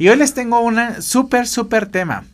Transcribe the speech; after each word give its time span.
Y 0.00 0.08
hoy 0.08 0.16
les 0.16 0.32
tengo 0.32 0.60
un 0.60 1.02
súper, 1.02 1.46
súper 1.46 1.84
tema, 1.84 2.24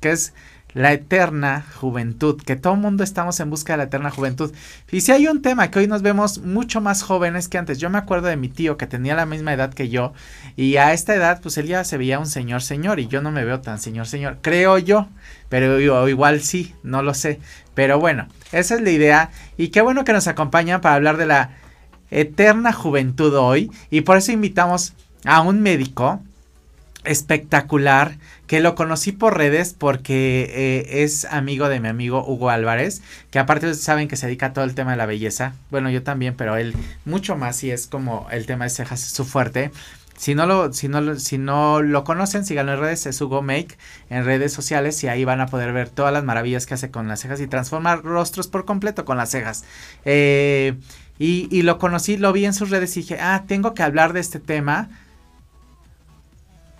que 0.00 0.10
es 0.10 0.34
la 0.74 0.92
eterna 0.92 1.64
juventud, 1.80 2.38
que 2.38 2.54
todo 2.54 2.74
el 2.74 2.80
mundo 2.80 3.02
estamos 3.02 3.40
en 3.40 3.48
busca 3.48 3.72
de 3.72 3.76
la 3.78 3.84
eterna 3.84 4.10
juventud. 4.10 4.52
Y 4.90 5.00
si 5.00 5.10
hay 5.10 5.26
un 5.26 5.40
tema 5.40 5.70
que 5.70 5.78
hoy 5.78 5.86
nos 5.86 6.02
vemos 6.02 6.42
mucho 6.42 6.82
más 6.82 7.02
jóvenes 7.02 7.48
que 7.48 7.56
antes, 7.56 7.78
yo 7.78 7.88
me 7.88 7.96
acuerdo 7.96 8.28
de 8.28 8.36
mi 8.36 8.50
tío 8.50 8.76
que 8.76 8.86
tenía 8.86 9.14
la 9.14 9.24
misma 9.24 9.54
edad 9.54 9.72
que 9.72 9.88
yo 9.88 10.12
y 10.54 10.76
a 10.76 10.92
esta 10.92 11.14
edad 11.14 11.40
pues 11.40 11.56
él 11.56 11.66
ya 11.66 11.82
se 11.84 11.96
veía 11.96 12.18
un 12.18 12.26
señor 12.26 12.60
señor 12.60 13.00
y 13.00 13.06
yo 13.06 13.22
no 13.22 13.30
me 13.30 13.46
veo 13.46 13.62
tan 13.62 13.78
señor 13.78 14.06
señor, 14.06 14.40
creo 14.42 14.76
yo, 14.76 15.08
pero 15.48 15.80
igual 16.06 16.42
sí, 16.42 16.74
no 16.82 17.00
lo 17.00 17.14
sé. 17.14 17.40
Pero 17.74 17.98
bueno, 17.98 18.28
esa 18.52 18.74
es 18.74 18.82
la 18.82 18.90
idea 18.90 19.30
y 19.56 19.68
qué 19.68 19.80
bueno 19.80 20.04
que 20.04 20.12
nos 20.12 20.26
acompañan 20.26 20.82
para 20.82 20.96
hablar 20.96 21.16
de 21.16 21.24
la 21.24 21.52
eterna 22.10 22.74
juventud 22.74 23.34
hoy 23.34 23.70
y 23.88 24.02
por 24.02 24.18
eso 24.18 24.30
invitamos 24.30 24.92
a 25.24 25.40
un 25.40 25.62
médico 25.62 26.20
espectacular 27.04 28.16
que 28.46 28.60
lo 28.60 28.74
conocí 28.74 29.12
por 29.12 29.36
redes 29.36 29.74
porque 29.76 30.50
eh, 30.50 31.02
es 31.02 31.24
amigo 31.26 31.68
de 31.68 31.80
mi 31.80 31.88
amigo 31.88 32.24
Hugo 32.26 32.50
Álvarez, 32.50 33.02
que 33.30 33.38
aparte 33.38 33.74
saben 33.74 34.08
que 34.08 34.16
se 34.16 34.26
dedica 34.26 34.46
a 34.46 34.52
todo 34.52 34.64
el 34.64 34.74
tema 34.74 34.92
de 34.92 34.96
la 34.96 35.06
belleza. 35.06 35.54
Bueno, 35.70 35.90
yo 35.90 36.02
también, 36.02 36.34
pero 36.36 36.56
él 36.56 36.74
mucho 37.04 37.36
más 37.36 37.62
y 37.64 37.70
es 37.70 37.86
como 37.86 38.26
el 38.30 38.46
tema 38.46 38.64
de 38.64 38.70
cejas 38.70 39.00
su 39.00 39.24
fuerte. 39.24 39.70
Si 40.16 40.34
no 40.34 40.46
lo, 40.46 40.72
si 40.72 40.88
no, 40.88 41.16
si 41.16 41.38
no 41.38 41.82
lo 41.82 42.04
conocen, 42.04 42.44
síganlo 42.44 42.74
en 42.74 42.80
redes, 42.80 43.06
es 43.06 43.20
Hugo 43.20 43.42
Make 43.42 43.76
en 44.10 44.24
redes 44.24 44.52
sociales 44.52 45.02
y 45.02 45.08
ahí 45.08 45.24
van 45.24 45.40
a 45.40 45.46
poder 45.46 45.72
ver 45.72 45.88
todas 45.88 46.12
las 46.12 46.22
maravillas 46.22 46.66
que 46.66 46.74
hace 46.74 46.90
con 46.90 47.08
las 47.08 47.20
cejas 47.20 47.40
y 47.40 47.48
transformar 47.48 48.02
rostros 48.02 48.46
por 48.46 48.64
completo 48.64 49.04
con 49.04 49.16
las 49.16 49.30
cejas. 49.30 49.64
Eh, 50.04 50.74
y, 51.18 51.48
y 51.50 51.62
lo 51.62 51.78
conocí, 51.78 52.16
lo 52.16 52.32
vi 52.32 52.44
en 52.44 52.54
sus 52.54 52.70
redes 52.70 52.96
y 52.96 53.00
dije, 53.00 53.18
ah, 53.20 53.44
tengo 53.48 53.74
que 53.74 53.82
hablar 53.82 54.12
de 54.12 54.20
este 54.20 54.38
tema 54.38 54.88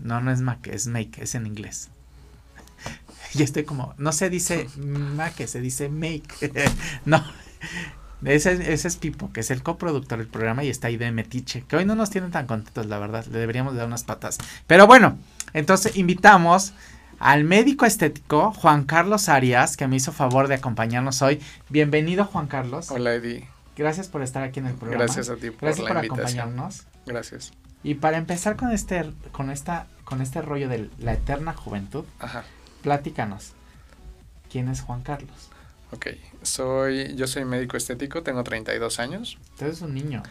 no, 0.05 0.21
no 0.21 0.31
es 0.31 0.41
Mac, 0.41 0.69
es 0.69 0.87
Make, 0.87 1.23
es 1.23 1.35
en 1.35 1.47
inglés. 1.47 1.89
y 3.35 3.43
estoy 3.43 3.65
como, 3.65 3.95
no 3.99 4.13
se 4.13 4.31
dice 4.31 4.69
Mac, 4.77 5.45
se 5.47 5.61
dice 5.61 5.89
Make. 5.89 6.53
no. 7.05 7.25
Ese, 8.25 8.73
ese, 8.73 8.89
es 8.89 8.97
Pipo, 8.97 9.33
que 9.33 9.41
es 9.41 9.51
el 9.51 9.63
coproductor 9.63 10.19
del 10.19 10.29
programa 10.29 10.65
y 10.65 10.71
está 10.71 10.89
ahí 10.89 10.97
de 10.97 11.11
Metiche, 11.11 11.65
que 11.69 11.77
hoy 11.77 11.85
no 11.85 11.95
nos 11.95 12.09
tienen 12.09 12.31
tan 12.31 12.47
contentos, 12.47 12.87
la 12.87 12.99
verdad, 12.99 13.27
le 13.27 13.39
deberíamos 13.39 13.75
dar 13.75 13.87
unas 13.87 14.05
patas. 14.05 14.39
Pero 14.67 14.87
bueno, 14.87 15.19
entonces 15.53 15.97
invitamos 15.97 16.73
al 17.19 17.45
médico 17.45 17.85
estético 17.87 18.53
Juan 18.53 18.85
Carlos 18.85 19.29
Arias, 19.29 19.77
que 19.77 19.87
me 19.89 19.97
hizo 19.97 20.13
favor 20.13 20.49
de 20.49 20.55
acompañarnos 20.55 21.21
hoy. 21.23 21.41
Bienvenido, 21.69 22.25
Juan 22.25 22.47
Carlos. 22.47 22.91
Hola, 22.91 23.15
Eddie. 23.15 23.49
Gracias 23.77 24.09
por 24.09 24.23
estar 24.23 24.43
aquí 24.43 24.61
en 24.61 24.67
el 24.67 24.75
programa. 24.75 25.05
Gracias 25.05 25.29
a 25.29 25.37
ti 25.37 25.51
por 25.51 25.63
Gracias 25.63 25.87
por 25.87 25.97
acompañarnos. 25.99 26.87
Gracias. 27.07 27.53
Y 27.85 27.95
para 27.95 28.17
empezar 28.17 28.57
con 28.57 28.73
este, 28.73 29.13
con 29.31 29.51
esta, 29.51 29.87
con 30.05 30.21
este 30.21 30.43
rollo 30.43 30.69
de 30.69 30.91
la 30.99 31.13
eterna 31.13 31.53
juventud, 31.53 32.05
Ajá. 32.19 32.45
platícanos. 32.83 33.53
¿Quién 34.51 34.69
es 34.69 34.81
Juan 34.81 35.03
Carlos? 35.03 35.51
Ok, 35.93 36.09
soy, 36.43 37.15
yo 37.15 37.27
soy 37.27 37.45
médico 37.45 37.77
estético, 37.77 38.23
tengo 38.23 38.43
32 38.43 38.99
años. 38.99 39.39
Tú 39.59 39.67
eres 39.67 39.81
un 39.83 39.95
niño. 39.95 40.23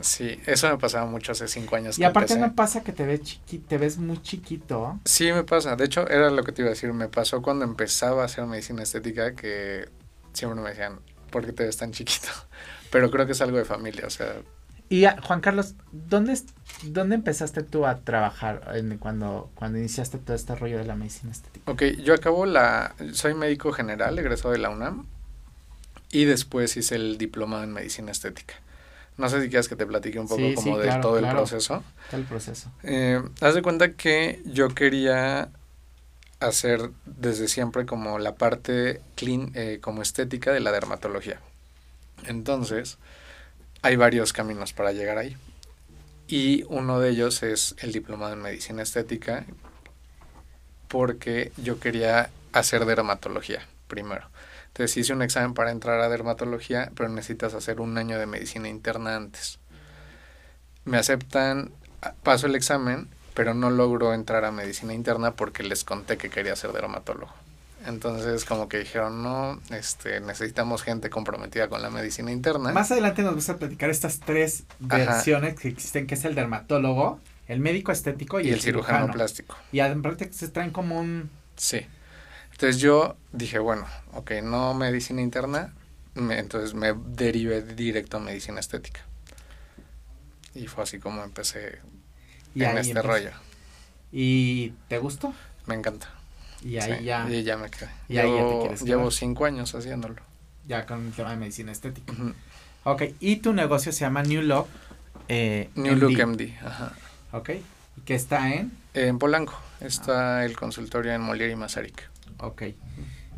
Sí, 0.00 0.40
eso 0.46 0.68
me 0.68 0.76
pasaba 0.76 1.06
mucho 1.06 1.32
hace 1.32 1.48
cinco 1.48 1.76
años. 1.76 1.98
Y 1.98 2.04
aparte 2.04 2.38
no 2.38 2.54
pasa 2.54 2.82
que 2.82 2.92
te 2.92 3.06
ves 3.06 3.22
chiqui, 3.22 3.58
te 3.58 3.78
ves 3.78 3.96
muy 3.96 4.20
chiquito. 4.22 5.00
Sí, 5.04 5.32
me 5.32 5.44
pasa. 5.44 5.74
De 5.76 5.86
hecho, 5.86 6.06
era 6.08 6.30
lo 6.30 6.44
que 6.44 6.52
te 6.52 6.62
iba 6.62 6.68
a 6.68 6.74
decir. 6.74 6.92
Me 6.92 7.08
pasó 7.08 7.40
cuando 7.40 7.64
empezaba 7.64 8.22
a 8.22 8.26
hacer 8.26 8.44
medicina 8.46 8.82
estética 8.82 9.34
que 9.34 9.88
siempre 10.34 10.60
me 10.60 10.68
decían, 10.68 11.00
¿por 11.30 11.46
qué 11.46 11.52
te 11.52 11.64
ves 11.64 11.78
tan 11.78 11.92
chiquito? 11.92 12.28
Pero 12.90 13.10
creo 13.10 13.26
que 13.26 13.32
es 13.32 13.40
algo 13.40 13.56
de 13.56 13.64
familia, 13.64 14.06
o 14.06 14.10
sea, 14.10 14.34
y 14.88 15.04
Juan 15.22 15.40
Carlos, 15.40 15.74
¿dónde, 15.90 16.38
¿dónde 16.84 17.16
empezaste 17.16 17.62
tú 17.62 17.86
a 17.86 17.96
trabajar 18.00 18.72
en, 18.74 18.98
cuando, 18.98 19.50
cuando 19.54 19.78
iniciaste 19.78 20.18
todo 20.18 20.36
este 20.36 20.54
rollo 20.54 20.78
de 20.78 20.84
la 20.84 20.94
medicina 20.94 21.32
estética? 21.32 21.70
Ok, 21.70 21.82
yo 22.04 22.14
acabo 22.14 22.46
la, 22.46 22.94
soy 23.12 23.34
médico 23.34 23.72
general, 23.72 24.18
egresado 24.18 24.52
de 24.52 24.58
la 24.58 24.70
UNAM, 24.70 25.06
y 26.10 26.24
después 26.24 26.76
hice 26.76 26.94
el 26.94 27.18
diploma 27.18 27.64
en 27.64 27.72
medicina 27.72 28.12
estética. 28.12 28.54
No 29.16 29.28
sé 29.28 29.42
si 29.42 29.48
quieres 29.48 29.68
que 29.68 29.76
te 29.76 29.86
platique 29.86 30.18
un 30.18 30.28
poco 30.28 30.54
como 30.54 30.78
de 30.78 30.94
todo 31.00 31.18
el 31.18 31.28
proceso. 31.28 31.82
el 32.12 32.24
proceso. 32.24 32.70
Eh, 32.82 33.22
haz 33.40 33.54
de 33.54 33.62
cuenta 33.62 33.92
que 33.92 34.42
yo 34.44 34.68
quería 34.68 35.48
hacer 36.38 36.90
desde 37.06 37.48
siempre 37.48 37.86
como 37.86 38.18
la 38.18 38.34
parte 38.34 39.00
clean, 39.14 39.52
eh, 39.54 39.78
como 39.80 40.02
estética 40.02 40.52
de 40.52 40.60
la 40.60 40.70
dermatología. 40.70 41.40
Entonces, 42.26 42.98
hay 43.82 43.96
varios 43.96 44.32
caminos 44.32 44.72
para 44.72 44.92
llegar 44.92 45.18
ahí. 45.18 45.36
Y 46.28 46.64
uno 46.68 46.98
de 46.98 47.10
ellos 47.10 47.42
es 47.42 47.76
el 47.78 47.92
diplomado 47.92 48.32
en 48.32 48.42
medicina 48.42 48.82
estética, 48.82 49.44
porque 50.88 51.52
yo 51.56 51.78
quería 51.78 52.30
hacer 52.52 52.84
dermatología 52.84 53.66
primero. 53.86 54.28
Entonces 54.68 54.96
hice 54.96 55.12
un 55.12 55.22
examen 55.22 55.54
para 55.54 55.70
entrar 55.70 56.00
a 56.00 56.08
dermatología, 56.08 56.90
pero 56.94 57.08
necesitas 57.08 57.54
hacer 57.54 57.80
un 57.80 57.96
año 57.96 58.18
de 58.18 58.26
medicina 58.26 58.68
interna 58.68 59.16
antes. 59.16 59.58
Me 60.84 60.98
aceptan, 60.98 61.72
paso 62.22 62.46
el 62.46 62.54
examen, 62.54 63.08
pero 63.34 63.54
no 63.54 63.70
logro 63.70 64.12
entrar 64.12 64.44
a 64.44 64.52
medicina 64.52 64.94
interna 64.94 65.34
porque 65.34 65.62
les 65.62 65.84
conté 65.84 66.16
que 66.16 66.30
quería 66.30 66.56
ser 66.56 66.72
dermatólogo. 66.72 67.32
Entonces, 67.86 68.44
como 68.44 68.68
que 68.68 68.78
dijeron, 68.78 69.22
no, 69.22 69.60
este, 69.70 70.20
necesitamos 70.20 70.82
gente 70.82 71.08
comprometida 71.08 71.68
con 71.68 71.82
la 71.82 71.88
medicina 71.88 72.32
interna. 72.32 72.72
Más 72.72 72.90
adelante 72.90 73.22
nos 73.22 73.36
vas 73.36 73.48
a 73.48 73.58
platicar 73.58 73.90
estas 73.90 74.18
tres 74.18 74.64
versiones 74.80 75.54
que 75.54 75.68
existen, 75.68 76.08
que 76.08 76.16
es 76.16 76.24
el 76.24 76.34
dermatólogo, 76.34 77.20
el 77.46 77.60
médico 77.60 77.92
estético 77.92 78.40
y, 78.40 78.50
el, 78.50 78.60
cirujano. 78.60 79.12
plástico. 79.12 79.56
Y 79.70 79.78
aparte 79.78 80.32
se 80.32 80.48
traen 80.48 80.72
como 80.72 80.98
un... 80.98 81.30
Sí. 81.56 81.86
Entonces 82.50 82.80
yo 82.80 83.16
dije, 83.32 83.60
bueno, 83.60 83.86
ok, 84.14 84.32
no 84.42 84.74
medicina 84.74 85.22
interna, 85.22 85.72
entonces 86.16 86.74
me 86.74 86.92
derivé 86.92 87.62
directo 87.62 88.16
a 88.16 88.20
medicina 88.20 88.58
estética. 88.58 89.02
Y 90.54 90.66
fue 90.66 90.82
así 90.82 90.98
como 90.98 91.22
empecé 91.22 91.78
en 92.56 92.78
este 92.78 93.00
rollo. 93.00 93.30
¿Y 94.10 94.70
te 94.88 94.98
gustó? 94.98 95.34
Me 95.66 95.74
encanta. 95.74 96.15
Y 96.62 96.78
ahí 96.78 97.04
ya. 97.04 97.28
Y 97.28 97.42
ya 97.42 97.56
me 97.56 97.70
quedé. 97.70 97.88
Y 98.08 98.18
ahí 98.18 98.32
ya 98.32 98.48
te 98.48 98.58
quieres 98.60 98.82
Llevo 98.82 99.10
cinco 99.10 99.44
años 99.44 99.74
haciéndolo. 99.74 100.16
Ya 100.66 100.86
con 100.86 101.06
el 101.06 101.12
tema 101.12 101.30
de 101.30 101.36
medicina 101.36 101.72
estética. 101.72 102.12
Ok, 102.84 103.02
y 103.20 103.36
tu 103.36 103.52
negocio 103.52 103.92
se 103.92 104.00
llama 104.00 104.22
New 104.22 104.42
Look. 104.42 104.68
Eh, 105.28 105.70
New 105.74 105.96
Look 105.96 106.24
MD, 106.24 106.56
ajá. 106.64 106.92
Ok, 107.32 107.50
¿y 107.96 108.00
qué 108.04 108.14
está 108.14 108.54
en? 108.54 108.72
En 108.94 109.18
Polanco. 109.18 109.60
Está 109.80 110.44
el 110.44 110.56
consultorio 110.56 111.12
en 111.12 111.20
Molière 111.20 111.50
y 111.50 111.56
Mazarik. 111.56 112.08
Ok. 112.38 112.62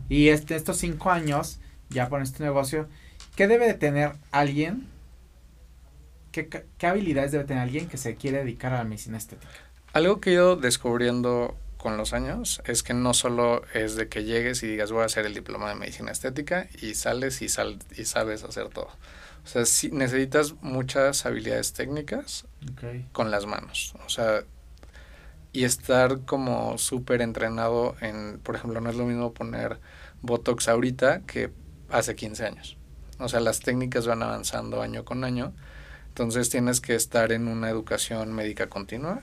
Y 0.08 0.28
este, 0.28 0.54
estos 0.54 0.76
cinco 0.76 1.10
años, 1.10 1.60
ya 1.90 2.08
con 2.08 2.22
este 2.22 2.44
negocio, 2.44 2.88
¿qué 3.36 3.48
debe 3.48 3.66
de 3.66 3.74
tener 3.74 4.12
alguien? 4.30 4.86
¿Qué, 6.32 6.48
¿Qué 6.48 6.86
habilidades 6.86 7.32
debe 7.32 7.44
tener 7.44 7.62
alguien 7.62 7.88
que 7.88 7.96
se 7.96 8.16
quiere 8.16 8.38
dedicar 8.38 8.72
a 8.72 8.78
la 8.78 8.84
medicina 8.84 9.18
estética? 9.18 9.48
Algo 9.92 10.20
que 10.20 10.30
he 10.30 10.32
ido 10.34 10.56
descubriendo 10.56 11.56
con 11.78 11.96
los 11.96 12.12
años 12.12 12.60
es 12.66 12.82
que 12.82 12.92
no 12.92 13.14
solo 13.14 13.62
es 13.72 13.94
de 13.96 14.08
que 14.08 14.24
llegues 14.24 14.62
y 14.62 14.66
digas 14.66 14.92
voy 14.92 15.02
a 15.02 15.06
hacer 15.06 15.24
el 15.24 15.34
diploma 15.34 15.68
de 15.68 15.76
medicina 15.76 16.10
estética 16.10 16.68
y 16.82 16.94
sales 16.94 17.40
y, 17.40 17.48
sal, 17.48 17.78
y 17.96 18.04
sabes 18.04 18.42
hacer 18.44 18.68
todo. 18.68 18.88
O 19.44 19.46
sea, 19.46 19.64
sí 19.64 19.90
necesitas 19.90 20.54
muchas 20.60 21.24
habilidades 21.24 21.72
técnicas 21.72 22.44
con 23.12 23.30
las 23.30 23.46
manos. 23.46 23.94
O 24.04 24.10
sea, 24.10 24.44
y 25.52 25.64
estar 25.64 26.20
como 26.26 26.76
súper 26.76 27.22
entrenado 27.22 27.96
en, 28.00 28.40
por 28.40 28.56
ejemplo, 28.56 28.80
no 28.80 28.90
es 28.90 28.96
lo 28.96 29.06
mismo 29.06 29.32
poner 29.32 29.80
Botox 30.20 30.68
ahorita 30.68 31.20
que 31.20 31.50
hace 31.88 32.14
15 32.14 32.44
años. 32.44 32.76
O 33.18 33.28
sea, 33.28 33.40
las 33.40 33.60
técnicas 33.60 34.06
van 34.06 34.22
avanzando 34.22 34.82
año 34.82 35.04
con 35.04 35.24
año. 35.24 35.54
Entonces 36.08 36.50
tienes 36.50 36.80
que 36.80 36.94
estar 36.94 37.32
en 37.32 37.48
una 37.48 37.70
educación 37.70 38.32
médica 38.34 38.68
continua 38.68 39.22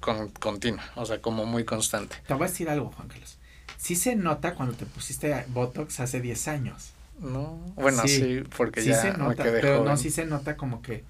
con, 0.00 0.28
continua, 0.30 0.84
o 0.96 1.04
sea, 1.06 1.20
como 1.20 1.46
muy 1.46 1.64
constante. 1.64 2.16
Te 2.26 2.34
voy 2.34 2.44
a 2.44 2.48
decir 2.48 2.68
algo, 2.68 2.90
Juan 2.92 3.08
Carlos. 3.08 3.38
Sí 3.76 3.96
se 3.96 4.16
nota 4.16 4.54
cuando 4.54 4.74
te 4.74 4.86
pusiste 4.86 5.44
Botox 5.48 6.00
hace 6.00 6.20
10 6.20 6.48
años. 6.48 6.92
No, 7.20 7.58
bueno, 7.74 8.02
sí, 8.06 8.44
porque 8.56 8.84
ya 8.84 9.00
se 9.00 9.12
nota, 9.12 9.42
pero 9.42 9.84
no, 9.84 9.96
sí 9.96 10.10
se 10.10 10.24
nota 10.24 10.56
como 10.56 10.82
que 10.82 11.04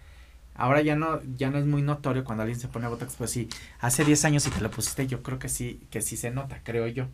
ahora 0.55 0.81
ya 0.81 0.97
no 0.97 1.21
ya 1.37 1.51
no 1.51 1.59
es 1.59 1.67
muy 1.67 1.83
notorio 1.83 2.25
cuando 2.25 2.43
alguien 2.43 2.59
se 2.59 2.69
pone 2.69 2.89
Botox, 2.89 3.15
pues 3.17 3.31
sí, 3.31 3.49
hace 3.81 4.05
10 4.05 4.25
años 4.25 4.43
si 4.43 4.51
te 4.51 4.61
lo 4.61 4.71
pusiste, 4.71 5.07
yo 5.07 5.23
creo 5.23 5.39
que 5.39 5.49
sí 5.49 5.87
que 5.91 6.01
sí 6.01 6.17
se 6.17 6.31
nota, 6.31 6.61
creo 6.65 6.87
yo. 6.87 7.09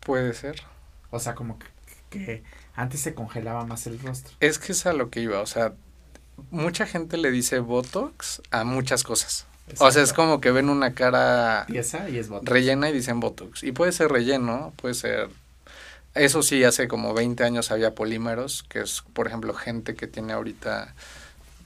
Puede 0.00 0.32
ser. 0.32 0.62
O 1.10 1.18
sea, 1.20 1.34
como 1.34 1.58
que, 1.58 1.66
que 2.08 2.42
antes 2.74 3.00
se 3.00 3.14
congelaba 3.14 3.66
más 3.66 3.86
el 3.86 3.98
rostro. 4.00 4.34
Es 4.40 4.58
que 4.58 4.72
es 4.72 4.86
a 4.86 4.94
lo 4.94 5.10
que 5.10 5.20
iba, 5.20 5.40
o 5.40 5.46
sea, 5.46 5.74
mucha 6.50 6.86
gente 6.86 7.18
le 7.18 7.30
dice 7.30 7.58
Botox 7.58 8.40
a 8.50 8.64
muchas 8.64 9.02
cosas. 9.02 9.46
O 9.78 9.90
sea, 9.90 10.02
es 10.02 10.12
como 10.12 10.40
que 10.40 10.50
ven 10.50 10.68
una 10.68 10.94
cara 10.94 11.66
rellena 12.42 12.90
y 12.90 12.92
dicen 12.92 13.20
Botox. 13.20 13.62
Y 13.62 13.72
puede 13.72 13.92
ser 13.92 14.10
relleno, 14.10 14.72
puede 14.76 14.94
ser... 14.94 15.28
Eso 16.14 16.42
sí, 16.42 16.64
hace 16.64 16.88
como 16.88 17.14
20 17.14 17.44
años 17.44 17.70
había 17.70 17.94
polímeros, 17.94 18.64
que 18.64 18.80
es, 18.80 19.04
por 19.12 19.28
ejemplo, 19.28 19.54
gente 19.54 19.94
que 19.94 20.08
tiene 20.08 20.32
ahorita 20.32 20.94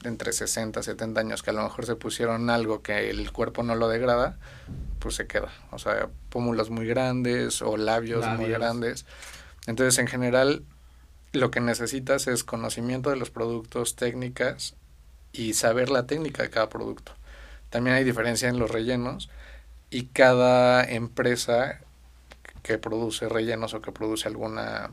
entre 0.05 0.33
60 0.33 0.81
y 0.81 0.83
70 0.83 1.21
años 1.21 1.43
que 1.43 1.51
a 1.51 1.55
lo 1.55 1.63
mejor 1.63 1.87
se 1.87 1.97
pusieron 1.97 2.51
algo 2.51 2.83
que 2.83 3.11
el 3.11 3.33
cuerpo 3.33 3.63
no 3.63 3.75
lo 3.75 3.89
degrada, 3.89 4.37
pues 4.99 5.15
se 5.15 5.27
queda. 5.27 5.49
O 5.71 5.79
sea, 5.79 6.09
pómulos 6.29 6.71
muy 6.71 6.87
grandes 6.87 7.63
o 7.63 7.77
labios, 7.77 8.27
muy 8.39 8.51
grandes. 8.51 9.07
Entonces, 9.67 9.99
en 9.99 10.07
general, 10.07 10.63
lo 11.33 11.51
que 11.51 11.61
necesitas 11.61 12.27
es 12.27 12.45
conocimiento 12.45 13.11
de 13.11 13.17
los 13.17 13.31
productos, 13.31 13.97
técnicas 13.97 14.75
y 15.33 15.55
saber 15.55 15.89
la 15.91 16.07
técnica 16.07 16.43
de 16.43 16.51
cada 16.51 16.69
producto. 16.69 17.13
También 17.75 17.97
hay 17.97 18.05
diferencia 18.05 18.49
en 18.49 18.61
los 18.61 18.71
rellenos 18.71 19.31
y 19.91 20.07
cada 20.07 20.85
empresa 20.85 21.81
que 22.63 22.79
produce 22.79 23.29
rellenos 23.29 23.75
o 23.75 23.83
que 23.83 23.91
produce 23.91 24.29
alguna 24.29 24.93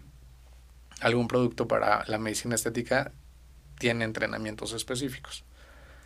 algún 1.00 1.28
producto 1.28 1.68
para 1.68 2.04
la 2.07 2.18
medicina 2.18 2.56
estética 2.56 3.12
tiene 3.78 4.04
entrenamientos 4.04 4.74
específicos. 4.74 5.44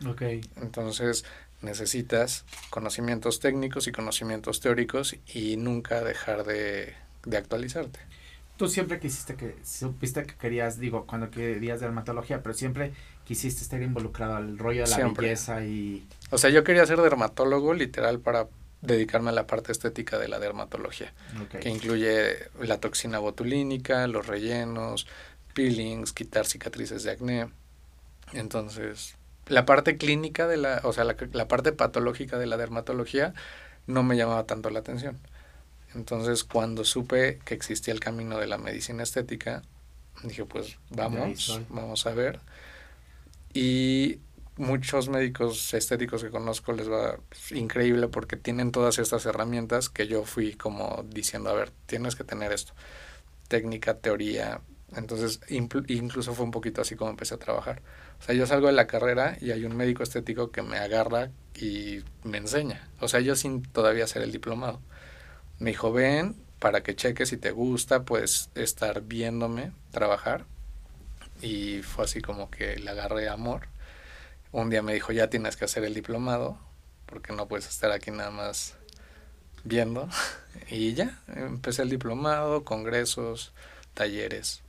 Ok. 0.05 0.23
Entonces 0.57 1.23
necesitas 1.61 2.43
conocimientos 2.71 3.39
técnicos 3.39 3.87
y 3.87 3.93
conocimientos 3.93 4.59
teóricos 4.59 5.15
y 5.33 5.55
nunca 5.55 6.03
dejar 6.03 6.43
de, 6.43 6.93
de 7.23 7.37
actualizarte. 7.37 8.01
Tú 8.57 8.67
siempre 8.67 8.99
quisiste 8.99 9.35
que, 9.35 9.55
supiste 9.63 10.23
que 10.25 10.35
querías, 10.35 10.77
digo, 10.77 11.05
cuando 11.07 11.31
querías 11.31 11.79
dermatología, 11.79 12.43
pero 12.43 12.53
siempre 12.53 12.91
quisiste 13.25 13.63
estar 13.63 13.81
involucrado 13.81 14.35
al 14.35 14.57
rollo 14.57 14.83
de 14.85 14.89
la 14.89 15.07
belleza 15.09 15.63
y... 15.63 16.07
O 16.31 16.37
sea, 16.37 16.49
yo 16.49 16.63
quería 16.63 16.85
ser 16.85 17.01
dermatólogo 17.01 17.73
literal 17.73 18.19
para 18.19 18.47
dedicarme 18.81 19.31
a 19.31 19.33
la 19.33 19.47
parte 19.47 19.71
estética 19.71 20.17
de 20.19 20.27
la 20.27 20.39
dermatología, 20.39 21.13
que 21.59 21.69
incluye 21.69 22.37
la 22.61 22.79
toxina 22.79 23.19
botulínica, 23.19 24.07
los 24.07 24.27
rellenos, 24.27 25.07
peelings, 25.53 26.13
quitar 26.13 26.45
cicatrices 26.45 27.03
de 27.03 27.11
acné. 27.11 27.47
Entonces, 28.33 29.15
la 29.47 29.65
parte 29.65 29.97
clínica 29.97 30.47
de 30.47 30.57
la, 30.57 30.81
o 30.83 30.93
sea, 30.93 31.03
la, 31.03 31.15
la 31.33 31.47
parte 31.47 31.71
patológica 31.71 32.37
de 32.37 32.45
la 32.45 32.57
dermatología 32.57 33.33
no 33.87 34.03
me 34.03 34.17
llamaba 34.17 34.45
tanto 34.45 34.69
la 34.69 34.79
atención. 34.79 35.17
Entonces, 35.95 36.43
cuando 36.43 36.83
supe 36.83 37.39
que 37.45 37.53
existía 37.53 37.93
el 37.93 37.99
camino 37.99 38.37
de 38.37 38.47
la 38.47 38.57
medicina 38.57 39.01
estética, 39.03 39.63
dije, 40.23 40.45
pues 40.45 40.77
vamos, 40.89 41.61
vamos 41.69 42.05
a 42.05 42.13
ver. 42.13 42.39
Y 43.55 44.19
muchos 44.57 45.07
médicos 45.07 45.73
estéticos 45.73 46.21
que 46.21 46.29
conozco 46.29 46.73
les 46.73 46.91
va 46.91 47.17
increíble 47.51 48.09
porque 48.09 48.35
tienen 48.35 48.73
todas 48.73 48.99
estas 48.99 49.25
herramientas 49.25 49.89
que 49.89 50.07
yo 50.07 50.25
fui 50.25 50.55
como 50.55 51.05
diciendo, 51.07 51.49
a 51.49 51.53
ver, 51.53 51.71
tienes 51.85 52.17
que 52.17 52.25
tener 52.25 52.51
esto, 52.51 52.73
técnica, 53.47 53.97
teoría. 53.97 54.59
Entonces, 54.93 55.39
incluso 55.47 56.33
fue 56.33 56.43
un 56.43 56.51
poquito 56.51 56.81
así 56.81 56.97
como 56.97 57.11
empecé 57.11 57.35
a 57.35 57.37
trabajar. 57.37 57.81
O 58.19 58.23
sea, 58.23 58.35
yo 58.35 58.45
salgo 58.45 58.67
de 58.67 58.73
la 58.73 58.87
carrera 58.87 59.37
y 59.39 59.51
hay 59.51 59.63
un 59.63 59.77
médico 59.77 60.03
estético 60.03 60.51
que 60.51 60.61
me 60.61 60.77
agarra 60.77 61.31
y 61.55 61.99
me 62.23 62.37
enseña. 62.37 62.89
O 62.99 63.07
sea, 63.07 63.21
yo 63.21 63.37
sin 63.37 63.63
todavía 63.63 64.03
hacer 64.03 64.21
el 64.21 64.33
diplomado. 64.33 64.81
Me 65.59 65.69
dijo, 65.71 65.93
ven 65.93 66.35
para 66.59 66.83
que 66.83 66.95
cheques 66.95 67.29
si 67.29 67.37
te 67.37 67.51
gusta, 67.51 68.03
puedes 68.03 68.49
estar 68.55 69.01
viéndome 69.01 69.71
trabajar. 69.91 70.45
Y 71.45 71.81
fue 71.83 72.05
así 72.05 72.21
como 72.21 72.49
que 72.49 72.77
le 72.77 72.89
agarré 72.89 73.29
amor 73.29 73.67
un 74.61 74.69
día 74.69 74.81
me 74.81 74.93
dijo, 74.93 75.11
ya 75.11 75.29
tienes 75.29 75.57
que 75.57 75.65
hacer 75.65 75.83
el 75.83 75.93
diplomado, 75.93 76.57
porque 77.07 77.33
no 77.33 77.47
puedes 77.47 77.67
estar 77.67 77.91
aquí 77.91 78.11
nada 78.11 78.31
más 78.31 78.75
viendo. 79.63 80.09
Y 80.69 80.93
ya, 80.93 81.19
empecé 81.27 81.81
el 81.81 81.89
diplomado, 81.89 82.63
congresos, 82.63 83.51
talleres. 83.93 84.61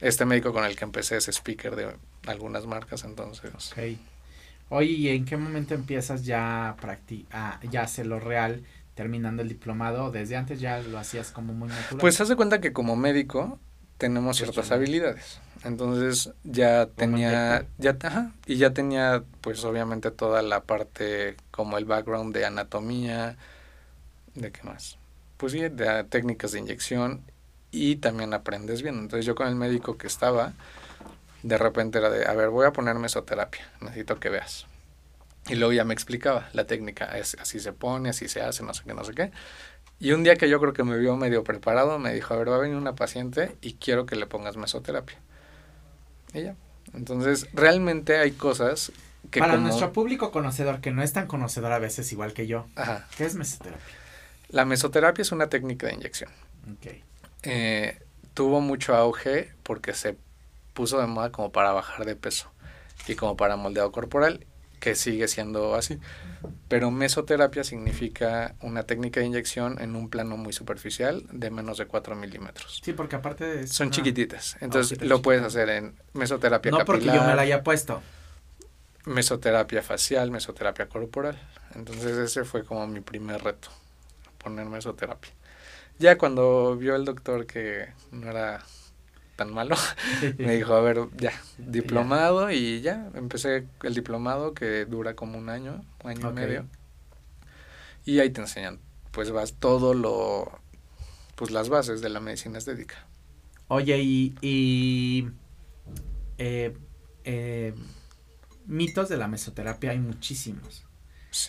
Este 0.00 0.24
médico 0.24 0.54
con 0.54 0.64
el 0.64 0.74
que 0.74 0.84
empecé 0.84 1.18
es 1.18 1.28
speaker 1.28 1.76
de 1.76 1.94
algunas 2.26 2.64
marcas, 2.64 3.04
entonces. 3.04 3.72
Okay. 3.72 4.00
Oye, 4.70 4.88
¿y 4.88 5.08
en 5.10 5.26
qué 5.26 5.36
momento 5.36 5.74
empiezas 5.74 6.24
ya 6.24 6.70
a, 6.70 7.60
ya 7.70 7.82
hacerlo 7.82 8.18
real, 8.18 8.64
terminando 8.94 9.42
el 9.42 9.50
diplomado? 9.50 10.10
¿Desde 10.10 10.34
antes 10.34 10.60
ya 10.60 10.80
lo 10.80 10.98
hacías 10.98 11.30
como 11.30 11.52
muy 11.52 11.68
natural? 11.68 11.98
Pues 11.98 12.18
haz 12.18 12.28
de 12.28 12.36
cuenta 12.36 12.62
que 12.62 12.72
como 12.72 12.96
médico 12.96 13.58
tenemos 13.98 14.38
pues 14.38 14.50
ciertas 14.50 14.72
habilidades. 14.72 15.40
Entonces 15.64 16.32
ya 16.44 16.86
tenía, 16.86 17.66
ya, 17.78 17.96
ajá, 18.02 18.32
y 18.46 18.56
ya 18.56 18.72
tenía 18.72 19.24
pues 19.40 19.64
obviamente 19.64 20.10
toda 20.10 20.42
la 20.42 20.62
parte 20.62 21.36
como 21.50 21.78
el 21.78 21.84
background 21.84 22.34
de 22.34 22.44
anatomía, 22.44 23.36
de 24.34 24.52
qué 24.52 24.62
más, 24.62 24.98
pues 25.36 25.52
sí, 25.52 25.60
de 25.60 26.04
técnicas 26.04 26.52
de 26.52 26.60
inyección 26.60 27.22
y 27.70 27.96
también 27.96 28.34
aprendes 28.34 28.82
bien. 28.82 28.98
Entonces 28.98 29.26
yo 29.26 29.34
con 29.34 29.48
el 29.48 29.56
médico 29.56 29.98
que 29.98 30.06
estaba, 30.06 30.52
de 31.42 31.58
repente 31.58 31.98
era 31.98 32.10
de, 32.10 32.26
a 32.26 32.34
ver, 32.34 32.50
voy 32.50 32.66
a 32.66 32.72
poner 32.72 32.96
mesoterapia, 32.96 33.68
necesito 33.80 34.20
que 34.20 34.28
veas. 34.28 34.66
Y 35.48 35.54
luego 35.54 35.72
ya 35.72 35.84
me 35.84 35.94
explicaba 35.94 36.48
la 36.52 36.66
técnica, 36.66 37.16
es, 37.18 37.36
así 37.40 37.60
se 37.60 37.72
pone, 37.72 38.10
así 38.10 38.28
se 38.28 38.42
hace, 38.42 38.62
no 38.64 38.74
sé 38.74 38.82
qué, 38.84 38.94
no 38.94 39.04
sé 39.04 39.14
qué. 39.14 39.30
Y 39.98 40.12
un 40.12 40.24
día 40.24 40.36
que 40.36 40.48
yo 40.48 40.60
creo 40.60 40.72
que 40.72 40.84
me 40.84 40.98
vio 40.98 41.16
medio 41.16 41.44
preparado, 41.44 41.98
me 41.98 42.12
dijo, 42.12 42.34
a 42.34 42.36
ver, 42.36 42.50
va 42.50 42.56
a 42.56 42.58
venir 42.58 42.76
una 42.76 42.94
paciente 42.94 43.56
y 43.62 43.74
quiero 43.74 44.06
que 44.06 44.16
le 44.16 44.26
pongas 44.26 44.56
mesoterapia. 44.56 45.18
Ya. 46.42 46.56
Entonces, 46.94 47.48
realmente 47.52 48.18
hay 48.18 48.32
cosas 48.32 48.92
que... 49.30 49.40
Para 49.40 49.56
nuestro 49.56 49.92
público 49.92 50.30
conocedor, 50.30 50.80
que 50.80 50.90
no 50.90 51.02
es 51.02 51.12
tan 51.12 51.26
conocedor 51.26 51.72
a 51.72 51.78
veces 51.78 52.10
igual 52.12 52.32
que 52.32 52.46
yo, 52.46 52.66
Ajá. 52.76 53.06
¿qué 53.16 53.24
es 53.24 53.34
mesoterapia? 53.34 53.84
La 54.48 54.64
mesoterapia 54.64 55.22
es 55.22 55.32
una 55.32 55.48
técnica 55.48 55.88
de 55.88 55.94
inyección. 55.94 56.30
Okay. 56.78 57.02
Eh, 57.42 57.98
tuvo 58.34 58.60
mucho 58.60 58.94
auge 58.94 59.52
porque 59.62 59.92
se 59.94 60.16
puso 60.74 61.00
de 61.00 61.06
moda 61.06 61.32
como 61.32 61.50
para 61.50 61.72
bajar 61.72 62.06
de 62.06 62.16
peso 62.16 62.50
y 63.08 63.14
como 63.14 63.36
para 63.36 63.56
moldeado 63.56 63.90
corporal 63.92 64.46
que 64.86 64.94
sigue 64.94 65.26
siendo 65.26 65.74
así. 65.74 65.98
Pero 66.68 66.92
mesoterapia 66.92 67.64
significa 67.64 68.54
una 68.60 68.84
técnica 68.84 69.18
de 69.18 69.26
inyección 69.26 69.80
en 69.80 69.96
un 69.96 70.08
plano 70.08 70.36
muy 70.36 70.52
superficial 70.52 71.24
de 71.32 71.50
menos 71.50 71.78
de 71.78 71.86
4 71.86 72.14
milímetros. 72.14 72.80
Sí, 72.84 72.92
porque 72.92 73.16
aparte 73.16 73.44
de 73.44 73.66
Son 73.66 73.90
chiquititas. 73.90 74.56
Entonces 74.60 75.02
lo 75.02 75.22
puedes 75.22 75.42
hacer 75.42 75.70
en 75.70 75.96
mesoterapia 76.12 76.70
no 76.70 76.84
porque 76.84 77.06
yo 77.06 77.24
me 77.24 77.34
la 77.34 77.42
haya 77.42 77.64
puesto. 77.64 78.00
Mesoterapia 79.06 79.82
facial, 79.82 80.30
mesoterapia 80.30 80.88
corporal. 80.88 81.36
Entonces 81.74 82.16
ese 82.16 82.44
fue 82.44 82.64
como 82.64 82.86
mi 82.86 83.00
primer 83.00 83.42
reto, 83.42 83.70
poner 84.38 84.66
mesoterapia. 84.66 85.32
Ya 85.98 86.16
cuando 86.16 86.76
vio 86.76 86.94
el 86.94 87.04
doctor 87.04 87.46
que 87.46 87.88
no 88.12 88.30
era 88.30 88.62
tan 89.36 89.52
malo, 89.52 89.76
me 90.38 90.56
dijo, 90.56 90.74
a 90.74 90.80
ver, 90.80 91.08
ya, 91.16 91.32
diplomado 91.58 92.50
y 92.50 92.80
ya, 92.80 93.10
empecé 93.14 93.66
el 93.82 93.94
diplomado 93.94 94.54
que 94.54 94.86
dura 94.86 95.14
como 95.14 95.38
un 95.38 95.48
año, 95.48 95.84
un 96.02 96.10
año 96.10 96.30
y 96.30 96.32
medio. 96.32 96.66
Y 98.04 98.18
ahí 98.20 98.30
te 98.30 98.40
enseñan, 98.40 98.80
pues 99.12 99.30
vas 99.30 99.54
todo 99.54 99.94
lo, 99.94 100.60
pues 101.36 101.50
las 101.50 101.68
bases 101.68 102.00
de 102.00 102.08
la 102.08 102.20
medicina 102.20 102.58
estética. 102.58 103.06
Oye, 103.68 103.98
y, 104.00 104.34
y 104.40 105.28
eh, 106.38 106.76
eh, 107.24 107.74
mitos 108.66 109.08
de 109.08 109.16
la 109.16 109.28
mesoterapia 109.28 109.90
hay 109.90 109.98
muchísimos. 109.98 110.84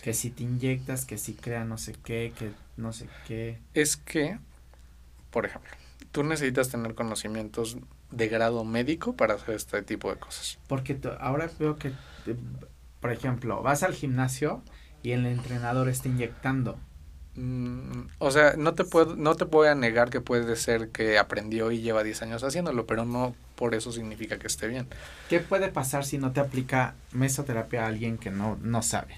Que 0.02 0.12
si 0.12 0.30
te 0.30 0.42
inyectas, 0.42 1.06
que 1.06 1.16
si 1.16 1.32
crea 1.32 1.64
no 1.64 1.78
sé 1.78 1.94
qué, 2.04 2.34
que 2.38 2.52
no 2.76 2.92
sé 2.92 3.08
qué. 3.26 3.58
Es 3.72 3.96
que, 3.96 4.38
por 5.30 5.46
ejemplo, 5.46 5.70
tú 6.12 6.22
necesitas 6.22 6.68
tener 6.68 6.94
conocimientos 6.94 7.78
de 8.10 8.28
grado 8.28 8.64
médico 8.64 9.14
para 9.16 9.34
hacer 9.34 9.54
este 9.54 9.82
tipo 9.82 10.10
de 10.10 10.18
cosas. 10.18 10.58
Porque 10.66 10.98
ahora 11.20 11.50
veo 11.58 11.76
que, 11.76 11.88
eh, 11.88 12.36
por 13.00 13.12
ejemplo, 13.12 13.62
vas 13.62 13.82
al 13.82 13.94
gimnasio 13.94 14.62
y 15.02 15.12
el 15.12 15.26
entrenador 15.26 15.88
está 15.88 16.08
inyectando. 16.08 16.78
Mm, 17.34 18.08
o 18.18 18.30
sea, 18.32 18.54
no 18.56 18.74
te 18.74 18.84
puedo, 18.84 19.14
no 19.14 19.36
te 19.36 19.44
voy 19.44 19.68
a 19.68 19.74
negar 19.74 20.10
que 20.10 20.20
puede 20.20 20.56
ser 20.56 20.88
que 20.88 21.18
aprendió 21.18 21.70
y 21.70 21.80
lleva 21.80 22.02
10 22.02 22.22
años 22.22 22.42
haciéndolo, 22.42 22.86
pero 22.86 23.04
no 23.04 23.34
por 23.54 23.74
eso 23.74 23.92
significa 23.92 24.38
que 24.38 24.48
esté 24.48 24.66
bien. 24.66 24.88
¿Qué 25.28 25.38
puede 25.38 25.68
pasar 25.68 26.04
si 26.04 26.18
no 26.18 26.32
te 26.32 26.40
aplica 26.40 26.94
mesoterapia 27.12 27.84
a 27.84 27.86
alguien 27.88 28.18
que 28.18 28.30
no, 28.30 28.58
no 28.60 28.82
sabe? 28.82 29.16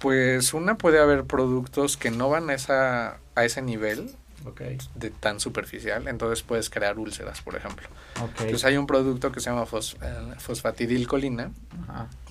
Pues 0.00 0.54
una 0.54 0.76
puede 0.76 0.98
haber 0.98 1.24
productos 1.24 1.96
que 1.96 2.10
no 2.10 2.28
van 2.28 2.50
a, 2.50 2.54
esa, 2.54 3.18
a 3.34 3.44
ese 3.44 3.62
nivel 3.62 4.10
de 4.94 5.10
tan 5.10 5.40
superficial, 5.40 6.08
entonces 6.08 6.42
puedes 6.42 6.70
crear 6.70 6.98
úlceras, 6.98 7.42
por 7.42 7.56
ejemplo. 7.56 7.88
Entonces 8.38 8.64
hay 8.64 8.76
un 8.76 8.86
producto 8.86 9.32
que 9.32 9.40
se 9.40 9.50
llama 9.50 9.66
fos, 9.66 9.96
eh, 10.02 10.34
fosfatidilcolina, 10.38 11.52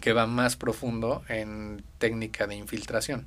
que 0.02 0.14
va 0.14 0.28
más 0.28 0.56
profundo 0.56 1.24
en 1.28 1.84
técnica 1.98 2.48
de 2.48 2.56
infiltración. 2.56 3.26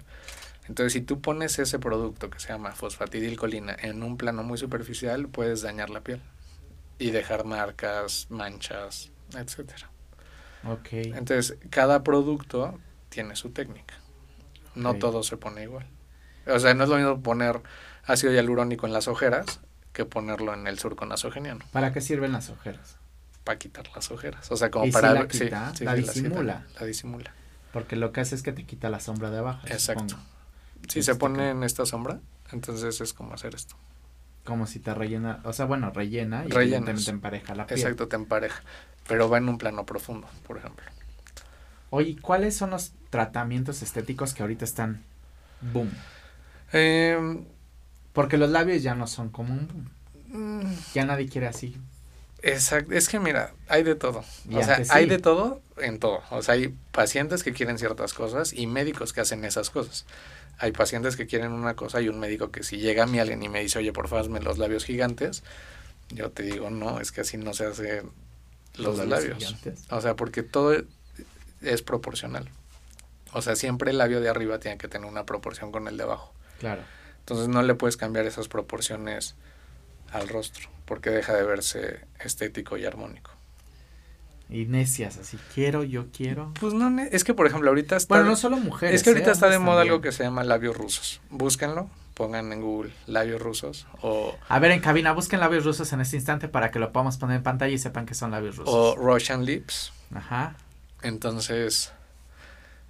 Entonces, 0.68 0.92
si 0.92 1.00
tú 1.00 1.20
pones 1.20 1.58
ese 1.58 1.78
producto 1.78 2.28
que 2.28 2.38
se 2.38 2.48
llama 2.48 2.72
fosfatidilcolina 2.72 3.74
en 3.80 4.02
un 4.02 4.18
plano 4.18 4.42
muy 4.42 4.58
superficial, 4.58 5.28
puedes 5.28 5.62
dañar 5.62 5.88
la 5.88 6.02
piel 6.02 6.20
y 6.98 7.10
dejar 7.10 7.44
marcas, 7.46 8.26
manchas, 8.28 9.10
etcétera. 9.34 9.90
Okay. 10.64 11.12
Entonces, 11.14 11.56
cada 11.70 12.02
producto 12.02 12.78
tiene 13.08 13.34
su 13.36 13.50
técnica. 13.50 13.94
No 14.74 14.94
todo 14.94 15.22
se 15.22 15.36
pone 15.36 15.62
igual. 15.62 15.86
O 16.46 16.58
sea, 16.58 16.74
no 16.74 16.84
es 16.84 16.90
lo 16.90 16.96
mismo 16.96 17.22
poner 17.22 17.60
ácido 18.08 18.32
hialurónico 18.32 18.86
en 18.86 18.92
las 18.92 19.06
ojeras 19.08 19.60
que 19.92 20.04
ponerlo 20.04 20.54
en 20.54 20.66
el 20.66 20.78
surco 20.78 21.06
nasogeniano. 21.06 21.64
¿Para 21.72 21.92
qué 21.92 22.00
sirven 22.00 22.32
las 22.32 22.50
ojeras? 22.50 22.96
para 23.44 23.58
quitar 23.58 23.88
las 23.94 24.10
ojeras. 24.10 24.50
O 24.52 24.56
sea, 24.58 24.70
como 24.70 24.84
Y 24.84 24.88
si 24.88 24.92
para... 24.92 25.14
la 25.14 25.22
sí, 25.22 25.38
quita, 25.44 25.72
sí, 25.74 25.84
la 25.84 25.96
sí, 25.96 26.02
disimula. 26.02 26.66
la 26.78 26.86
disimula. 26.86 27.32
Porque 27.72 27.96
lo 27.96 28.12
que 28.12 28.20
hace 28.20 28.34
es 28.34 28.42
que 28.42 28.52
te 28.52 28.64
quita 28.64 28.90
la 28.90 29.00
sombra 29.00 29.30
de 29.30 29.38
abajo. 29.38 29.66
Exacto. 29.68 30.06
supongo. 30.08 30.22
Si 30.88 30.98
Este, 30.98 31.12
se 31.14 31.18
pone 31.18 31.48
en 31.50 31.62
esta 31.62 31.86
sombra, 31.86 32.20
entonces 32.52 33.00
es 33.00 33.14
como 33.14 33.32
hacer 33.32 33.54
esto. 33.54 33.74
Como 34.44 34.66
si 34.66 34.80
te 34.80 34.92
rellena, 34.92 35.40
o 35.44 35.54
sea, 35.54 35.64
bueno, 35.64 35.90
rellena 35.90 36.44
y 36.44 36.48
Rellenas. 36.50 36.62
evidentemente 36.62 37.10
empareja 37.10 37.54
la 37.54 37.66
piel. 37.66 37.80
Exacto, 37.80 38.06
te 38.08 38.16
empareja. 38.16 38.62
Pero 39.06 39.30
va 39.30 39.38
en 39.38 39.48
un 39.48 39.56
plano 39.56 39.86
profundo, 39.86 40.28
por 40.46 40.58
ejemplo. 40.58 40.84
Oye, 41.88 42.18
¿cuáles 42.20 42.54
son 42.54 42.68
los 42.70 42.92
tratamientos 43.08 43.80
estéticos 43.80 44.34
que 44.34 44.42
ahorita 44.42 44.66
están 44.66 45.04
boom? 45.72 45.90
Eh, 46.74 47.44
Porque 48.12 48.36
los 48.36 48.50
labios 48.50 48.82
ya 48.82 48.94
no 48.94 49.06
son 49.06 49.30
boom. 49.32 49.68
mm, 50.28 50.72
Ya 50.94 51.04
nadie 51.04 51.28
quiere 51.28 51.46
así. 51.46 51.76
Exacto, 52.42 52.94
es 52.94 53.08
que 53.08 53.18
mira, 53.18 53.52
hay 53.68 53.82
de 53.82 53.94
todo. 53.94 54.24
Y 54.48 54.56
o 54.56 54.62
sea, 54.62 54.80
hay 54.90 55.06
de 55.06 55.18
todo 55.18 55.60
en 55.78 55.98
todo. 55.98 56.22
O 56.30 56.42
sea, 56.42 56.54
hay 56.54 56.74
pacientes 56.92 57.42
que 57.42 57.52
quieren 57.52 57.78
ciertas 57.78 58.14
cosas 58.14 58.52
y 58.52 58.66
médicos 58.66 59.12
que 59.12 59.20
hacen 59.20 59.44
esas 59.44 59.70
cosas. 59.70 60.06
Hay 60.58 60.72
pacientes 60.72 61.16
que 61.16 61.26
quieren 61.26 61.52
una 61.52 61.74
cosa 61.74 62.00
y 62.00 62.08
un 62.08 62.18
médico 62.18 62.50
que 62.50 62.62
si 62.62 62.78
llega 62.78 63.04
a 63.04 63.06
mí 63.06 63.18
alguien 63.18 63.42
y 63.42 63.48
me 63.48 63.60
dice, 63.60 63.78
oye, 63.78 63.92
por 63.92 64.08
favor, 64.08 64.24
hazme 64.24 64.40
los 64.40 64.58
labios 64.58 64.84
gigantes, 64.84 65.42
yo 66.10 66.30
te 66.30 66.42
digo, 66.44 66.70
no, 66.70 67.00
es 67.00 67.12
que 67.12 67.20
así 67.22 67.36
no 67.36 67.54
se 67.54 67.66
hacen 67.66 68.10
los, 68.76 68.98
labios. 69.06 69.38
gigantes. 69.38 69.84
O 69.90 70.00
sea, 70.00 70.14
porque 70.14 70.42
todo 70.42 70.76
es 71.60 71.82
proporcional. 71.82 72.48
O 73.32 73.42
sea, 73.42 73.56
siempre 73.56 73.90
el 73.90 73.98
labio 73.98 74.20
de 74.20 74.28
arriba 74.28 74.58
tiene 74.58 74.78
que 74.78 74.88
tener 74.88 75.08
una 75.08 75.26
proporción 75.26 75.70
con 75.70 75.86
el 75.88 75.96
de 75.96 76.04
abajo. 76.04 76.32
Claro. 76.60 76.82
Entonces 77.28 77.48
no 77.48 77.60
le 77.62 77.74
puedes 77.74 77.98
cambiar 77.98 78.24
esas 78.24 78.48
proporciones 78.48 79.36
al 80.12 80.28
rostro, 80.28 80.70
porque 80.86 81.10
deja 81.10 81.34
de 81.34 81.42
verse 81.42 82.00
estético 82.20 82.78
y 82.78 82.86
armónico. 82.86 83.32
Y 84.48 84.64
necias, 84.64 85.18
así, 85.18 85.38
quiero, 85.54 85.84
yo 85.84 86.06
quiero. 86.10 86.54
Pues 86.58 86.72
no, 86.72 86.98
es 87.02 87.24
que 87.24 87.34
por 87.34 87.46
ejemplo 87.46 87.68
ahorita 87.68 87.96
está... 87.96 88.14
Bueno, 88.14 88.30
no 88.30 88.36
solo 88.36 88.56
mujeres. 88.56 88.94
es 88.94 89.02
que 89.02 89.10
ahorita 89.10 89.28
¿eh? 89.28 89.32
está 89.34 89.50
de 89.50 89.58
moda 89.58 89.80
también. 89.80 89.92
algo 89.92 90.00
que 90.02 90.10
se 90.10 90.24
llama 90.24 90.42
labios 90.42 90.74
rusos. 90.74 91.20
Búsquenlo, 91.28 91.90
pongan 92.14 92.50
en 92.50 92.62
Google 92.62 92.94
labios 93.06 93.42
rusos 93.42 93.86
o, 94.00 94.34
A 94.48 94.58
ver, 94.58 94.70
en 94.70 94.80
cabina, 94.80 95.12
busquen 95.12 95.40
labios 95.40 95.66
rusos 95.66 95.92
en 95.92 96.00
este 96.00 96.16
instante 96.16 96.48
para 96.48 96.70
que 96.70 96.78
lo 96.78 96.92
podamos 96.92 97.18
poner 97.18 97.36
en 97.36 97.42
pantalla 97.42 97.74
y 97.74 97.78
sepan 97.78 98.06
que 98.06 98.14
son 98.14 98.30
labios 98.30 98.56
rusos. 98.56 98.74
o 98.74 98.96
Russian 98.96 99.44
lips. 99.44 99.92
Ajá. 100.14 100.54
Entonces, 101.02 101.92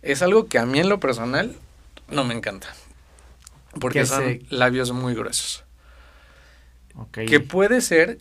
es 0.03 0.23
algo 0.23 0.47
que 0.47 0.61
a 0.61 0.65
mí 0.65 0.79
en 0.79 0.89
lo 0.89 1.01
personal 1.01 1.57
no 2.09 2.23
me 2.23 2.35
encanta. 2.35 2.69
Porque 3.81 4.01
Que 4.01 4.07
son 4.07 4.23
se- 4.25 4.43
labios 4.51 4.93
muy 4.93 5.15
gruesos. 5.15 5.65
Que 7.13 7.41
puede 7.41 7.81
ser 7.81 8.19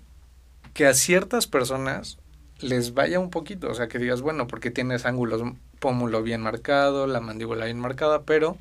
que 0.74 0.86
a 0.86 0.94
ciertas 0.94 1.48
personas 1.48 2.18
les 2.60 2.94
vaya 2.94 3.20
un 3.20 3.30
poquito, 3.32 3.70
o 3.70 3.74
sea, 3.74 3.88
que 3.88 3.98
digas, 4.00 4.22
bueno, 4.22 4.48
porque 4.48 4.72
tienes 4.72 5.06
ángulos 5.06 5.42
pómulo 5.80 6.22
bien 6.24 6.42
marcado, 6.42 7.08
la 7.08 7.20
mandíbula 7.20 7.66
bien 7.66 7.80
marcada, 7.80 8.24
pero 8.24 8.58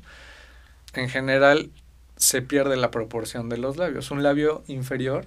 en 0.93 1.09
general 1.09 1.69
se 2.15 2.41
pierde 2.41 2.77
la 2.77 2.89
proporción 2.91 3.49
de 3.49 3.57
los 3.57 3.77
labios. 3.77 4.09
Un 4.11 4.23
labio 4.23 4.63
inferior 4.67 5.25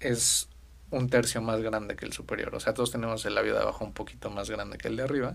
es 0.00 0.48
un 0.90 1.08
tercio 1.08 1.40
más 1.40 1.60
grande 1.62 1.94
que 1.96 2.04
el 2.04 2.12
superior, 2.12 2.54
o 2.54 2.60
sea, 2.60 2.74
todos 2.74 2.90
tenemos 2.90 3.24
el 3.24 3.34
labio 3.34 3.54
de 3.54 3.60
abajo 3.60 3.84
un 3.84 3.92
poquito 3.92 4.28
más 4.30 4.50
grande 4.50 4.76
que 4.76 4.88
el 4.88 4.96
de 4.96 5.04
arriba. 5.04 5.34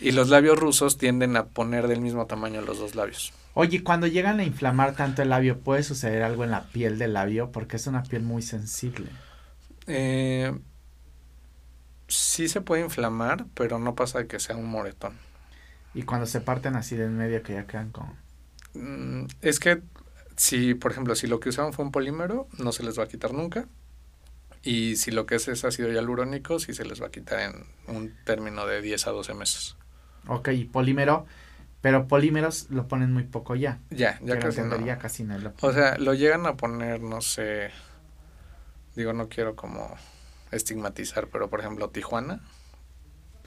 Y 0.00 0.12
los 0.12 0.28
labios 0.30 0.58
rusos 0.58 0.98
tienden 0.98 1.36
a 1.36 1.44
poner 1.46 1.86
del 1.86 2.00
mismo 2.00 2.26
tamaño 2.26 2.62
los 2.62 2.78
dos 2.78 2.94
labios. 2.94 3.32
Oye, 3.54 3.84
cuando 3.84 4.06
llegan 4.06 4.40
a 4.40 4.44
inflamar 4.44 4.94
tanto 4.94 5.22
el 5.22 5.28
labio, 5.28 5.60
¿puede 5.60 5.82
suceder 5.82 6.22
algo 6.22 6.44
en 6.44 6.50
la 6.50 6.64
piel 6.68 6.98
del 6.98 7.12
labio? 7.12 7.52
Porque 7.52 7.76
es 7.76 7.86
una 7.86 8.02
piel 8.02 8.22
muy 8.22 8.42
sensible. 8.42 9.10
Eh, 9.86 10.58
sí 12.08 12.48
se 12.48 12.60
puede 12.60 12.82
inflamar, 12.82 13.46
pero 13.54 13.78
no 13.78 13.94
pasa 13.94 14.20
de 14.20 14.26
que 14.26 14.40
sea 14.40 14.56
un 14.56 14.70
moretón. 14.70 15.18
Y 15.94 16.02
cuando 16.02 16.26
se 16.26 16.40
parten 16.40 16.76
así 16.76 16.96
de 16.96 17.04
en 17.04 17.16
medio 17.16 17.42
que 17.42 17.54
ya 17.54 17.66
quedan 17.66 17.90
como... 17.90 18.16
Mm, 18.74 19.26
es 19.42 19.60
que 19.60 19.82
si, 20.36 20.74
por 20.74 20.92
ejemplo, 20.92 21.14
si 21.14 21.26
lo 21.26 21.40
que 21.40 21.50
usaron 21.50 21.74
fue 21.74 21.84
un 21.84 21.92
polímero, 21.92 22.48
no 22.58 22.72
se 22.72 22.82
les 22.82 22.98
va 22.98 23.04
a 23.04 23.08
quitar 23.08 23.34
nunca. 23.34 23.66
Y 24.62 24.96
si 24.96 25.10
lo 25.10 25.26
que 25.26 25.34
es 25.34 25.48
es 25.48 25.64
ácido 25.64 25.90
hialurónico, 25.90 26.58
sí 26.58 26.72
se 26.72 26.84
les 26.84 27.02
va 27.02 27.08
a 27.08 27.10
quitar 27.10 27.40
en 27.40 27.66
un 27.94 28.14
término 28.24 28.66
de 28.66 28.80
10 28.80 29.06
a 29.08 29.10
12 29.10 29.34
meses. 29.34 29.76
Ok, 30.28 30.48
y 30.48 30.64
polímero, 30.64 31.26
pero 31.82 32.08
polímeros 32.08 32.68
lo 32.70 32.88
ponen 32.88 33.12
muy 33.12 33.24
poco 33.24 33.54
ya. 33.54 33.78
Ya, 33.90 34.18
ya 34.22 34.38
casi 34.38 34.62
no. 34.62 34.86
ya 34.86 34.96
casi 34.98 35.24
no. 35.24 35.36
lo- 35.38 35.52
O 35.60 35.72
sea, 35.72 35.98
lo 35.98 36.14
llegan 36.14 36.46
a 36.46 36.56
poner, 36.56 37.02
no 37.02 37.20
sé, 37.20 37.70
digo, 38.96 39.12
no 39.12 39.28
quiero 39.28 39.54
como 39.56 39.94
estigmatizar, 40.50 41.28
pero 41.28 41.50
por 41.50 41.60
ejemplo, 41.60 41.90
Tijuana, 41.90 42.40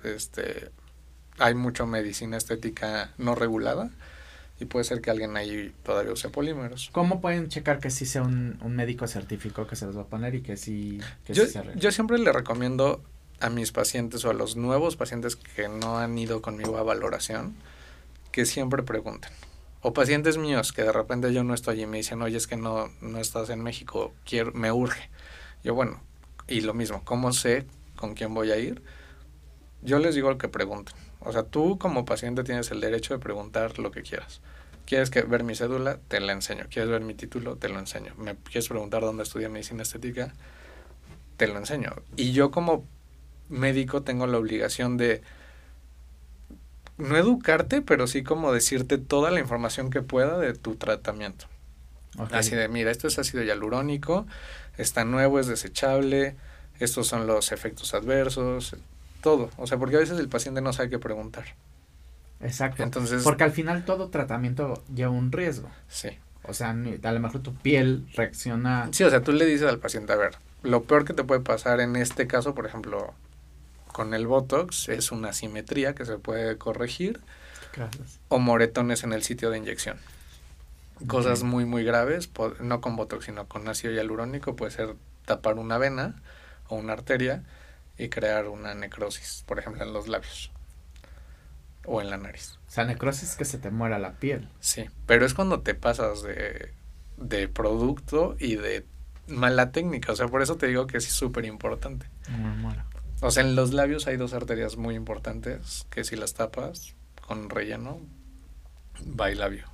este, 0.03 0.69
hay 1.39 1.55
mucha 1.55 1.85
medicina 1.85 2.37
estética 2.37 3.11
no 3.17 3.35
regulada 3.35 3.89
y 4.59 4.65
puede 4.65 4.85
ser 4.85 5.01
que 5.01 5.11
alguien 5.11 5.35
ahí 5.35 5.73
todavía 5.83 6.13
use 6.13 6.29
polímeros. 6.29 6.89
¿Cómo 6.93 7.19
pueden 7.21 7.49
checar 7.49 7.79
que 7.79 7.89
sí 7.89 8.05
sea 8.05 8.21
un, 8.23 8.57
un 8.61 8.75
médico 8.75 9.07
certificado 9.07 9.67
que 9.67 9.75
se 9.75 9.85
los 9.85 9.97
va 9.97 10.01
a 10.03 10.07
poner 10.07 10.35
y 10.35 10.41
que 10.41 10.57
sí, 10.57 10.99
que 11.25 11.33
Yo, 11.33 11.45
sí 11.45 11.51
se 11.51 11.63
yo 11.75 11.91
siempre 11.91 12.17
le 12.19 12.31
recomiendo 12.31 13.03
a 13.41 13.49
mis 13.49 13.71
pacientes 13.73 14.23
o 14.25 14.29
a 14.29 14.33
los 14.33 14.55
nuevos 14.55 14.95
pacientes 14.95 15.35
que 15.35 15.67
no 15.67 15.97
han 15.99 16.17
ido 16.17 16.41
conmigo 16.41 16.77
a 16.77 16.83
valoración 16.83 17.55
que 18.35 18.45
siempre 18.45 18.83
pregunten. 18.83 19.31
O 19.79 19.93
pacientes 19.93 20.37
míos 20.37 20.73
que 20.73 20.83
de 20.83 20.91
repente 20.91 21.33
yo 21.33 21.45
no 21.45 21.53
estoy 21.53 21.81
y 21.81 21.85
me 21.85 21.95
dicen, 21.95 22.21
oye, 22.21 22.35
es 22.35 22.47
que 22.47 22.57
no, 22.57 22.89
no 22.99 23.17
estás 23.17 23.49
en 23.49 23.63
México, 23.63 24.13
quiero, 24.25 24.51
me 24.51 24.73
urge. 24.73 25.09
Yo, 25.63 25.73
bueno, 25.73 26.01
y 26.45 26.59
lo 26.59 26.73
mismo, 26.73 27.01
¿cómo 27.05 27.31
sé 27.31 27.65
con 27.95 28.13
quién 28.13 28.33
voy 28.33 28.51
a 28.51 28.57
ir? 28.57 28.81
Yo 29.83 29.99
les 29.99 30.15
digo 30.15 30.37
que 30.37 30.49
pregunten. 30.49 30.93
O 31.21 31.31
sea, 31.31 31.43
tú 31.43 31.79
como 31.79 32.03
paciente 32.03 32.43
tienes 32.43 32.71
el 32.71 32.81
derecho 32.81 33.13
de 33.13 33.21
preguntar 33.21 33.79
lo 33.79 33.91
que 33.91 34.01
quieras. 34.01 34.41
¿Quieres 34.85 35.09
que 35.09 35.21
ver 35.21 35.45
mi 35.45 35.55
cédula? 35.55 35.99
Te 36.09 36.19
la 36.19 36.33
enseño. 36.33 36.65
¿Quieres 36.69 36.91
ver 36.91 37.03
mi 37.03 37.13
título? 37.13 37.55
Te 37.55 37.69
lo 37.69 37.79
enseño. 37.79 38.15
¿Me 38.17 38.35
quieres 38.35 38.67
preguntar 38.67 38.99
dónde 38.99 39.23
estudié 39.23 39.47
medicina 39.47 39.83
estética? 39.83 40.33
Te 41.37 41.47
lo 41.47 41.57
enseño. 41.57 41.93
Y 42.17 42.33
yo 42.33 42.51
como 42.51 42.83
médico 43.47 44.03
tengo 44.03 44.27
la 44.27 44.37
obligación 44.37 44.97
de 44.97 45.21
no 46.97 47.17
educarte, 47.17 47.81
pero 47.81 48.07
sí 48.07 48.23
como 48.23 48.51
decirte 48.53 48.97
toda 48.97 49.31
la 49.31 49.39
información 49.39 49.89
que 49.89 50.01
pueda 50.01 50.37
de 50.37 50.53
tu 50.53 50.75
tratamiento. 50.75 51.47
Así 52.31 52.55
de, 52.55 52.69
mira, 52.69 52.91
esto 52.91 53.07
es 53.07 53.19
ácido 53.19 53.43
hialurónico, 53.43 54.25
está 54.77 55.03
nuevo, 55.03 55.39
es 55.39 55.47
desechable, 55.47 56.35
estos 56.79 57.07
son 57.07 57.27
los 57.27 57.51
efectos 57.51 57.93
adversos, 57.93 58.75
todo. 59.21 59.49
O 59.57 59.67
sea, 59.67 59.77
porque 59.77 59.97
a 59.97 59.99
veces 59.99 60.19
el 60.19 60.29
paciente 60.29 60.61
no 60.61 60.71
sabe 60.71 60.89
qué 60.89 60.99
preguntar. 60.99 61.45
Exacto. 62.41 62.83
Entonces, 62.83 63.23
Porque 63.23 63.43
al 63.43 63.51
final 63.51 63.85
todo 63.85 64.09
tratamiento 64.09 64.83
lleva 64.93 65.11
un 65.11 65.31
riesgo. 65.31 65.69
sí. 65.87 66.09
O 66.47 66.53
sea, 66.53 66.69
a 66.69 67.11
lo 67.11 67.19
mejor 67.19 67.41
tu 67.41 67.55
piel 67.55 68.07
reacciona. 68.13 68.87
Sí, 68.91 69.03
o 69.03 69.09
sea, 69.09 69.23
tú 69.23 69.31
le 69.31 69.47
dices 69.47 69.67
al 69.67 69.79
paciente, 69.79 70.13
a 70.13 70.15
ver, 70.15 70.35
lo 70.61 70.83
peor 70.83 71.03
que 71.03 71.13
te 71.13 71.23
puede 71.23 71.41
pasar 71.41 71.79
en 71.79 71.95
este 71.95 72.27
caso, 72.27 72.53
por 72.53 72.67
ejemplo, 72.67 73.15
con 73.95 74.13
el 74.13 74.27
Botox, 74.27 74.89
es 74.89 75.13
una 75.13 75.31
simetría 75.31 75.95
que 75.95 76.03
se 76.03 76.17
puede 76.17 76.57
corregir 76.57 77.21
Gracias. 77.73 78.19
o 78.27 78.39
moretones 78.39 79.05
en 79.05 79.13
el 79.13 79.23
sitio 79.23 79.51
de 79.51 79.57
inyección. 79.57 79.95
Cosas 81.07 81.43
muy, 81.43 81.63
muy 81.63 81.85
graves, 81.85 82.29
no 82.59 82.81
con 82.81 82.97
Botox, 82.97 83.23
sino 83.23 83.47
con 83.47 83.65
ácido 83.69 83.93
hialurónico, 83.93 84.57
puede 84.57 84.71
ser 84.73 84.97
tapar 85.23 85.57
una 85.57 85.77
vena 85.77 86.21
o 86.67 86.75
una 86.75 86.91
arteria 86.91 87.43
y 87.97 88.09
crear 88.09 88.49
una 88.49 88.75
necrosis, 88.75 89.45
por 89.47 89.59
ejemplo, 89.59 89.81
en 89.85 89.93
los 89.93 90.09
labios 90.09 90.51
o 91.85 92.01
en 92.01 92.09
la 92.09 92.17
nariz. 92.17 92.59
O 92.67 92.71
sea, 92.71 92.83
necrosis 92.83 93.29
es 93.29 93.35
que 93.37 93.45
se 93.45 93.59
te 93.59 93.71
muera 93.71 93.97
la 93.97 94.15
piel. 94.15 94.49
Sí, 94.59 94.89
pero 95.05 95.25
es 95.25 95.33
cuando 95.33 95.61
te 95.61 95.73
pasas 95.73 96.21
de, 96.21 96.73
de 97.15 97.47
producto 97.47 98.35
y 98.39 98.57
de 98.57 98.85
mala 99.29 99.71
técnica, 99.71 100.11
o 100.11 100.17
sea, 100.17 100.27
por 100.27 100.41
eso 100.41 100.57
te 100.57 100.67
digo 100.67 100.85
que 100.85 100.97
es 100.97 101.05
súper 101.05 101.45
importante. 101.45 102.07
Me 102.29 102.49
muero. 102.57 102.83
O 103.22 103.31
sea, 103.31 103.43
en 103.43 103.55
los 103.55 103.74
labios 103.74 104.07
hay 104.07 104.17
dos 104.17 104.34
arterias 104.34 104.77
muy 104.77 104.95
importantes 104.95 105.86
que 105.89 106.03
si 106.03 106.15
las 106.15 106.34
tapas 106.34 106.95
con 107.25 107.50
relleno, 107.50 108.00
va 109.19 109.29
el 109.29 109.39
labio. 109.39 109.65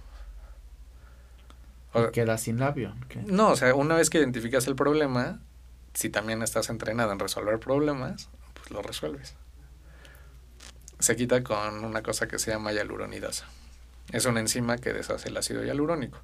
O- 1.93 2.11
queda 2.11 2.37
sin 2.37 2.59
labio. 2.59 2.95
¿ok? 3.05 3.15
no, 3.27 3.49
o 3.49 3.55
sea, 3.55 3.75
una 3.75 3.95
vez 3.95 4.09
que 4.09 4.19
identificas 4.19 4.67
el 4.67 4.75
problema, 4.75 5.39
si 5.93 6.09
también 6.09 6.41
estás 6.41 6.69
entrenado 6.69 7.11
en 7.11 7.19
resolver 7.19 7.59
problemas, 7.59 8.29
pues 8.53 8.71
lo 8.71 8.81
resuelves. 8.81 9.35
Se 10.99 11.15
quita 11.15 11.43
con 11.43 11.83
una 11.83 12.03
cosa 12.03 12.27
que 12.27 12.39
se 12.39 12.51
llama 12.51 12.71
hialuronidasa. 12.71 13.45
Es 14.11 14.25
una 14.25 14.39
enzima 14.39 14.77
que 14.77 14.93
deshace 14.93 15.29
el 15.29 15.37
ácido 15.37 15.63
hialurónico. 15.63 16.19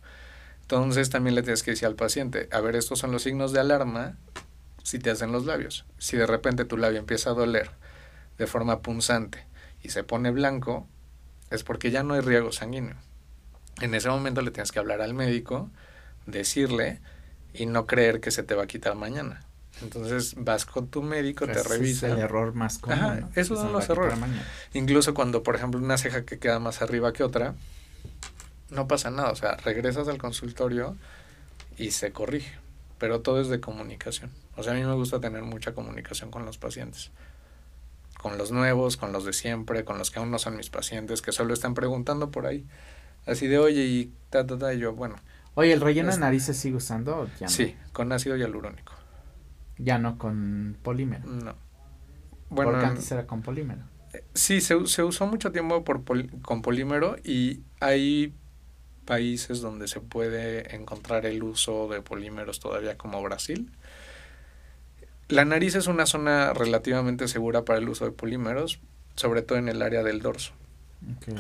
Entonces 0.62 1.10
también 1.10 1.36
le 1.36 1.42
tienes 1.44 1.64
que 1.64 1.72
decir 1.72 1.88
al 1.88 1.96
paciente, 1.96 2.48
a 2.52 2.60
ver, 2.62 2.76
estos 2.76 3.00
son 3.00 3.12
los 3.12 3.24
signos 3.24 3.54
de 3.54 3.60
alarma 3.60 4.18
si 4.88 5.00
te 5.00 5.10
hacen 5.10 5.34
los 5.34 5.46
labios. 5.46 5.84
Si 5.98 6.16
de 6.16 6.26
repente 6.26 6.64
tu 6.64 6.78
labio 6.78 6.98
empieza 6.98 7.32
a 7.32 7.34
doler 7.34 7.72
de 8.38 8.48
forma 8.48 8.82
punzante 8.82 9.46
y 9.84 9.90
se 9.90 10.06
pone 10.06 10.32
blanco, 10.32 10.88
es 11.50 11.66
porque 11.66 11.92
ya 11.92 12.04
no 12.04 12.14
hay 12.14 12.22
riego 12.22 12.54
sanguíneo. 12.54 12.96
En 13.82 13.94
ese 13.96 14.08
momento 14.08 14.42
le 14.42 14.50
tienes 14.50 14.72
que 14.72 14.80
hablar 14.80 15.02
al 15.02 15.14
médico, 15.14 15.70
decirle 16.26 17.02
y 17.54 17.66
no 17.66 17.86
creer 17.86 18.22
que 18.22 18.32
se 18.32 18.44
te 18.44 18.56
va 18.56 18.64
a 18.64 18.68
quitar 18.68 18.96
mañana. 18.96 19.42
Entonces 19.82 20.36
vas 20.38 20.64
con 20.64 20.88
tu 20.88 21.02
médico, 21.04 21.46
te 21.48 21.52
Ese 21.52 21.68
revisa. 21.68 22.08
Es 22.08 22.14
el 22.14 22.20
error 22.20 22.54
más 22.54 22.78
común. 22.78 22.98
Ajá, 22.98 23.16
¿no? 23.16 23.30
esos 23.36 23.60
son 23.60 23.74
los 23.74 23.90
errores. 23.90 24.18
Incluso 24.74 25.14
cuando, 25.14 25.44
por 25.44 25.58
ejemplo, 25.58 25.82
una 25.82 25.98
ceja 25.98 26.24
que 26.24 26.40
queda 26.40 26.60
más 26.60 26.82
arriba 26.82 27.12
que 27.12 27.24
otra, 27.24 27.56
no 28.70 28.88
pasa 28.88 29.12
nada. 29.12 29.32
O 29.32 29.36
sea, 29.36 29.58
regresas 29.58 30.08
al 30.08 30.18
consultorio 30.18 30.96
y 31.78 31.92
se 31.92 32.14
corrige. 32.14 32.58
Pero 33.00 33.20
todo 33.20 33.42
es 33.42 33.50
de 33.50 33.60
comunicación. 33.60 34.32
O 34.58 34.64
sea, 34.64 34.74
a 34.74 34.76
mí 34.76 34.84
me 34.84 34.94
gusta 34.94 35.20
tener 35.22 35.44
mucha 35.44 35.74
comunicación 35.74 36.32
con 36.32 36.46
los 36.46 36.58
pacientes. 36.58 37.12
Con 38.20 38.38
los 38.38 38.52
nuevos, 38.52 38.98
con 38.98 39.12
los 39.14 39.24
de 39.26 39.34
siempre, 39.34 39.86
con 39.86 39.98
los 40.00 40.10
que 40.12 40.20
aún 40.20 40.32
no 40.32 40.40
son 40.40 40.58
mis 40.58 40.70
pacientes, 40.70 41.22
que 41.22 41.32
solo 41.32 41.54
están 41.54 41.74
preguntando 41.76 42.32
por 42.32 42.48
ahí. 42.48 42.66
Así 43.26 43.48
de, 43.48 43.60
oye, 43.60 43.86
y 43.86 44.12
ta, 44.30 44.46
ta, 44.48 44.58
ta, 44.58 44.74
y 44.74 44.80
yo, 44.80 44.94
bueno, 44.94 45.16
Oye, 45.54 45.74
¿el 45.74 45.82
relleno 45.82 46.10
de 46.10 46.14
Es- 46.16 46.20
nariz 46.20 46.44
se 46.44 46.54
sigue 46.54 46.76
usando? 46.76 47.18
o 47.22 47.26
Ya 47.40 47.48
no? 47.48 47.50
sí, 47.50 47.76
con 47.92 48.12
ácido 48.12 48.36
hialurónico. 48.38 48.94
Ya 49.80 49.98
no 49.98 50.18
con 50.18 50.78
polímero. 50.84 51.28
No. 51.28 51.56
Bueno, 52.50 52.72
porque 52.72 52.86
antes 52.86 53.12
era 53.12 53.26
con 53.28 53.42
polímero. 53.42 53.82
Sí, 54.34 54.62
se, 54.62 54.76
usó 54.76 55.28
mucho 55.28 55.52
tiempo 55.52 55.84
por 55.84 56.04
pol- 56.04 56.30
con 56.42 56.62
polímero 56.62 57.18
y 57.24 57.62
hay 57.80 58.34
países 59.06 59.62
donde 59.62 59.88
se 59.88 60.00
puede 60.00 60.76
encontrar 60.76 61.26
el 61.26 61.42
uso 61.44 61.88
de 61.88 62.02
polímeros 62.02 62.60
todavía 62.60 62.98
como 62.98 63.22
Brasil. 63.22 63.72
La 65.30 65.44
nariz 65.46 65.76
es 65.76 65.88
una 65.88 66.06
zona 66.06 66.54
relativamente 66.54 67.28
segura 67.28 67.66
para 67.66 67.80
el 67.80 67.90
uso 67.90 68.06
de 68.06 68.12
polímeros, 68.12 68.80
sobre 69.16 69.42
todo 69.42 69.58
en 69.58 69.68
el 69.68 69.82
área 69.82 70.04
del 70.04 70.22
dorso, 70.22 70.54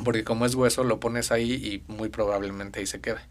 porque 0.03 0.23
como 0.23 0.45
es 0.45 0.55
hueso 0.55 0.83
lo 0.83 0.99
pones 0.99 1.31
ahí 1.31 1.53
y 1.53 1.83
muy 1.91 2.09
probablemente 2.09 2.79
ahí 2.79 2.85
se 2.85 2.99
quede. 2.99 3.21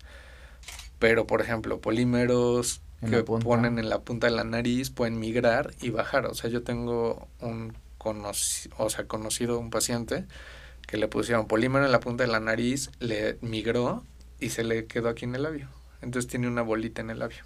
Pero, 0.99 1.27
por 1.27 1.43
ejemplo, 1.43 1.81
polímeros 1.81 2.81
que 3.11 3.17
ponen 3.45 3.79
en 3.79 3.91
la 3.91 4.01
punta 4.01 4.27
de 4.29 4.33
la 4.35 4.45
nariz 4.45 4.89
pueden 4.91 5.19
migrar 5.21 5.73
y 5.83 5.91
bajar. 5.91 6.25
O 6.27 6.35
sea, 6.35 6.49
yo 6.49 6.63
tengo 6.63 7.29
un 7.41 7.75
conoci- 7.99 8.71
o 8.79 8.89
sea, 8.89 9.07
conocido 9.07 9.59
un 9.59 9.69
paciente 9.69 10.25
que 10.87 10.97
le 10.97 11.07
pusieron 11.07 11.47
polímero 11.47 11.85
en 11.85 11.93
la 11.93 12.01
punta 12.01 12.25
de 12.25 12.31
la 12.33 12.41
nariz, 12.41 12.91
le 12.99 13.37
migró 13.43 14.03
y 14.41 14.49
se 14.51 14.65
le 14.65 14.87
quedó 14.87 15.11
aquí 15.11 15.27
en 15.27 15.35
el 15.35 15.43
labio. 15.43 15.69
Entonces 16.01 16.31
tiene 16.31 16.49
una 16.49 16.63
bolita 16.63 17.03
en 17.03 17.11
el 17.11 17.19
labio 17.19 17.43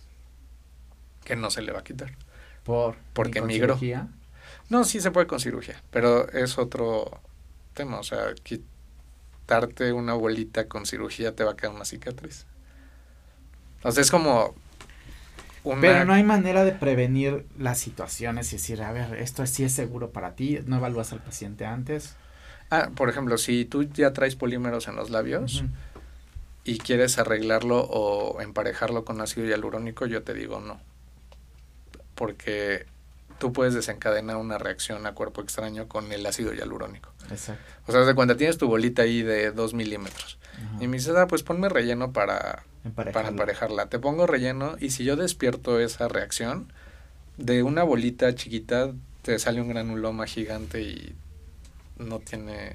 que 1.25 1.35
no 1.35 1.51
se 1.51 1.63
le 1.63 1.73
va 1.73 1.81
a 1.81 1.85
quitar. 1.85 2.13
Por, 2.65 2.97
Porque 3.13 3.41
migró. 3.41 3.75
cirugía. 3.75 4.09
No, 4.69 4.85
sí 4.85 5.01
se 5.01 5.11
puede 5.11 5.27
con 5.27 5.41
cirugía, 5.41 5.83
pero 5.91 6.29
es 6.31 6.59
otro 6.59 7.21
tema. 7.75 7.99
O 7.99 8.03
sea, 8.03 8.35
quitarte 8.43 9.93
una 9.93 10.15
bolita 10.15 10.69
con 10.69 10.87
cirugía 10.87 11.35
te 11.35 11.45
va 11.45 11.53
a 11.53 11.57
quedar 11.57 11.75
una 11.75 11.85
cicatriz. 11.85 12.47
O 13.83 13.91
sea, 13.91 14.03
es 14.03 14.11
como 14.11 14.55
una... 15.65 15.81
Pero 15.81 16.05
no 16.05 16.13
hay 16.13 16.23
manera 16.23 16.65
de 16.65 16.73
prevenir 16.73 17.47
las 17.59 17.79
situaciones 17.79 18.53
y 18.53 18.57
decir, 18.57 18.83
a 18.83 18.93
ver, 18.93 19.15
esto 19.15 19.45
sí 19.47 19.65
es 19.65 19.73
seguro 19.73 20.11
para 20.11 20.35
ti, 20.37 20.61
no 20.67 20.77
evalúas 20.77 21.13
al 21.13 21.21
paciente 21.21 21.67
antes. 21.67 22.15
Ah, 22.71 22.91
por 22.95 23.09
ejemplo, 23.09 23.37
si 23.39 23.65
tú 23.65 23.83
ya 23.83 24.13
traes 24.13 24.37
polímeros 24.37 24.87
en 24.87 24.95
los 24.97 25.11
labios 25.11 25.65
y 26.63 26.79
quieres 26.79 27.19
arreglarlo 27.19 27.81
o 27.81 28.41
emparejarlo 28.41 29.05
con 29.05 29.21
ácido 29.21 29.47
hialurónico, 29.47 30.07
yo 30.07 30.23
te 30.23 30.35
digo 30.35 30.61
no. 30.61 30.81
Porque 32.21 32.87
tú 33.39 33.53
puedes 33.53 33.73
desencadenar 33.75 34.37
una 34.37 34.59
reacción 34.59 35.07
a 35.07 35.15
cuerpo 35.15 35.41
extraño 35.41 35.89
con 35.89 36.13
el 36.13 36.25
ácido 36.27 36.53
hialurónico. 36.53 37.11
Exacto. 37.31 37.65
O 37.87 37.93
sea, 37.93 38.03
de 38.03 38.15
cuenta 38.15 38.37
tienes 38.37 38.59
tu 38.59 38.69
bolita 38.69 39.03
ahí 39.03 39.23
de 39.23 39.51
2 39.51 39.73
milímetros. 39.75 40.39
Ajá. 40.55 40.85
Y 40.85 40.87
me 40.89 40.99
dices, 40.99 41.17
ah, 41.17 41.27
pues 41.27 41.43
ponme 41.43 41.69
relleno 41.71 42.13
para, 42.13 42.65
para 42.95 43.29
emparejarla. 43.29 43.87
Te 43.89 43.99
pongo 43.99 44.27
relleno 44.27 44.77
y 44.79 44.91
si 44.91 45.05
yo 45.05 45.17
despierto 45.17 45.81
esa 45.81 46.07
reacción, 46.09 46.71
de 47.39 47.63
una 47.63 47.83
bolita 47.83 48.35
chiquita 48.35 48.93
te 49.23 49.39
sale 49.39 49.63
un 49.63 49.69
granuloma 49.71 50.27
gigante 50.27 50.83
y 50.83 51.15
no 51.97 52.19
tiene 52.19 52.75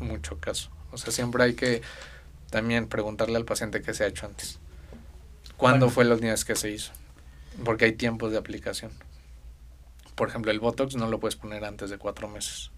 mucho 0.00 0.38
caso. 0.40 0.70
O 0.90 0.98
sea, 0.98 1.12
siempre 1.12 1.44
hay 1.44 1.54
que 1.54 1.82
también 2.50 2.88
preguntarle 2.88 3.36
al 3.36 3.44
paciente 3.44 3.80
qué 3.82 3.94
se 3.94 4.02
ha 4.02 4.08
hecho 4.08 4.26
antes. 4.26 4.58
¿Cuándo 5.56 5.86
Bueno. 5.86 5.94
fue 5.94 6.04
los 6.04 6.20
días 6.20 6.44
que 6.44 6.56
se 6.56 6.70
hizo? 6.70 6.90
Porque 7.64 7.86
hay 7.86 7.92
tiempos 7.92 8.32
de 8.32 8.38
aplicación. 8.38 8.92
Por 10.14 10.28
ejemplo, 10.28 10.50
el 10.50 10.60
Botox 10.60 10.96
no 10.96 11.08
lo 11.08 11.20
puedes 11.20 11.36
poner 11.36 11.64
antes 11.64 11.90
de 11.90 11.98
cuatro 11.98 12.28
meses. 12.28 12.70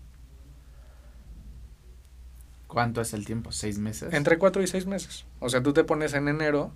¿Cuánto 2.67 3.01
es 3.01 3.13
el 3.13 3.27
tiempo? 3.27 3.53
¿Seis 3.53 3.79
meses? 3.79 4.15
Entre 4.15 4.39
cuatro 4.39 4.63
y 4.63 4.67
seis 4.67 4.87
meses. 4.87 5.27
O 5.41 5.49
sea, 5.49 5.63
tú 5.63 5.73
te 5.73 5.85
pones 5.85 6.15
en 6.15 6.29
enero 6.29 6.73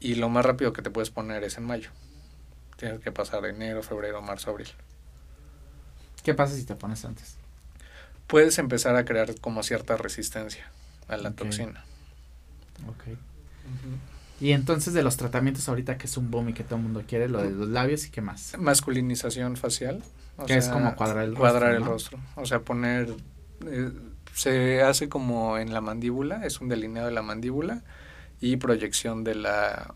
y 0.00 0.16
lo 0.16 0.28
más 0.28 0.44
rápido 0.44 0.72
que 0.72 0.82
te 0.82 0.90
puedes 0.90 1.10
poner 1.10 1.42
es 1.44 1.56
en 1.56 1.64
mayo. 1.64 1.90
Tienes 2.76 3.00
que 3.00 3.12
pasar 3.12 3.44
enero, 3.46 3.82
febrero, 3.82 4.20
marzo, 4.22 4.50
abril. 4.50 4.68
¿Qué 6.22 6.34
pasa 6.34 6.54
si 6.54 6.64
te 6.64 6.74
pones 6.74 7.04
antes? 7.04 7.36
Puedes 8.26 8.58
empezar 8.58 8.94
a 8.96 9.04
crear 9.04 9.40
como 9.40 9.62
cierta 9.62 9.96
resistencia 9.96 10.70
a 11.08 11.16
la 11.16 11.30
toxina. 11.32 11.84
Ok. 12.86 13.16
Y 14.40 14.52
entonces 14.52 14.94
de 14.94 15.02
los 15.02 15.16
tratamientos 15.16 15.68
ahorita 15.68 15.98
que 15.98 16.06
es 16.06 16.16
un 16.16 16.30
boom 16.30 16.50
y 16.50 16.52
que 16.52 16.62
todo 16.64 16.76
el 16.76 16.82
mundo 16.82 17.02
quiere, 17.06 17.28
lo 17.28 17.42
de 17.42 17.50
los 17.50 17.68
labios 17.68 18.06
y 18.06 18.10
qué 18.10 18.20
más. 18.20 18.54
Masculinización 18.58 19.56
facial. 19.56 20.02
o 20.36 20.46
Que 20.46 20.56
es 20.58 20.64
sea, 20.66 20.74
como 20.74 20.94
cuadrar 20.94 21.24
el 21.24 21.30
rostro. 21.30 21.40
cuadrar 21.40 21.74
el 21.74 21.80
¿no? 21.80 21.86
rostro. 21.86 22.18
O 22.36 22.46
sea, 22.46 22.60
poner... 22.60 23.14
eh, 23.66 23.90
se 24.34 24.82
hace 24.82 25.08
como 25.08 25.58
en 25.58 25.72
la 25.74 25.80
mandíbula, 25.80 26.44
es 26.46 26.60
un 26.60 26.68
delineado 26.68 27.08
de 27.08 27.14
la 27.14 27.22
mandíbula 27.22 27.82
y 28.40 28.56
proyección 28.56 29.24
de 29.24 29.34
la 29.34 29.94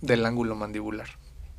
del 0.00 0.24
ángulo 0.24 0.54
mandibular 0.56 1.08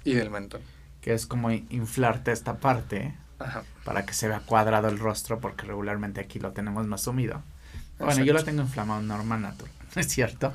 y 0.03 0.13
del 0.13 0.31
mentón. 0.31 0.61
Que 1.01 1.13
es 1.13 1.27
como 1.27 1.51
inflarte 1.51 2.31
esta 2.31 2.55
parte 2.57 3.13
Ajá. 3.39 3.63
para 3.85 4.05
que 4.05 4.13
se 4.13 4.27
vea 4.27 4.39
cuadrado 4.39 4.87
el 4.87 4.97
rostro, 4.97 5.39
porque 5.39 5.65
regularmente 5.67 6.21
aquí 6.21 6.39
lo 6.39 6.51
tenemos 6.53 6.87
más 6.87 7.01
sumido. 7.01 7.43
Bueno, 7.99 8.23
yo 8.23 8.33
lo 8.33 8.43
tengo 8.43 8.61
inflamado 8.63 9.01
normal, 9.01 9.41
natural, 9.41 9.73
es 9.95 10.07
cierto. 10.07 10.53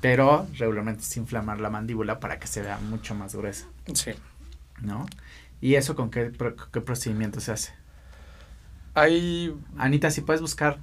Pero 0.00 0.46
regularmente 0.58 1.02
es 1.02 1.16
inflamar 1.16 1.60
la 1.60 1.70
mandíbula 1.70 2.20
para 2.20 2.38
que 2.38 2.46
se 2.46 2.62
vea 2.62 2.78
mucho 2.78 3.14
más 3.14 3.34
gruesa, 3.34 3.66
Sí. 3.92 4.12
¿no? 4.80 5.06
¿Y 5.60 5.74
eso 5.74 5.94
con 5.94 6.10
qué, 6.10 6.26
pro- 6.26 6.56
qué 6.56 6.80
procedimiento 6.80 7.40
se 7.40 7.52
hace? 7.52 7.72
Hay 8.94 9.54
Anita, 9.76 10.10
si 10.10 10.22
puedes 10.22 10.40
buscar 10.40 10.78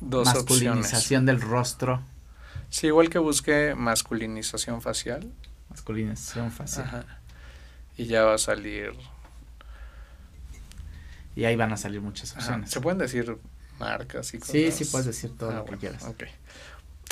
dos 0.00 0.28
opciones. 0.28 0.44
masculinización 0.78 1.26
del 1.26 1.40
rostro, 1.40 2.02
Sí, 2.70 2.88
igual 2.88 3.08
que 3.08 3.18
busque 3.18 3.74
masculinización 3.76 4.82
facial. 4.82 5.32
masculinización 5.70 6.50
facial. 6.50 6.86
Ajá. 6.86 7.04
Y 7.96 8.06
ya 8.06 8.24
va 8.24 8.34
a 8.34 8.38
salir. 8.38 8.92
Y 11.36 11.44
ahí 11.44 11.56
van 11.56 11.72
a 11.72 11.76
salir 11.76 12.00
muchas 12.00 12.32
ajá, 12.32 12.40
opciones. 12.40 12.70
Se 12.70 12.80
pueden 12.80 12.98
decir 12.98 13.38
marcas 13.78 14.32
y 14.34 14.38
cosas. 14.38 14.52
Sí, 14.52 14.70
sí 14.72 14.84
puedes 14.86 15.06
decir 15.06 15.36
todo 15.36 15.50
Ah, 15.50 15.54
lo 15.56 15.64
que 15.64 15.76
quieras. 15.76 16.04
ok. 16.04 16.24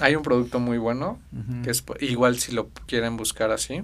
Hay 0.01 0.17
un 0.17 0.23
producto 0.23 0.59
muy 0.59 0.79
bueno 0.79 1.21
que 1.63 1.71
es 1.71 1.85
igual 2.01 2.39
si 2.39 2.53
lo 2.53 2.69
quieren 2.87 3.17
buscar 3.17 3.51
así. 3.53 3.83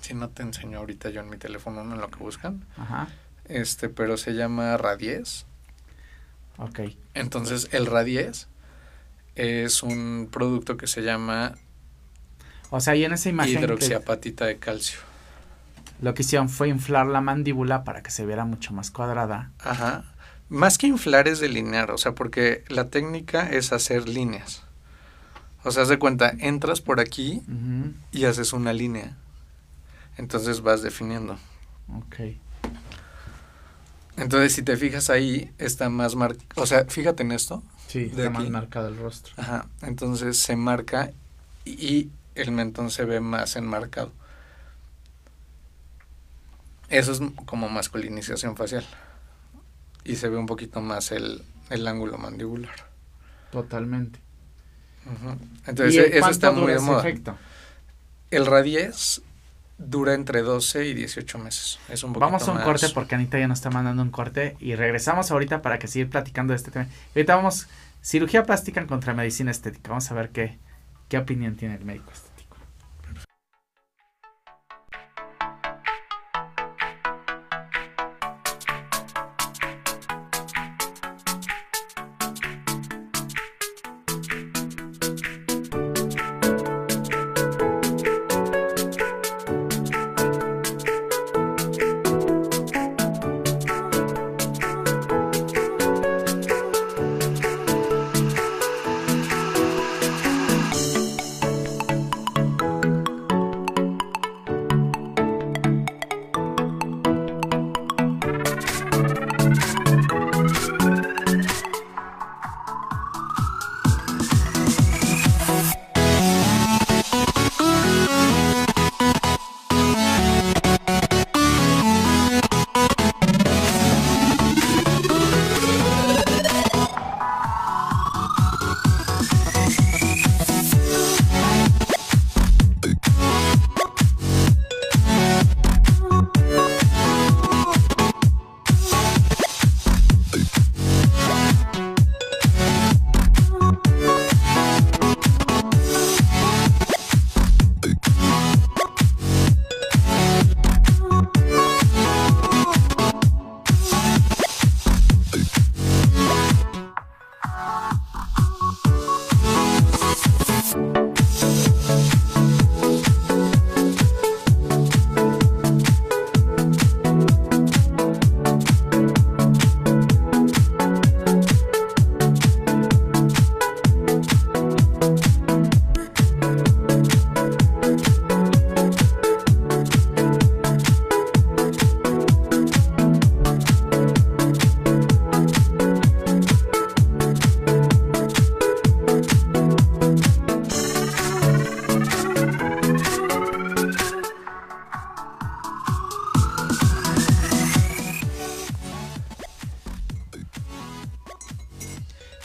Si 0.00 0.14
no 0.14 0.28
te 0.30 0.42
enseño 0.42 0.78
ahorita 0.78 1.10
yo 1.10 1.20
en 1.20 1.28
mi 1.28 1.36
teléfono 1.36 1.80
en 1.82 1.98
lo 2.00 2.08
que 2.08 2.18
buscan. 2.18 2.64
Ajá, 2.76 3.08
Este, 3.44 3.88
pero 3.88 4.16
se 4.16 4.32
llama 4.34 4.76
Radies. 4.76 5.46
ok. 6.56 6.80
Entonces, 7.14 7.68
el 7.72 7.86
Radies 7.86 8.48
es 9.34 9.82
un 9.82 10.28
producto 10.30 10.76
que 10.76 10.86
se 10.86 11.02
llama 11.02 11.54
O 12.70 12.80
sea, 12.80 12.94
y 12.96 13.04
en 13.04 13.12
esa 13.12 13.28
imagen 13.28 13.58
hidroxiapatita 13.60 14.46
de 14.46 14.58
calcio. 14.58 14.98
lo 16.00 16.14
que 16.14 16.22
hicieron 16.22 16.48
fue 16.48 16.68
inflar 16.68 17.06
la 17.06 17.20
mandíbula 17.20 17.84
para 17.84 18.02
que 18.02 18.10
se 18.10 18.24
viera 18.26 18.44
mucho 18.44 18.72
más 18.72 18.90
cuadrada. 18.90 19.50
Ajá. 19.60 20.04
Más 20.48 20.78
que 20.78 20.86
inflar 20.86 21.28
es 21.28 21.40
delinear, 21.40 21.90
o 21.90 21.98
sea, 21.98 22.12
porque 22.12 22.64
la 22.68 22.88
técnica 22.88 23.48
es 23.50 23.72
hacer 23.72 24.08
líneas. 24.08 24.62
O 25.64 25.70
sea, 25.70 25.82
haz 25.82 25.88
de 25.88 25.98
cuenta, 25.98 26.32
entras 26.38 26.80
por 26.80 27.00
aquí 27.00 27.42
y 28.12 28.24
haces 28.24 28.52
una 28.52 28.72
línea. 28.72 29.16
Entonces 30.16 30.62
vas 30.62 30.82
definiendo. 30.82 31.38
Ok. 31.94 32.16
Entonces, 34.16 34.52
si 34.52 34.62
te 34.62 34.76
fijas 34.76 35.10
ahí, 35.10 35.52
está 35.58 35.88
más 35.88 36.16
marcado. 36.16 36.62
O 36.62 36.66
sea, 36.66 36.84
fíjate 36.86 37.22
en 37.22 37.32
esto. 37.32 37.62
Sí, 37.86 38.04
De 38.06 38.24
está 38.24 38.30
más 38.30 38.50
marcado 38.50 38.88
el 38.88 38.96
rostro. 38.98 39.32
Ajá. 39.36 39.66
Entonces 39.82 40.38
se 40.38 40.56
marca 40.56 41.12
y, 41.64 41.70
y 41.72 42.10
el 42.34 42.50
mentón 42.50 42.90
se 42.90 43.04
ve 43.04 43.20
más 43.20 43.56
enmarcado. 43.56 44.12
Eso 46.88 47.12
es 47.12 47.20
como 47.44 47.68
masculinización 47.68 48.56
facial. 48.56 48.84
Y 50.04 50.16
se 50.16 50.28
ve 50.28 50.36
un 50.36 50.46
poquito 50.46 50.80
más 50.80 51.12
el, 51.12 51.42
el 51.70 51.86
ángulo 51.86 52.18
mandibular. 52.18 52.88
Totalmente. 53.52 54.20
Entonces, 55.66 55.94
¿Y 55.94 56.16
eso 56.16 56.30
está 56.30 56.50
muy 56.52 56.72
de 56.72 56.78
moda. 56.80 57.00
efecto? 57.00 57.36
El 58.30 58.46
Radies 58.46 59.22
dura 59.78 60.14
entre 60.14 60.42
12 60.42 60.86
y 60.86 60.94
18 60.94 61.38
meses. 61.38 61.78
Es 61.88 62.02
un 62.02 62.12
Vamos 62.12 62.46
a 62.48 62.50
un 62.50 62.56
más- 62.58 62.64
corte 62.64 62.88
porque 62.94 63.14
Anita 63.14 63.38
ya 63.38 63.46
nos 63.48 63.58
está 63.58 63.70
mandando 63.70 64.02
un 64.02 64.10
corte 64.10 64.56
y 64.60 64.74
regresamos 64.74 65.30
ahorita 65.30 65.62
para 65.62 65.78
que 65.78 65.86
seguir 65.86 66.10
platicando 66.10 66.52
de 66.52 66.56
este 66.56 66.70
tema. 66.70 66.88
Ahorita 67.14 67.36
vamos, 67.36 67.68
cirugía 68.02 68.42
plástica 68.42 68.80
en 68.80 68.86
contra 68.86 69.14
medicina 69.14 69.50
estética. 69.50 69.90
Vamos 69.90 70.10
a 70.10 70.14
ver 70.14 70.30
qué, 70.30 70.58
qué 71.08 71.18
opinión 71.18 71.56
tiene 71.56 71.76
el 71.76 71.84
médico 71.84 72.10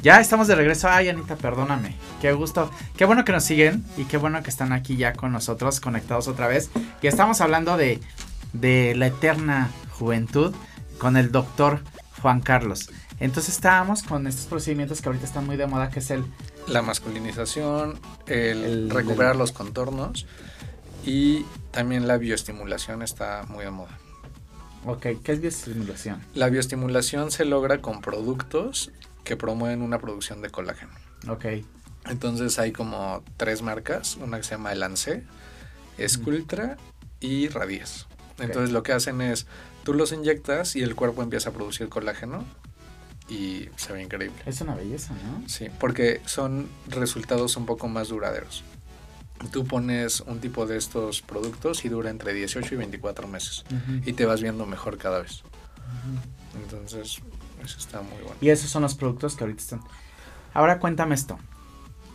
Ya 0.04 0.20
estamos 0.20 0.50
de 0.50 0.56
regreso. 0.56 0.90
Ay, 0.90 1.08
Anita, 1.08 1.38
perdóname. 1.38 1.96
Qué 2.22 2.34
gusto. 2.34 2.70
Qué 2.98 3.06
bueno 3.06 3.24
que 3.24 3.32
nos 3.32 3.46
siguen 3.46 3.86
y 3.96 4.04
qué 4.04 4.18
bueno 4.18 4.44
que 4.44 4.50
están 4.50 4.74
aquí 4.74 4.98
ya 4.98 5.14
con 5.14 5.32
nosotros, 5.32 5.80
conectados 5.80 6.28
otra 6.28 6.50
vez. 6.50 6.70
Y 7.02 7.08
estamos 7.08 7.40
hablando 7.40 7.78
de, 7.78 8.02
de 8.52 8.96
la 8.98 9.08
eterna 9.08 9.72
juventud 9.92 10.54
con 10.98 11.16
el 11.16 11.32
doctor 11.32 11.80
Juan 12.22 12.42
Carlos. 12.42 12.90
Entonces 13.22 13.56
estábamos 13.56 14.04
con 14.04 14.28
estos 14.28 14.48
procedimientos 14.48 15.02
que 15.02 15.08
ahorita 15.08 15.26
están 15.26 15.46
muy 15.46 15.56
de 15.56 15.68
moda, 15.68 15.90
que 15.90 16.00
es 16.00 16.12
el... 16.12 16.26
La 16.68 16.82
masculinización, 16.82 17.98
el, 18.28 18.90
recuperar 18.90 19.38
los 19.38 19.54
contornos 19.54 20.26
y 21.06 21.46
también 21.72 22.10
la 22.10 22.18
bioestimulación 22.18 23.04
está 23.04 23.44
muy 23.48 23.64
de 23.64 23.72
moda. 23.72 23.98
Ok, 24.86 25.08
¿qué 25.24 25.32
es 25.32 25.40
bioestimulación? 25.40 26.22
La 26.34 26.50
bioestimulación 26.50 27.32
se 27.32 27.46
logra 27.46 27.80
con 27.80 28.02
productos 28.02 28.92
que 29.24 29.38
promueven 29.38 29.82
una 29.82 30.00
producción 30.00 30.42
de 30.42 30.50
colágeno. 30.50 30.92
Ok. 31.28 31.46
Entonces 32.06 32.60
hay 32.60 32.72
como 32.72 33.24
tres 33.38 33.62
marcas, 33.62 34.18
una 34.18 34.38
que 34.38 34.44
se 34.44 34.52
llama 34.52 34.74
Elance, 34.74 35.24
Escultra 35.98 36.78
y 37.20 37.48
Radies. 37.48 38.08
Entonces 38.40 38.72
lo 38.72 38.84
que 38.84 38.92
hacen 38.92 39.22
es, 39.22 39.48
tú 39.84 39.94
los 39.94 40.12
inyectas 40.12 40.76
y 40.76 40.82
el 40.82 40.96
cuerpo 40.96 41.24
empieza 41.24 41.50
a 41.50 41.54
producir 41.54 41.88
colágeno 41.88 42.44
y 43.30 43.70
se 43.78 43.94
ve 43.94 44.02
increíble. 44.04 44.36
Es 44.46 44.60
una 44.62 44.76
belleza, 44.76 45.14
¿no? 45.14 45.48
Sí, 45.48 45.68
porque 45.80 46.22
son 46.26 46.68
resultados 46.88 47.56
un 47.56 47.66
poco 47.66 47.88
más 47.88 48.10
duraderos. 48.10 48.64
Tú 49.52 49.66
pones 49.66 50.22
un 50.22 50.40
tipo 50.40 50.66
de 50.66 50.78
estos 50.78 51.22
productos 51.22 51.86
y 51.86 51.90
dura 51.90 52.10
entre 52.10 52.34
18 52.34 52.76
y 52.76 52.78
24 52.78 53.28
meses 53.28 53.66
y 54.06 54.14
te 54.14 54.26
vas 54.26 54.42
viendo 54.42 54.66
mejor 54.66 54.98
cada 54.98 55.20
vez. 55.20 55.44
Entonces, 56.56 57.20
eso 57.66 57.78
está 57.80 58.02
muy 58.02 58.22
bueno. 58.22 58.36
Y 58.42 58.50
esos 58.50 58.70
son 58.70 58.84
los 58.84 58.96
productos 58.96 59.36
que 59.36 59.44
ahorita 59.44 59.62
están. 59.62 59.82
Ahora 60.54 60.80
cuéntame 60.80 61.16
esto. 61.16 61.40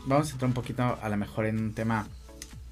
Vamos 0.06 0.28
a 0.28 0.32
entrar 0.32 0.48
un 0.48 0.54
poquito 0.54 0.98
a 1.00 1.08
lo 1.08 1.16
mejor 1.16 1.46
en 1.46 1.58
un 1.58 1.74
tema 1.74 2.06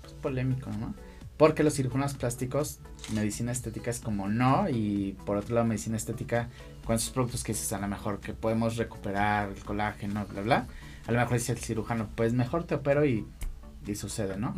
pues, 0.01 0.13
polémico, 0.15 0.71
¿no? 0.71 0.95
Porque 1.37 1.63
los 1.63 1.75
cirujanos 1.75 2.15
plásticos, 2.15 2.79
medicina 3.13 3.53
estética 3.53 3.91
es 3.91 4.01
como 4.01 4.27
no, 4.27 4.71
y 4.71 5.17
por 5.27 5.37
otro 5.37 5.55
lado, 5.55 5.67
medicina 5.67 5.97
estética, 5.97 6.49
con 6.87 6.97
esos 6.97 7.11
productos 7.11 7.45
que 7.45 7.53
dices 7.53 7.73
a 7.75 7.79
lo 7.79 7.89
mejor 7.89 8.21
que 8.21 8.33
podemos 8.33 8.77
recuperar 8.77 9.51
el 9.51 9.63
colágeno, 9.63 10.25
bla, 10.27 10.41
bla, 10.41 10.67
a 11.07 11.13
lo 11.13 11.19
mejor 11.19 11.35
dice 11.35 11.53
el 11.53 11.59
cirujano, 11.59 12.09
pues 12.15 12.33
mejor 12.33 12.65
te 12.65 12.77
opero 12.77 13.05
y, 13.05 13.27
y 13.87 13.95
sucede, 13.97 14.39
¿no? 14.39 14.55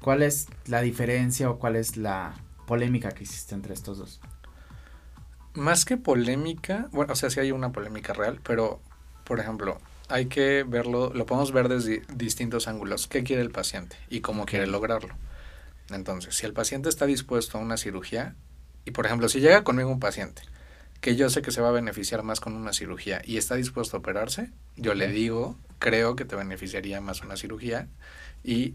¿Cuál 0.00 0.22
es 0.22 0.48
la 0.66 0.80
diferencia 0.80 1.48
o 1.48 1.58
cuál 1.58 1.76
es 1.76 1.96
la 1.96 2.34
polémica 2.66 3.10
que 3.10 3.22
existe 3.22 3.54
entre 3.54 3.74
estos 3.74 3.98
dos? 3.98 4.20
Más 5.54 5.84
que 5.84 5.96
polémica, 5.96 6.88
bueno, 6.92 7.12
o 7.12 7.16
sea, 7.16 7.30
sí 7.30 7.40
hay 7.40 7.50
una 7.50 7.72
polémica 7.72 8.12
real, 8.12 8.40
pero, 8.44 8.80
por 9.24 9.40
ejemplo, 9.40 9.80
hay 10.08 10.26
que 10.26 10.64
verlo, 10.66 11.12
lo 11.12 11.26
podemos 11.26 11.52
ver 11.52 11.68
desde 11.68 12.02
distintos 12.14 12.68
ángulos. 12.68 13.06
¿Qué 13.06 13.22
quiere 13.24 13.42
el 13.42 13.50
paciente 13.50 13.96
y 14.08 14.20
cómo 14.20 14.46
quiere 14.46 14.66
lograrlo? 14.66 15.14
Entonces, 15.90 16.36
si 16.36 16.46
el 16.46 16.52
paciente 16.52 16.88
está 16.88 17.06
dispuesto 17.06 17.58
a 17.58 17.60
una 17.60 17.76
cirugía, 17.76 18.36
y 18.84 18.92
por 18.92 19.06
ejemplo, 19.06 19.28
si 19.28 19.40
llega 19.40 19.64
conmigo 19.64 19.90
un 19.90 20.00
paciente 20.00 20.42
que 21.00 21.16
yo 21.16 21.30
sé 21.30 21.42
que 21.42 21.50
se 21.50 21.60
va 21.60 21.68
a 21.68 21.72
beneficiar 21.72 22.22
más 22.22 22.40
con 22.40 22.54
una 22.54 22.72
cirugía 22.72 23.22
y 23.24 23.36
está 23.36 23.54
dispuesto 23.54 23.96
a 23.96 24.00
operarse, 24.00 24.50
yo 24.76 24.94
le 24.94 25.08
digo, 25.08 25.56
creo 25.78 26.14
que 26.14 26.24
te 26.24 26.36
beneficiaría 26.36 27.00
más 27.00 27.22
una 27.22 27.36
cirugía 27.36 27.88
y 28.44 28.74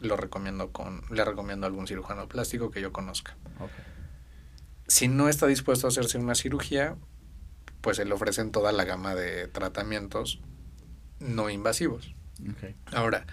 lo 0.00 0.16
recomiendo 0.16 0.70
con, 0.70 1.02
le 1.10 1.24
recomiendo 1.24 1.66
a 1.66 1.68
algún 1.68 1.86
cirujano 1.86 2.28
plástico 2.28 2.70
que 2.70 2.80
yo 2.80 2.92
conozca 2.92 3.36
si 4.86 5.08
no 5.08 5.28
está 5.28 5.46
dispuesto 5.46 5.86
a 5.86 5.90
hacerse 5.90 6.18
una 6.18 6.34
cirugía, 6.34 6.96
pues 7.80 7.96
se 7.96 8.04
le 8.04 8.14
ofrecen 8.14 8.50
toda 8.50 8.72
la 8.72 8.84
gama 8.84 9.14
de 9.14 9.48
tratamientos 9.48 10.40
no 11.20 11.50
invasivos. 11.50 12.14
Ahora, 12.92 13.26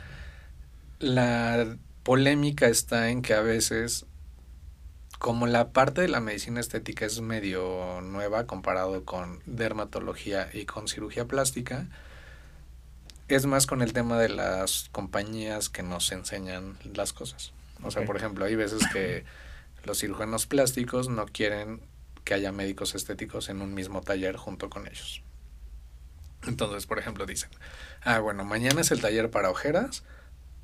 la 1.00 1.78
polémica 2.04 2.68
está 2.68 3.10
en 3.10 3.22
que 3.22 3.34
a 3.34 3.42
veces, 3.42 4.06
como 5.20 5.48
la 5.48 5.72
parte 5.72 6.02
de 6.02 6.08
la 6.08 6.20
medicina 6.20 6.60
estética 6.60 7.06
es 7.06 7.22
medio 7.22 8.02
nueva 8.02 8.46
comparado 8.46 9.04
con 9.04 9.42
dermatología 9.46 10.50
y 10.54 10.66
con 10.66 10.88
cirugía 10.88 11.26
plástica, 11.26 11.88
es 13.28 13.46
más 13.46 13.66
con 13.66 13.82
el 13.82 13.94
tema 13.94 14.20
de 14.20 14.30
las 14.30 14.90
compañías 14.92 15.70
que 15.70 15.84
nos 15.84 16.12
enseñan 16.12 16.78
las 16.94 17.14
cosas. 17.14 17.54
O 17.84 17.90
sea, 17.90 18.06
por 18.06 18.18
ejemplo, 18.18 18.46
hay 18.46 18.56
veces 18.56 18.82
que 18.92 19.24
los 19.84 20.00
cirujanos 20.00 20.48
plásticos 20.48 21.10
no 21.10 21.26
quieren 21.26 21.82
que 22.24 22.34
haya 22.34 22.52
médicos 22.52 22.96
estéticos 22.96 23.50
en 23.50 23.62
un 23.62 23.74
mismo 23.74 24.02
taller 24.02 24.38
junto 24.38 24.70
con 24.70 24.88
ellos. 24.88 25.24
Entonces, 26.48 26.86
por 26.86 27.00
ejemplo, 27.00 27.26
dicen, 27.26 27.50
ah, 28.04 28.20
bueno, 28.20 28.44
mañana 28.44 28.82
es 28.82 28.91
el 28.91 29.02
taller 29.02 29.30
para 29.30 29.50
ojeras, 29.50 30.04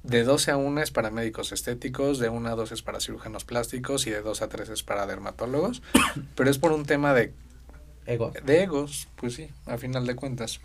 de 0.04 0.24
12 0.24 0.52
a 0.52 0.58
1 0.58 0.82
es 0.82 0.92
para 0.92 1.12
médicos 1.12 1.52
estéticos, 1.52 2.20
de 2.20 2.30
1 2.30 2.50
a 2.50 2.56
2 2.56 2.72
es 2.72 2.82
para 2.82 3.00
cirujanos 3.00 3.44
plásticos 3.46 4.08
y 4.08 4.12
de 4.12 4.22
2 4.22 4.42
a 4.42 4.50
3 4.50 4.70
es 4.70 4.84
para 4.84 5.06
dermatólogos, 5.06 5.82
pero 6.36 6.50
es 6.50 6.58
por 6.58 6.72
un 6.72 6.86
tema 6.86 7.14
de... 7.14 7.34
Ego. 8.06 8.32
De 8.46 8.64
egos, 8.64 9.10
pues 9.18 9.34
sí, 9.34 9.50
a 9.66 9.78
final 9.78 10.06
de 10.08 10.16
cuentas. 10.16 10.62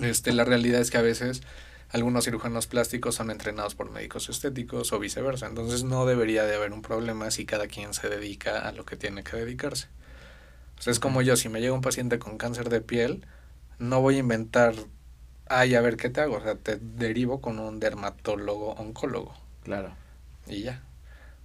Este, 0.00 0.32
la 0.32 0.44
realidad 0.44 0.80
es 0.80 0.90
que 0.90 0.96
a 0.96 1.02
veces 1.02 1.42
algunos 1.90 2.24
cirujanos 2.24 2.66
plásticos 2.66 3.14
son 3.14 3.30
entrenados 3.30 3.74
por 3.74 3.90
médicos 3.90 4.28
estéticos 4.28 4.92
o 4.92 4.98
viceversa. 4.98 5.46
Entonces 5.46 5.84
no 5.84 6.06
debería 6.06 6.44
de 6.44 6.54
haber 6.54 6.72
un 6.72 6.82
problema 6.82 7.30
si 7.30 7.46
cada 7.46 7.66
quien 7.66 7.94
se 7.94 8.08
dedica 8.08 8.66
a 8.66 8.72
lo 8.72 8.84
que 8.84 8.96
tiene 8.96 9.22
que 9.22 9.36
dedicarse. 9.36 9.88
O 10.78 10.82
sea, 10.82 10.90
es 10.90 10.98
como 10.98 11.22
yo, 11.22 11.36
si 11.36 11.48
me 11.48 11.60
llega 11.60 11.72
un 11.72 11.82
paciente 11.82 12.18
con 12.18 12.36
cáncer 12.36 12.68
de 12.68 12.80
piel, 12.80 13.26
no 13.78 14.00
voy 14.00 14.16
a 14.16 14.18
inventar, 14.18 14.74
ay, 15.46 15.74
a 15.74 15.80
ver 15.80 15.96
qué 15.96 16.10
te 16.10 16.20
hago. 16.20 16.36
O 16.36 16.42
sea, 16.42 16.56
te 16.56 16.76
derivo 16.76 17.40
con 17.40 17.58
un 17.58 17.80
dermatólogo 17.80 18.72
oncólogo. 18.72 19.34
Claro. 19.62 19.94
Y 20.46 20.62
ya. 20.62 20.82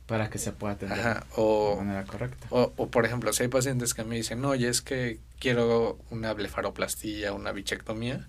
Para 0.07 0.31
que 0.31 0.39
se 0.39 0.51
pueda 0.51 0.73
atender 0.73 1.23
o, 1.35 1.75
de 1.77 1.85
manera 1.85 2.03
correcta. 2.05 2.47
O, 2.49 2.73
o, 2.75 2.87
por 2.87 3.05
ejemplo, 3.05 3.31
si 3.31 3.43
hay 3.43 3.49
pacientes 3.49 3.93
que 3.93 4.03
me 4.03 4.15
dicen, 4.15 4.43
oye, 4.43 4.67
es 4.67 4.81
que 4.81 5.19
quiero 5.39 5.99
una 6.09 6.33
blefaroplastía, 6.33 7.31
una 7.33 7.51
bichectomía, 7.51 8.27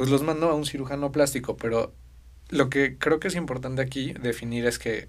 pues 0.00 0.08
los 0.08 0.22
mando 0.22 0.48
a 0.48 0.54
un 0.54 0.64
cirujano 0.64 1.12
plástico, 1.12 1.58
pero 1.58 1.92
lo 2.48 2.70
que 2.70 2.96
creo 2.96 3.20
que 3.20 3.28
es 3.28 3.34
importante 3.34 3.82
aquí 3.82 4.14
definir 4.14 4.64
es 4.64 4.78
que 4.78 5.08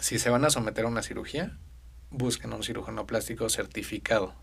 si 0.00 0.18
se 0.18 0.30
van 0.30 0.42
a 0.46 0.48
someter 0.48 0.86
a 0.86 0.88
una 0.88 1.02
cirugía, 1.02 1.58
busquen 2.08 2.50
a 2.54 2.56
un 2.56 2.62
cirujano 2.62 3.06
plástico 3.06 3.50
certificado 3.50 4.34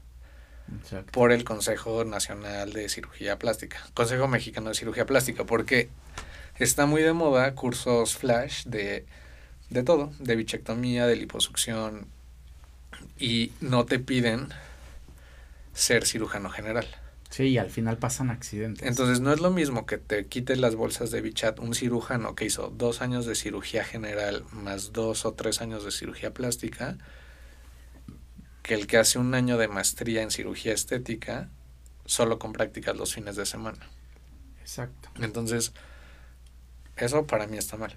por 1.12 1.32
el 1.32 1.44
Consejo 1.44 2.06
Nacional 2.06 2.72
de 2.72 2.88
Cirugía 2.88 3.40
Plástica, 3.40 3.80
Consejo 3.96 4.28
Mexicano 4.28 4.70
de 4.70 4.76
Cirugía 4.76 5.08
Plástica, 5.08 5.44
porque 5.44 5.90
está 6.60 6.86
muy 6.86 7.02
de 7.02 7.14
moda 7.14 7.56
cursos 7.56 8.16
flash 8.16 8.66
de, 8.66 9.08
de 9.72 9.82
todo, 9.82 10.14
de 10.20 10.36
bichectomía, 10.36 11.08
de 11.08 11.16
liposucción, 11.16 12.06
y 13.18 13.54
no 13.60 13.88
te 13.88 13.98
piden 13.98 14.50
ser 15.74 16.06
cirujano 16.06 16.52
general. 16.52 16.86
Sí, 17.38 17.50
y 17.50 17.60
al 17.60 17.70
final 17.70 18.00
pasan 18.00 18.32
accidentes. 18.32 18.88
Entonces 18.88 19.20
no 19.20 19.32
es 19.32 19.40
lo 19.42 19.52
mismo 19.52 19.86
que 19.86 20.00
te 20.00 20.26
quites 20.26 20.58
las 20.58 20.74
bolsas 20.74 21.12
de 21.12 21.22
bichat 21.22 21.60
un 21.60 21.76
cirujano 21.76 22.34
que 22.34 22.46
hizo 22.46 22.74
dos 22.76 23.00
años 23.04 23.28
de 23.28 23.36
cirugía 23.36 23.84
general 23.84 24.44
más 24.54 24.92
dos 24.92 25.24
o 25.24 25.36
tres 25.36 25.62
años 25.62 25.86
de 25.86 25.92
cirugía 25.92 26.34
plástica 26.34 26.98
que 28.64 28.74
el 28.74 28.88
que 28.88 28.98
hace 28.98 29.20
un 29.20 29.36
año 29.36 29.60
de 29.60 29.68
maestría 29.68 30.24
en 30.24 30.32
cirugía 30.32 30.74
estética 30.74 31.52
solo 32.08 32.40
con 32.40 32.54
prácticas 32.54 32.98
los 32.98 33.14
fines 33.14 33.36
de 33.36 33.46
semana. 33.46 33.88
Exacto. 34.62 35.10
Entonces, 35.22 35.74
eso 36.96 37.28
para 37.28 37.46
mí 37.46 37.60
está 37.60 37.78
mal. 37.78 37.96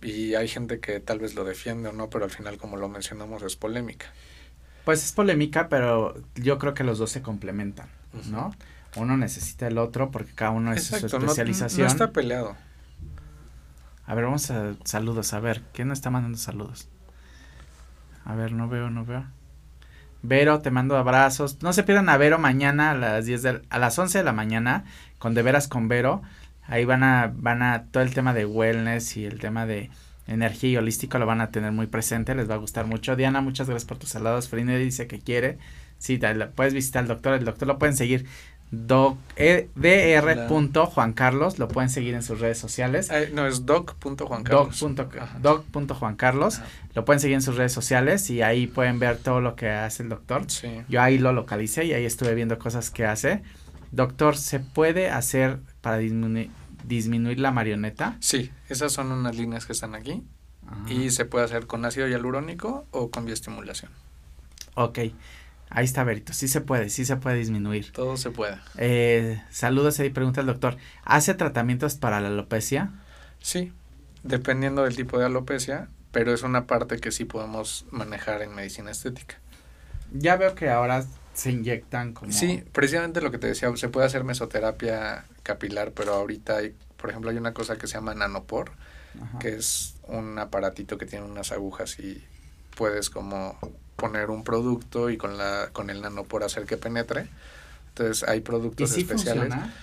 Y 0.00 0.34
hay 0.34 0.48
gente 0.48 0.80
que 0.80 0.98
tal 1.00 1.18
vez 1.18 1.34
lo 1.34 1.44
defiende 1.44 1.90
o 1.90 1.92
no, 1.92 2.08
pero 2.08 2.24
al 2.24 2.30
final, 2.30 2.56
como 2.56 2.78
lo 2.78 2.88
mencionamos, 2.88 3.42
es 3.42 3.54
polémica. 3.54 4.06
Pues 4.86 5.04
es 5.04 5.10
polémica, 5.10 5.68
pero 5.68 6.14
yo 6.36 6.60
creo 6.60 6.72
que 6.72 6.84
los 6.84 6.98
dos 6.98 7.10
se 7.10 7.20
complementan, 7.20 7.88
¿no? 8.30 8.54
Uno 8.94 9.16
necesita 9.16 9.66
el 9.66 9.78
otro 9.78 10.12
porque 10.12 10.32
cada 10.32 10.52
uno 10.52 10.72
es 10.72 10.84
su 10.84 10.94
especialización. 10.94 11.88
No, 11.88 11.92
está 11.92 12.12
peleado. 12.12 12.54
A 14.06 14.14
ver, 14.14 14.26
vamos 14.26 14.48
a 14.52 14.74
saludos. 14.84 15.34
A 15.34 15.40
ver, 15.40 15.62
¿quién 15.72 15.90
está 15.90 16.10
mandando 16.10 16.38
saludos? 16.38 16.88
A 18.24 18.36
ver, 18.36 18.52
no 18.52 18.68
veo, 18.68 18.88
no 18.88 19.04
veo. 19.04 19.24
Vero, 20.22 20.60
te 20.60 20.70
mando 20.70 20.96
abrazos. 20.96 21.60
No 21.64 21.72
se 21.72 21.82
pierdan 21.82 22.08
a 22.08 22.16
Vero 22.16 22.38
mañana 22.38 22.92
a 22.92 22.94
las 22.94 23.26
10 23.26 23.42
de, 23.42 23.62
a 23.68 23.78
las 23.80 23.98
11 23.98 24.18
de 24.18 24.24
la 24.24 24.32
mañana 24.32 24.84
con 25.18 25.34
De 25.34 25.42
Veras 25.42 25.66
con 25.66 25.88
Vero. 25.88 26.22
Ahí 26.68 26.84
van 26.84 27.02
a 27.02 27.32
van 27.34 27.60
a 27.64 27.86
todo 27.86 28.04
el 28.04 28.14
tema 28.14 28.34
de 28.34 28.46
wellness 28.46 29.16
y 29.16 29.24
el 29.24 29.40
tema 29.40 29.66
de 29.66 29.90
energía 30.26 30.70
y 30.70 30.76
holístico 30.76 31.18
lo 31.18 31.26
van 31.26 31.40
a 31.40 31.50
tener 31.50 31.72
muy 31.72 31.86
presente, 31.86 32.34
les 32.34 32.48
va 32.50 32.54
a 32.54 32.58
gustar 32.58 32.86
mucho. 32.86 33.16
Diana, 33.16 33.40
muchas 33.40 33.68
gracias 33.68 33.86
por 33.86 33.98
tus 33.98 34.10
saludos. 34.10 34.48
Frine 34.48 34.78
dice 34.78 35.06
que 35.06 35.20
quiere. 35.20 35.58
Sí, 35.98 36.20
puedes 36.54 36.74
visitar 36.74 37.02
al 37.02 37.08
doctor, 37.08 37.34
el 37.34 37.44
doctor 37.44 37.68
lo 37.68 37.78
pueden 37.78 37.96
seguir. 37.96 38.26
Doc, 38.72 39.16
e, 39.36 39.68
Carlos, 41.14 41.58
lo 41.60 41.68
pueden 41.68 41.88
seguir 41.88 42.14
en 42.14 42.22
sus 42.22 42.40
redes 42.40 42.58
sociales. 42.58 43.10
no, 43.32 43.46
es 43.46 43.64
doc.juancarlos. 43.64 44.84
Doc.juancarlos, 45.40 46.60
lo 46.94 47.04
pueden 47.04 47.20
seguir 47.20 47.36
en 47.36 47.42
sus 47.42 47.56
redes 47.56 47.72
sociales 47.72 48.28
y 48.28 48.42
ahí 48.42 48.66
pueden 48.66 48.98
ver 48.98 49.18
todo 49.18 49.40
lo 49.40 49.54
que 49.54 49.70
hace 49.70 50.02
el 50.02 50.08
doctor. 50.08 50.44
Sí. 50.48 50.68
Yo 50.88 51.00
ahí 51.00 51.18
lo 51.18 51.32
localicé 51.32 51.84
y 51.84 51.92
ahí 51.92 52.04
estuve 52.04 52.34
viendo 52.34 52.58
cosas 52.58 52.90
que 52.90 53.06
hace. 53.06 53.42
Doctor, 53.92 54.36
¿se 54.36 54.58
puede 54.58 55.10
hacer 55.10 55.60
para 55.80 55.98
disminuir, 55.98 56.50
disminuir 56.86 57.40
la 57.40 57.50
marioneta? 57.50 58.16
Sí, 58.20 58.50
esas 58.68 58.92
son 58.92 59.12
unas 59.12 59.36
líneas 59.36 59.66
que 59.66 59.72
están 59.72 59.94
aquí. 59.94 60.24
Y 60.88 61.10
se 61.10 61.24
puede 61.24 61.44
hacer 61.44 61.66
con 61.66 61.84
ácido 61.84 62.08
hialurónico 62.08 62.86
o 62.90 63.10
con 63.10 63.24
bioestimulación. 63.24 63.92
Ok, 64.74 64.98
ahí 65.70 65.84
está 65.84 66.02
Berito, 66.02 66.32
sí 66.32 66.48
se 66.48 66.60
puede, 66.60 66.90
sí 66.90 67.04
se 67.04 67.16
puede 67.16 67.36
disminuir. 67.36 67.92
Todo 67.92 68.16
se 68.16 68.30
puede. 68.30 68.58
Eh, 68.76 69.40
saludos 69.50 70.00
y 70.00 70.10
pregunta 70.10 70.40
el 70.40 70.48
doctor, 70.48 70.76
¿hace 71.04 71.34
tratamientos 71.34 71.94
para 71.94 72.20
la 72.20 72.28
alopecia? 72.28 72.90
Sí, 73.40 73.72
dependiendo 74.24 74.82
del 74.82 74.96
tipo 74.96 75.18
de 75.18 75.26
alopecia, 75.26 75.88
pero 76.10 76.34
es 76.34 76.42
una 76.42 76.66
parte 76.66 76.98
que 76.98 77.12
sí 77.12 77.24
podemos 77.24 77.86
manejar 77.92 78.42
en 78.42 78.54
medicina 78.54 78.90
estética. 78.90 79.36
Ya 80.12 80.36
veo 80.36 80.54
que 80.54 80.68
ahora 80.68 81.04
se 81.36 81.50
inyectan 81.52 82.14
como... 82.14 82.32
Sí, 82.32 82.64
precisamente 82.72 83.20
lo 83.20 83.30
que 83.30 83.38
te 83.38 83.46
decía, 83.46 83.74
se 83.76 83.88
puede 83.88 84.06
hacer 84.06 84.24
mesoterapia 84.24 85.26
capilar, 85.42 85.92
pero 85.92 86.14
ahorita 86.14 86.56
hay, 86.56 86.74
por 86.96 87.10
ejemplo, 87.10 87.30
hay 87.30 87.36
una 87.36 87.52
cosa 87.52 87.76
que 87.76 87.86
se 87.86 87.94
llama 87.94 88.14
nanopor, 88.14 88.72
Ajá. 89.22 89.38
que 89.38 89.54
es 89.54 89.96
un 90.08 90.38
aparatito 90.38 90.96
que 90.96 91.04
tiene 91.06 91.26
unas 91.26 91.52
agujas 91.52 91.98
y 91.98 92.24
puedes 92.74 93.10
como 93.10 93.58
poner 93.96 94.30
un 94.30 94.44
producto 94.44 95.10
y 95.10 95.16
con 95.16 95.36
la 95.38 95.70
con 95.72 95.90
el 95.90 96.00
nanopor 96.02 96.42
hacer 96.42 96.64
que 96.64 96.76
penetre. 96.78 97.28
Entonces 97.88 98.26
hay 98.28 98.38
¿Y 98.38 98.40
productos 98.42 98.90
sí 98.90 99.02
especiales. 99.02 99.48
funciona? 99.54 99.74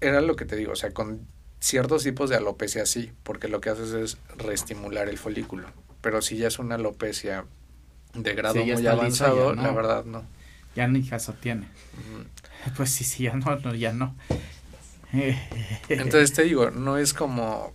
Era 0.00 0.20
lo 0.20 0.36
que 0.36 0.44
te 0.44 0.56
digo, 0.56 0.72
o 0.72 0.76
sea, 0.76 0.90
con 0.92 1.26
ciertos 1.60 2.04
tipos 2.04 2.30
de 2.30 2.36
alopecia 2.36 2.86
sí, 2.86 3.12
porque 3.22 3.48
lo 3.48 3.60
que 3.60 3.70
haces 3.70 3.92
es 3.92 4.18
reestimular 4.36 5.08
el 5.08 5.18
folículo. 5.18 5.68
Pero 6.00 6.22
si 6.22 6.36
ya 6.36 6.46
es 6.48 6.58
una 6.60 6.76
alopecia 6.76 7.44
de 8.14 8.34
grado 8.34 8.54
Sí, 8.54 8.72
muy 8.72 8.86
avanzado, 8.86 9.54
ya 9.54 9.62
la 9.62 9.72
verdad 9.72 10.04
no. 10.04 10.24
Ya 10.74 10.86
ni 10.88 11.02
caso 11.06 11.32
tiene. 11.34 11.66
Pues 12.76 12.90
sí, 12.90 13.04
sí, 13.04 13.24
ya 13.24 13.34
no, 13.34 13.56
no, 13.56 13.74
ya 13.74 13.92
no. 13.92 14.14
Entonces 15.88 16.32
te 16.32 16.42
digo, 16.44 16.70
no 16.70 16.98
es 16.98 17.14
como 17.14 17.72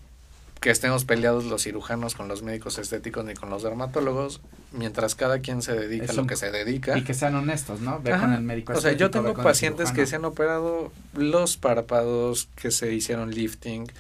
que 0.60 0.70
estemos 0.70 1.04
peleados 1.04 1.44
los 1.44 1.64
cirujanos 1.64 2.16
con 2.16 2.30
los 2.30 2.42
médicos 2.42 2.78
estéticos 2.78 3.26
ni 3.26 3.34
con 3.34 3.50
los 3.50 3.64
dermatólogos, 3.64 4.40
mientras 4.72 5.14
cada 5.14 5.40
quien 5.40 5.62
se 5.62 5.74
dedica 5.74 6.14
a 6.14 6.16
lo 6.16 6.26
que 6.26 6.38
se 6.38 6.52
dedica. 6.52 6.98
y 6.98 7.04
que 7.04 7.14
sean 7.14 7.36
honestos, 7.36 7.82
¿no? 7.82 8.00
Ve 8.02 8.14
Ajá. 8.14 8.22
con 8.28 8.34
el 8.34 8.42
médico 8.44 8.72
O 8.72 8.80
sea, 8.80 8.94
yo 8.94 9.12
tengo 9.12 9.34
pacientes 9.34 9.92
que 9.92 10.06
se 10.06 10.16
han 10.16 10.24
operado 10.26 10.94
los 11.14 11.58
párpados, 11.58 12.48
que 12.56 12.72
se 12.72 12.94
hicieron 12.94 13.32
lifting 13.32 13.92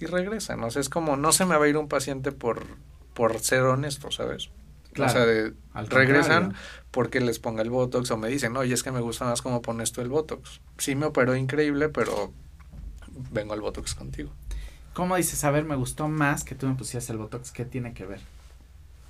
y 0.00 0.04
regresan. 0.06 0.62
O 0.64 0.70
sea, 0.70 0.80
es 0.82 0.90
como 0.90 1.16
no 1.16 1.32
se 1.32 1.46
me 1.46 1.56
va 1.56 1.64
a 1.64 1.68
ir 1.68 1.78
un 1.78 1.88
paciente 1.88 2.30
por, 2.30 2.66
por 3.14 3.38
ser 3.40 3.62
honesto, 3.62 4.10
¿sabes? 4.10 4.50
Claro, 4.92 5.10
o 5.10 5.14
sea, 5.14 5.24
de- 5.24 5.54
regresan 5.88 6.42
contrario. 6.42 6.81
Porque 6.92 7.20
les 7.20 7.40
ponga 7.40 7.62
el 7.62 7.70
Botox 7.70 8.10
o 8.12 8.16
me 8.16 8.28
dicen, 8.28 8.56
oye, 8.56 8.72
es 8.74 8.82
que 8.84 8.92
me 8.92 9.00
gusta 9.00 9.24
más 9.24 9.42
cómo 9.42 9.60
pones 9.62 9.90
tú 9.90 10.00
el 10.02 10.08
Botox. 10.08 10.60
Sí 10.78 10.94
me 10.94 11.06
operó 11.06 11.34
increíble, 11.34 11.88
pero 11.88 12.32
vengo 13.32 13.54
al 13.54 13.60
Botox 13.60 13.94
contigo. 13.96 14.30
¿Cómo 14.94 15.16
dices? 15.16 15.42
A 15.44 15.50
ver, 15.50 15.64
me 15.64 15.74
gustó 15.74 16.06
más 16.08 16.44
que 16.44 16.54
tú 16.54 16.66
me 16.68 16.74
pusieras 16.74 17.08
el 17.10 17.16
Botox. 17.18 17.50
¿Qué 17.50 17.64
tiene 17.64 17.92
que 17.94 18.04
ver? 18.06 18.20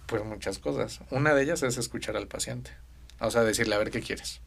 Pues 0.07 0.25
muchas 0.25 0.59
cosas. 0.59 1.01
Una 1.11 1.35
de 1.35 1.43
ellas 1.43 1.63
es 1.63 1.77
escuchar 1.77 2.17
al 2.17 2.29
paciente. 2.29 2.71
O 3.21 3.31
sea, 3.31 3.43
decirle, 3.43 3.75
a 3.75 3.79
ver, 3.79 3.91
¿qué 3.91 4.01
quieres? 4.01 4.41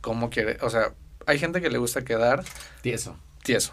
¿Cómo 0.00 0.30
quiere? 0.30 0.58
O 0.62 0.70
sea, 0.70 0.92
hay 1.26 1.38
gente 1.38 1.60
que 1.60 1.70
le 1.70 1.78
gusta 1.78 2.04
quedar 2.04 2.44
Tieso. 2.82 3.16
tieso. 3.42 3.72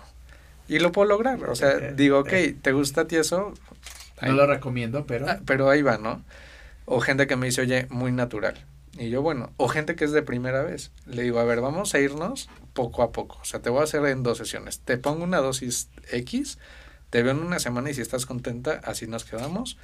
Y 0.68 0.80
lo 0.80 0.92
puedo 0.92 1.08
lograr. 1.10 1.44
O 1.50 1.56
sea, 1.56 1.72
Eh, 1.74 1.94
digo, 1.96 2.20
ok, 2.20 2.32
eh. 2.34 2.56
¿te 2.62 2.72
gusta 2.72 3.06
tieso? 3.06 3.54
No 4.22 4.28
Ahí- 4.30 4.32
lo 4.36 4.48
recomiendo, 4.48 5.06
pero... 5.06 5.28
Ah, 5.30 5.40
pero 5.46 5.70
ahí 5.70 5.82
va, 5.82 5.98
¿no? 5.98 6.24
O 6.86 7.00
gente 7.00 7.28
que 7.28 7.36
me 7.36 7.48
dice, 7.48 7.62
oye, 7.62 7.88
muy 7.89 8.12
natural. 8.12 8.65
Y 8.98 9.10
yo, 9.10 9.22
bueno, 9.22 9.52
o 9.58 9.67
gente 9.67 9.96
que 9.96 10.06
es 10.06 10.12
de 10.12 10.22
primera 10.22 10.62
vez. 10.62 10.91
Le 11.06 11.24
digo, 11.24 11.39
a 11.39 11.43
ver, 11.43 11.62
vamos 11.62 11.96
a 11.96 12.00
irnos 12.00 12.50
poco 12.74 13.02
a 13.02 13.12
poco. 13.12 13.39
O 13.41 13.46
sea, 13.46 13.62
te 13.62 13.69
voy 13.69 13.82
a 13.82 13.84
hacer 13.84 14.06
en 14.06 14.24
dos 14.24 14.38
sesiones. 14.38 14.80
Te 14.80 14.98
pongo 14.98 15.24
una 15.24 15.39
dosis 15.39 15.89
X, 16.12 16.60
te 17.10 17.24
veo 17.24 17.32
en 17.32 17.39
una 17.39 17.60
semana 17.60 17.89
y 17.89 17.93
si 17.93 18.02
estás 18.02 18.26
contenta, 18.26 18.82
así 18.84 19.08
nos 19.08 19.24
quedamos. 19.26 19.78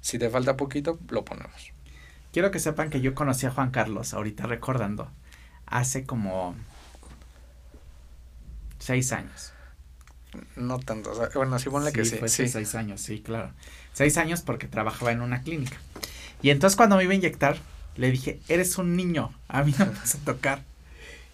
Si 0.00 0.18
te 0.18 0.28
falta 0.28 0.56
poquito, 0.56 0.98
lo 1.08 1.24
ponemos. 1.24 1.72
Quiero 2.32 2.50
que 2.50 2.58
sepan 2.58 2.90
que 2.90 3.00
yo 3.00 3.14
conocí 3.14 3.46
a 3.46 3.50
Juan 3.50 3.70
Carlos, 3.70 4.14
ahorita 4.14 4.46
recordando, 4.46 5.10
hace 5.66 6.04
como 6.04 6.54
seis 8.78 9.12
años. 9.12 9.52
No 10.54 10.78
tanto. 10.78 11.10
o 11.10 11.14
sea, 11.14 11.28
bueno, 11.34 11.58
sí 11.58 11.70
ponle 11.70 11.92
que 11.92 12.04
sí. 12.04 12.16
fue 12.16 12.28
sí. 12.28 12.46
seis 12.46 12.74
años, 12.74 13.00
sí, 13.00 13.20
claro. 13.20 13.52
Seis 13.92 14.16
años 14.16 14.42
porque 14.42 14.68
trabajaba 14.68 15.12
en 15.12 15.22
una 15.22 15.42
clínica. 15.42 15.76
Y 16.42 16.50
entonces 16.50 16.76
cuando 16.76 16.96
me 16.96 17.04
iba 17.04 17.12
a 17.12 17.16
inyectar, 17.16 17.56
le 17.96 18.10
dije, 18.10 18.40
eres 18.48 18.78
un 18.78 18.96
niño, 18.96 19.32
a 19.48 19.62
mí 19.62 19.74
no 19.78 19.86
me 19.86 19.92
vas 19.92 20.14
a 20.14 20.18
tocar. 20.24 20.62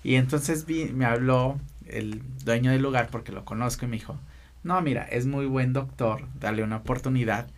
Y 0.04 0.16
entonces 0.16 0.66
vi, 0.66 0.86
me 0.86 1.04
habló 1.04 1.58
el 1.86 2.22
dueño 2.44 2.70
del 2.72 2.82
lugar 2.82 3.08
porque 3.10 3.32
lo 3.32 3.44
conozco 3.44 3.84
y 3.84 3.88
me 3.88 3.96
dijo, 3.96 4.18
no, 4.62 4.80
mira, 4.82 5.04
es 5.04 5.26
muy 5.26 5.46
buen 5.46 5.72
doctor, 5.72 6.26
dale 6.40 6.62
una 6.62 6.76
oportunidad. 6.78 7.48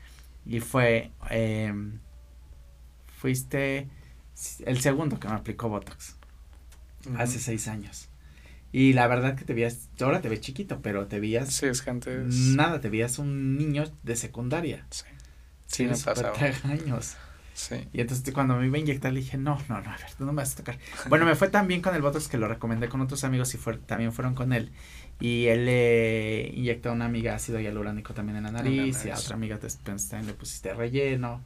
Y 0.47 0.61
fue, 0.61 1.11
eh, 1.31 1.73
fuiste 3.21 3.89
el 4.65 4.81
segundo 4.81 5.19
que 5.19 5.29
me 5.29 5.35
aplicó 5.35 5.69
Botox 5.69 6.17
hace 7.17 7.39
seis 7.39 7.69
años. 7.69 8.09
Y 8.71 8.93
la 8.93 9.07
verdad 9.09 9.35
que 9.35 9.45
te 9.45 9.55
veías, 9.55 9.89
ahora 10.01 10.21
te 10.21 10.29
ves 10.29 10.41
chiquito, 10.41 10.81
pero 10.83 11.07
te 11.07 11.21
veías 11.21 11.55
Sí, 11.55 11.67
es 11.67 11.87
es- 11.87 12.35
nada, 12.55 12.81
te 12.81 12.91
veías 12.91 13.19
un 13.19 13.57
niño 13.57 13.85
de 14.03 14.17
secundaria. 14.17 14.87
Sí, 14.91 15.05
sí 15.67 15.85
me 15.85 15.97
pasaba. 15.97 16.35
50 16.35 16.69
años. 16.69 17.17
Sí. 17.59 17.89
Y 17.93 18.01
entonces 18.01 18.33
cuando 18.33 18.55
me 18.55 18.67
iba 18.67 18.77
a 18.77 18.81
inyectar 18.81 19.13
le 19.13 19.19
dije, 19.19 19.37
no, 19.37 19.59
no, 19.69 19.81
no, 19.81 19.91
a 19.91 19.97
ver, 19.97 20.07
tú 20.17 20.25
no 20.25 20.33
me 20.33 20.43
vas 20.43 20.53
a 20.53 20.59
tocar. 20.59 20.79
Bueno, 21.09 21.27
me 21.27 21.35
fue 21.35 21.49
tan 21.49 21.67
bien 21.67 21.83
con 21.83 21.93
el 21.97 22.03
Botox 22.03 22.29
que 22.29 22.39
lo 22.39 22.47
recomendé 22.47 22.89
con 22.89 23.01
otros 23.01 23.25
amigos 23.25 23.53
y 23.55 23.59
fue, 23.59 23.77
también 23.79 24.13
fueron 24.13 24.37
con 24.37 24.53
él. 24.53 24.71
Y 25.19 25.47
él 25.47 25.65
le 25.65 26.53
inyectó 26.55 26.91
a 26.91 26.93
una 26.93 27.07
amiga 27.07 27.35
ácido 27.35 27.59
hialurónico 27.59 28.15
también 28.15 28.37
en 28.37 28.45
la 28.45 28.53
nariz 28.53 29.05
y 29.05 29.11
a 29.11 29.17
otra 29.17 29.35
amiga 29.35 29.59
después 29.59 30.09
también 30.09 30.29
le 30.29 30.35
pusiste 30.35 30.73
relleno. 30.73 31.43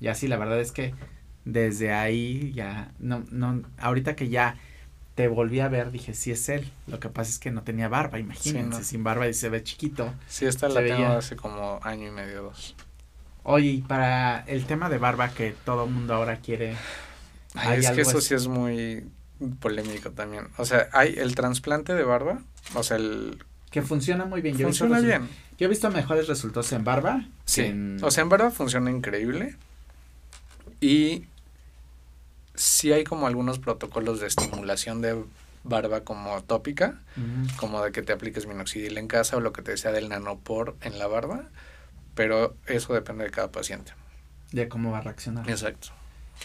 Y 0.00 0.06
así, 0.06 0.28
la 0.28 0.36
verdad 0.36 0.60
es 0.60 0.70
que 0.70 0.94
desde 1.44 1.92
ahí 1.92 2.52
ya, 2.52 2.92
no, 3.00 3.24
no, 3.32 3.62
ahorita 3.78 4.14
que 4.14 4.28
ya 4.28 4.56
te 5.16 5.26
volví 5.26 5.58
a 5.58 5.68
ver, 5.68 5.90
dije, 5.90 6.14
sí 6.14 6.30
es 6.30 6.48
él. 6.48 6.70
Lo 6.86 7.00
que 7.00 7.08
pasa 7.08 7.30
es 7.30 7.40
que 7.40 7.50
no 7.50 7.62
tenía 7.62 7.88
barba, 7.88 8.20
imagínense, 8.20 8.78
no. 8.78 8.84
sin 8.84 9.02
barba 9.02 9.26
y 9.26 9.34
se 9.34 9.48
ve 9.48 9.64
chiquito. 9.64 10.14
Sí, 10.28 10.46
esta 10.46 10.68
Se 10.68 10.74
la 10.74 10.84
tengo 10.84 11.06
hace 11.06 11.34
como 11.34 11.80
año 11.82 12.06
y 12.06 12.10
medio, 12.12 12.42
dos. 12.44 12.76
Oye, 13.48 13.68
y 13.68 13.80
para 13.82 14.40
el 14.48 14.66
tema 14.66 14.88
de 14.88 14.98
barba 14.98 15.28
que 15.28 15.54
todo 15.64 15.84
el 15.84 15.90
mundo 15.90 16.14
ahora 16.14 16.38
quiere, 16.38 16.74
Ay, 17.54 17.68
¿Hay 17.74 17.78
es 17.84 17.90
que 17.92 18.00
eso 18.00 18.18
así? 18.18 18.28
sí 18.28 18.34
es 18.34 18.48
muy 18.48 19.06
polémico 19.60 20.10
también. 20.10 20.48
O 20.58 20.64
sea, 20.64 20.88
hay 20.92 21.14
el 21.16 21.34
trasplante 21.36 21.94
de 21.94 22.02
barba, 22.02 22.40
o 22.74 22.82
sea, 22.82 22.96
el 22.96 23.38
que 23.70 23.82
funciona 23.82 24.24
muy 24.24 24.40
bien. 24.40 24.56
Yo 24.56 24.66
he 24.66 24.70
visto 24.70 24.88
bien. 24.88 25.28
Yo 25.58 25.66
he 25.66 25.68
visto 25.68 25.90
mejores 25.90 26.26
resultados 26.28 26.72
en 26.72 26.82
barba. 26.84 27.24
Sí. 27.44 27.62
en- 27.62 27.98
O 28.02 28.10
sea, 28.10 28.22
en 28.22 28.28
barba 28.28 28.50
funciona 28.50 28.90
increíble. 28.90 29.56
Y 30.80 31.24
sí 32.54 32.92
hay 32.92 33.04
como 33.04 33.26
algunos 33.26 33.58
protocolos 33.58 34.20
de 34.20 34.26
estimulación 34.26 35.00
de 35.02 35.22
barba 35.64 36.00
como 36.02 36.42
tópica, 36.42 36.98
como 37.58 37.82
de 37.82 37.92
que 37.92 38.02
te 38.02 38.12
apliques 38.12 38.46
minoxidil 38.46 38.98
en 38.98 39.08
casa 39.08 39.36
o 39.36 39.40
lo 39.40 39.52
que 39.52 39.62
te 39.62 39.70
decía 39.72 39.92
del 39.92 40.08
nanopor 40.08 40.76
en 40.80 40.98
la 40.98 41.06
barba, 41.06 41.44
pero 42.16 42.56
eso 42.66 42.92
depende 42.94 43.22
de 43.24 43.30
cada 43.30 43.52
paciente. 43.52 43.92
de 44.52 44.68
cómo 44.68 44.90
va 44.92 44.98
a 44.98 45.02
reaccionar. 45.02 45.48
Exacto. 45.50 45.88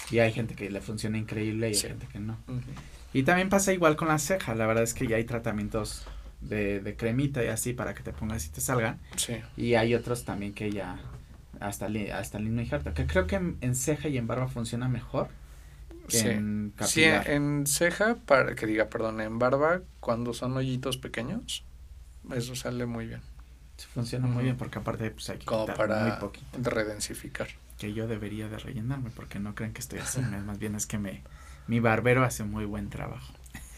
Y 0.09 0.19
hay 0.19 0.31
gente 0.33 0.55
que 0.55 0.69
le 0.69 0.81
funciona 0.81 1.17
increíble 1.17 1.69
y 1.69 1.73
Sí. 1.75 1.85
hay 1.87 1.93
gente 1.93 2.07
que 2.11 2.19
no. 2.19 2.37
Y 3.13 3.23
también 3.23 3.47
pasa 3.49 3.73
igual 3.73 3.95
con 3.95 4.07
la 4.07 4.17
ceja. 4.19 4.55
La 4.55 4.65
verdad 4.65 4.83
es 4.83 4.93
que 4.93 5.05
ya 5.07 5.15
hay 5.17 5.23
tratamientos 5.23 6.03
de, 6.41 6.79
de 6.79 6.95
cremita 6.95 7.43
y 7.43 7.47
así 7.47 7.73
para 7.73 7.93
que 7.93 8.01
te 8.03 8.11
pongas 8.11 8.45
y 8.45 8.49
te 8.49 8.59
salgan. 8.61 8.99
Sí. 9.17 9.37
Y 9.55 9.75
hay 9.75 9.93
otros 9.95 10.25
también 10.25 10.53
que 10.53 10.71
ya 10.71 10.97
hasta, 11.59 11.87
li- 11.89 12.09
hasta 12.09 12.39
lino 12.39 12.61
y 12.61 12.65
jarta. 12.65 12.93
Que 12.95 13.05
creo 13.05 13.27
que 13.27 13.35
en, 13.35 13.57
en 13.61 13.75
ceja 13.75 14.07
y 14.09 14.17
en 14.17 14.25
barba 14.27 14.47
funciona 14.47 14.87
mejor 14.87 15.27
que 16.07 16.17
Sí. 16.17 16.27
en 16.27 16.73
Sí, 16.85 17.03
en 17.03 17.65
ceja, 17.67 18.15
para 18.25 18.55
que 18.55 18.65
diga, 18.65 18.89
perdón, 18.89 19.21
en 19.21 19.37
barba, 19.39 19.81
cuando 19.99 20.33
son 20.33 20.57
hoyitos 20.57 20.97
pequeños, 20.97 21.63
eso 22.33 22.55
sale 22.55 22.85
muy 22.87 23.05
bien. 23.07 23.21
Funciona 23.87 24.27
muy 24.27 24.43
bien 24.43 24.57
porque 24.57 24.79
aparte 24.79 25.11
pues 25.11 25.29
hay 25.29 25.39
que 25.39 25.45
Como 25.45 25.65
para 25.73 26.03
muy 26.03 26.11
poquito. 26.13 26.57
redensificar. 26.69 27.47
que 27.77 27.93
yo 27.93 28.07
debería 28.07 28.47
de 28.47 28.57
rellenarme 28.59 29.09
porque 29.11 29.39
no 29.39 29.55
creen 29.55 29.73
que 29.73 29.81
estoy 29.81 29.99
así, 29.99 30.21
más 30.21 30.59
bien 30.59 30.75
es 30.75 30.85
que 30.85 30.97
me 30.99 31.23
mi 31.67 31.79
barbero 31.79 32.23
hace 32.23 32.43
muy 32.43 32.65
buen 32.65 32.89
trabajo. 32.89 33.33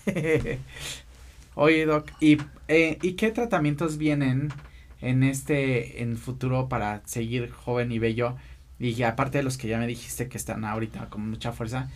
Oye, 1.56 1.86
Doc, 1.86 2.12
¿y, 2.20 2.38
eh, 2.68 2.98
¿y 3.02 3.13
qué 3.13 3.32
tratamientos 3.32 3.98
vienen 3.98 4.50
en 5.02 5.24
este 5.24 6.02
en 6.02 6.18
futuro 6.18 6.68
para 6.70 7.02
seguir 7.06 7.52
joven 7.52 7.92
y 7.92 8.00
bello? 8.00 8.38
Y 8.80 9.02
aparte 9.04 9.38
de 9.39 9.44
los 9.44 9.58
que 9.58 9.68
ya 9.68 9.78
me 9.80 9.88
dijiste 9.88 10.28
que 10.30 10.38
están 10.38 10.66
ahorita 10.66 11.10
con 11.10 11.30
mucha 11.30 11.52
fuerza, 11.54 11.89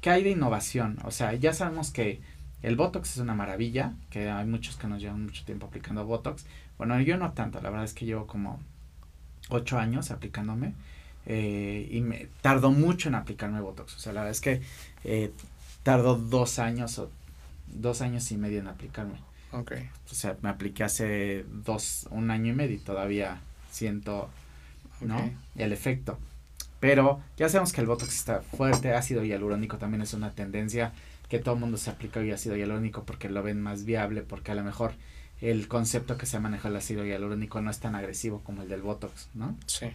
¿qué 0.00 0.10
hay 0.10 0.22
de 0.24 0.30
innovación? 0.30 0.98
O 1.04 1.10
sea, 1.10 1.34
ya 1.34 1.52
sabemos 1.52 1.90
que 1.92 2.22
el 2.62 2.76
Botox 2.76 3.12
es 3.12 3.18
una 3.18 3.34
maravilla, 3.34 3.94
que 4.10 4.30
hay 4.30 4.46
muchos 4.46 4.76
que 4.76 4.86
nos 4.86 5.00
llevan 5.02 5.24
mucho 5.24 5.44
tiempo 5.44 5.66
aplicando 5.66 6.04
Botox. 6.06 6.46
Bueno, 6.80 6.98
yo 7.02 7.18
no 7.18 7.32
tanto, 7.32 7.60
la 7.60 7.68
verdad 7.68 7.84
es 7.84 7.92
que 7.92 8.06
llevo 8.06 8.26
como 8.26 8.58
ocho 9.50 9.78
años 9.78 10.10
aplicándome 10.10 10.72
eh, 11.26 11.86
y 11.92 12.00
me 12.00 12.28
tardó 12.40 12.70
mucho 12.70 13.10
en 13.10 13.16
aplicarme 13.16 13.60
Botox. 13.60 13.96
O 13.96 13.98
sea, 13.98 14.14
la 14.14 14.22
verdad 14.22 14.30
es 14.30 14.40
que 14.40 14.62
eh, 15.04 15.30
tardó 15.82 16.16
dos 16.16 16.58
años 16.58 16.98
o 16.98 17.10
dos 17.66 18.00
años 18.00 18.32
y 18.32 18.38
medio 18.38 18.60
en 18.60 18.68
aplicarme. 18.68 19.18
Ok. 19.52 19.72
O 20.10 20.14
sea, 20.14 20.38
me 20.40 20.48
apliqué 20.48 20.82
hace 20.82 21.44
dos, 21.52 22.08
un 22.12 22.30
año 22.30 22.52
y 22.52 22.56
medio 22.56 22.76
y 22.76 22.80
todavía 22.80 23.42
siento, 23.70 24.30
¿no? 25.02 25.30
El 25.56 25.74
efecto. 25.74 26.18
Pero 26.80 27.20
ya 27.36 27.50
sabemos 27.50 27.74
que 27.74 27.82
el 27.82 27.88
Botox 27.88 28.14
está 28.14 28.40
fuerte, 28.40 28.94
ácido 28.94 29.22
hialurónico 29.22 29.76
también 29.76 30.00
es 30.00 30.14
una 30.14 30.32
tendencia 30.32 30.94
que 31.28 31.40
todo 31.40 31.56
el 31.56 31.60
mundo 31.60 31.76
se 31.76 31.90
aplica 31.90 32.20
hoy 32.20 32.32
ácido 32.32 32.56
hialurónico 32.56 33.04
porque 33.04 33.28
lo 33.28 33.42
ven 33.42 33.60
más 33.60 33.84
viable, 33.84 34.22
porque 34.22 34.52
a 34.52 34.54
lo 34.54 34.64
mejor 34.64 34.94
el 35.40 35.68
concepto 35.68 36.16
que 36.18 36.26
se 36.26 36.38
maneja 36.40 36.68
el 36.68 36.76
ácido 36.76 37.04
hialurónico 37.04 37.60
no 37.60 37.70
es 37.70 37.78
tan 37.78 37.94
agresivo 37.94 38.42
como 38.44 38.62
el 38.62 38.68
del 38.68 38.82
Botox, 38.82 39.28
¿no? 39.34 39.56
Sí. 39.66 39.86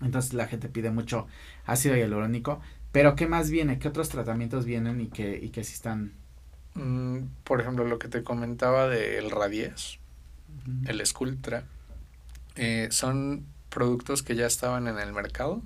Entonces 0.00 0.32
la 0.32 0.46
gente 0.46 0.68
pide 0.68 0.90
mucho 0.90 1.26
ácido 1.66 1.96
hialurónico. 1.96 2.60
Pero 2.92 3.16
¿qué 3.16 3.26
más 3.26 3.50
viene? 3.50 3.78
¿Qué 3.78 3.88
otros 3.88 4.08
tratamientos 4.08 4.64
vienen 4.64 5.00
y 5.00 5.08
que, 5.08 5.36
y 5.36 5.50
que 5.50 5.64
sí 5.64 5.74
están... 5.74 6.12
Mm, 6.74 7.26
por 7.44 7.60
ejemplo, 7.60 7.84
lo 7.84 7.98
que 7.98 8.08
te 8.08 8.22
comentaba 8.22 8.88
del 8.88 9.30
Radies, 9.30 9.98
el 10.86 11.04
Sculptra, 11.04 11.64
eh, 12.56 12.88
son 12.90 13.44
productos 13.68 14.22
que 14.22 14.36
ya 14.36 14.46
estaban 14.46 14.86
en 14.86 14.98
el 14.98 15.12
mercado, 15.12 15.60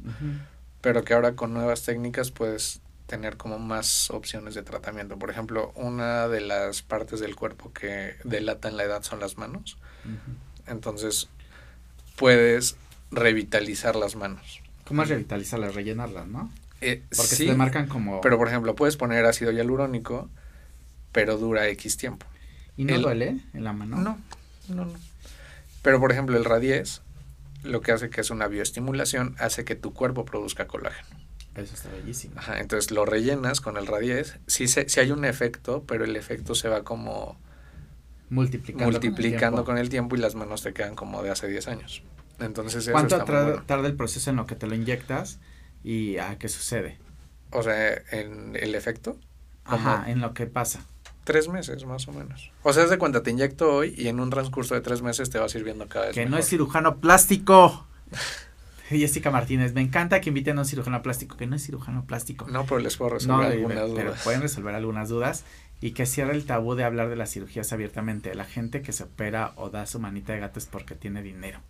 pero 0.81 1.05
que 1.05 1.15
ahora 1.15 1.37
con 1.37 1.53
nuevas 1.53 1.85
técnicas 1.85 2.31
puedes 2.31 2.81
tener 3.09 3.37
como 3.37 3.59
más 3.59 4.11
opciones 4.11 4.55
de 4.55 4.63
tratamiento. 4.63 5.19
Por 5.19 5.31
ejemplo, 5.31 5.73
una 5.75 6.29
de 6.29 6.41
las 6.43 6.83
partes 6.83 7.19
del 7.19 7.35
cuerpo 7.35 7.73
que 7.73 8.15
delatan 8.23 8.77
la 8.77 8.85
edad 8.85 9.03
son 9.03 9.19
las 9.19 9.37
manos. 9.39 9.79
Entonces, 10.69 11.29
puedes 12.17 12.77
revitalizar 13.11 13.97
las 13.97 14.15
manos. 14.15 14.61
¿Cómo 14.85 15.03
es 15.03 15.09
revitalizarlas? 15.09 15.75
Rellenarlas, 15.75 16.27
¿no? 16.29 16.53
Eh, 16.81 17.03
Porque 17.09 17.23
sí, 17.31 17.37
se 17.37 17.45
le 17.47 17.55
marcan 17.55 17.89
como... 17.89 18.21
pero 18.21 18.39
por 18.39 18.49
ejemplo, 18.49 18.75
puedes 18.77 18.97
poner 18.97 19.25
ácido 19.25 19.51
hialurónico, 19.51 20.29
pero 21.11 21.37
dura 21.39 21.67
X 21.69 21.97
tiempo. 21.97 22.27
¿Y 22.77 22.85
no 22.85 22.95
el- 22.95 23.03
duele 23.03 23.37
en 23.55 23.65
la 23.65 23.73
mano? 23.73 23.97
No, 23.97 24.19
no, 24.69 24.85
no. 24.85 24.93
Pero 25.83 25.99
por 25.99 26.13
ejemplo, 26.13 26.37
el 26.37 26.45
Radies, 26.45 27.01
lo 27.65 27.81
que 27.81 27.93
hace 27.93 28.11
que 28.11 28.21
es 28.21 28.31
una 28.31 28.47
bioestimulación, 28.49 29.35
hace 29.39 29.65
que 29.65 29.75
tu 29.75 29.93
cuerpo 29.95 30.25
produzca 30.25 30.67
colágeno. 30.67 31.09
Eso 31.59 31.75
está 31.75 31.91
bellísimo. 31.91 32.35
Ajá, 32.39 32.61
entonces 32.61 32.91
lo 32.91 33.05
rellenas 33.05 33.61
con 33.61 33.77
el 33.77 33.87
Radies. 33.87 34.39
Sí, 34.47 34.69
se, 34.69 34.89
sí 34.89 35.01
hay 35.01 35.11
un 35.11 35.25
efecto, 35.25 35.85
pero 35.87 36.05
el 36.05 36.17
efecto 36.17 36.55
se 36.55 36.69
va 36.69 36.85
como 36.85 37.39
Multiplicando. 38.31 38.91
multiplicando 38.93 39.57
con 39.65 39.75
con 39.75 39.79
el 39.79 39.89
tiempo 39.89 40.15
y 40.17 40.19
las 40.19 40.35
manos 40.35 40.63
te 40.63 40.73
quedan 40.75 40.95
como 40.95 41.23
de 41.23 41.31
hace 41.31 41.49
10 41.49 41.67
años. 41.69 42.03
Entonces 42.39 42.83
eso 42.83 42.93
¿Cuánto 42.93 43.17
está 43.17 43.25
muy 43.27 43.35
tra- 43.35 43.45
bueno. 43.51 43.63
tarda 43.67 43.87
el 43.89 43.97
proceso 43.97 44.31
en 44.31 44.37
lo 44.37 44.47
que 44.47 44.55
te 44.55 44.67
lo 44.67 44.75
inyectas 44.75 45.41
y 45.83 46.19
a 46.19 46.39
qué 46.39 46.49
sucede? 46.49 46.99
O 47.51 47.63
sea, 47.63 47.95
en 48.13 48.55
el 48.57 48.75
efecto, 48.75 49.17
Ajá, 49.65 50.05
en 50.11 50.21
lo 50.21 50.35
que 50.35 50.47
pasa. 50.47 50.81
tres 51.25 51.49
meses 51.49 51.85
más 51.87 52.07
o 52.09 52.13
menos. 52.13 52.53
O 52.63 52.73
sea, 52.73 52.85
es 52.85 52.91
de 52.91 52.99
cuenta, 52.99 53.23
te 53.23 53.31
inyecto 53.31 53.75
hoy 53.75 53.95
y 53.97 54.09
en 54.09 54.21
un 54.21 54.29
transcurso 54.31 54.75
de 54.75 54.83
tres 54.83 55.01
meses 55.03 55.31
te 55.31 55.39
va 55.39 55.49
sirviendo 55.49 55.89
cada 55.89 56.07
vez 56.07 56.15
Que 56.15 56.27
no 56.27 56.37
es 56.39 56.47
cirujano 56.49 56.99
plástico. 57.01 57.87
Jessica 58.97 59.31
Martínez, 59.31 59.75
me 59.75 59.81
encanta 59.83 60.21
que 60.21 60.31
inviten 60.31 60.57
a 60.59 60.63
un 60.63 60.67
cirujano 60.67 61.03
plástico, 61.03 61.37
que 61.37 61.47
no 61.47 61.57
es 61.57 61.65
cirujano 61.65 62.07
plástico. 62.07 62.47
No, 62.49 62.65
pero 62.65 62.79
les 62.79 62.97
puedo 62.97 63.11
No, 63.11 63.15
resolver 63.17 63.51
eh, 63.51 63.57
algunas 63.57 63.91
pero 63.95 64.11
dudas. 64.11 64.23
pueden 64.25 64.41
resolver 64.43 64.75
algunas 64.75 65.09
dudas 65.09 65.45
y 65.81 65.93
que 65.93 66.07
cierre 66.07 66.33
el 66.33 66.47
tabú 66.47 66.75
de 66.75 66.85
hablar 66.85 67.09
de 67.09 67.17
las 67.17 67.31
cirugías 67.31 67.73
abiertamente. 67.73 68.35
La 68.35 68.45
gente 68.45 68.83
que 68.83 68.93
se 68.93 69.05
opera 69.05 69.53
o 69.57 69.71
da 69.71 69.87
su 69.87 69.99
manita 70.01 70.33
de 70.33 70.41
gato 70.41 70.59
es 70.59 70.67
porque 70.67 70.95
tiene 70.95 71.23
dinero. 71.23 71.61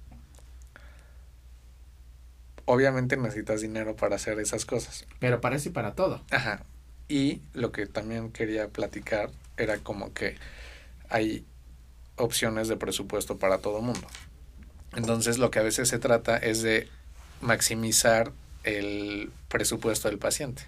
Obviamente 2.67 3.17
necesitas 3.17 3.63
dinero 3.63 3.97
para 3.97 4.17
hacer 4.17 4.39
esas 4.41 4.67
cosas. 4.67 5.07
Pero 5.21 5.41
para 5.41 5.57
eso 5.57 5.71
y 5.71 5.73
para 5.73 5.95
todo. 5.95 6.23
Ajá. 6.31 6.63
Y 7.09 7.41
lo 7.55 7.73
que 7.73 7.87
también 7.87 8.31
quería 8.31 8.69
platicar 8.69 9.31
era 9.57 9.79
como 9.79 10.13
que 10.13 10.37
hay 11.09 11.47
opciones 12.17 12.69
de 12.69 12.77
presupuesto 12.77 13.39
para 13.39 13.59
todo 13.59 13.81
mundo. 13.81 14.07
Entonces 14.95 15.39
lo 15.39 15.51
que 15.51 15.59
a 15.59 15.63
veces 15.63 15.89
se 15.89 15.99
trata 15.99 16.37
es 16.37 16.63
de 16.63 16.89
maximizar 17.41 18.33
el 18.65 19.31
presupuesto 19.49 20.09
del 20.09 20.19
paciente. 20.19 20.63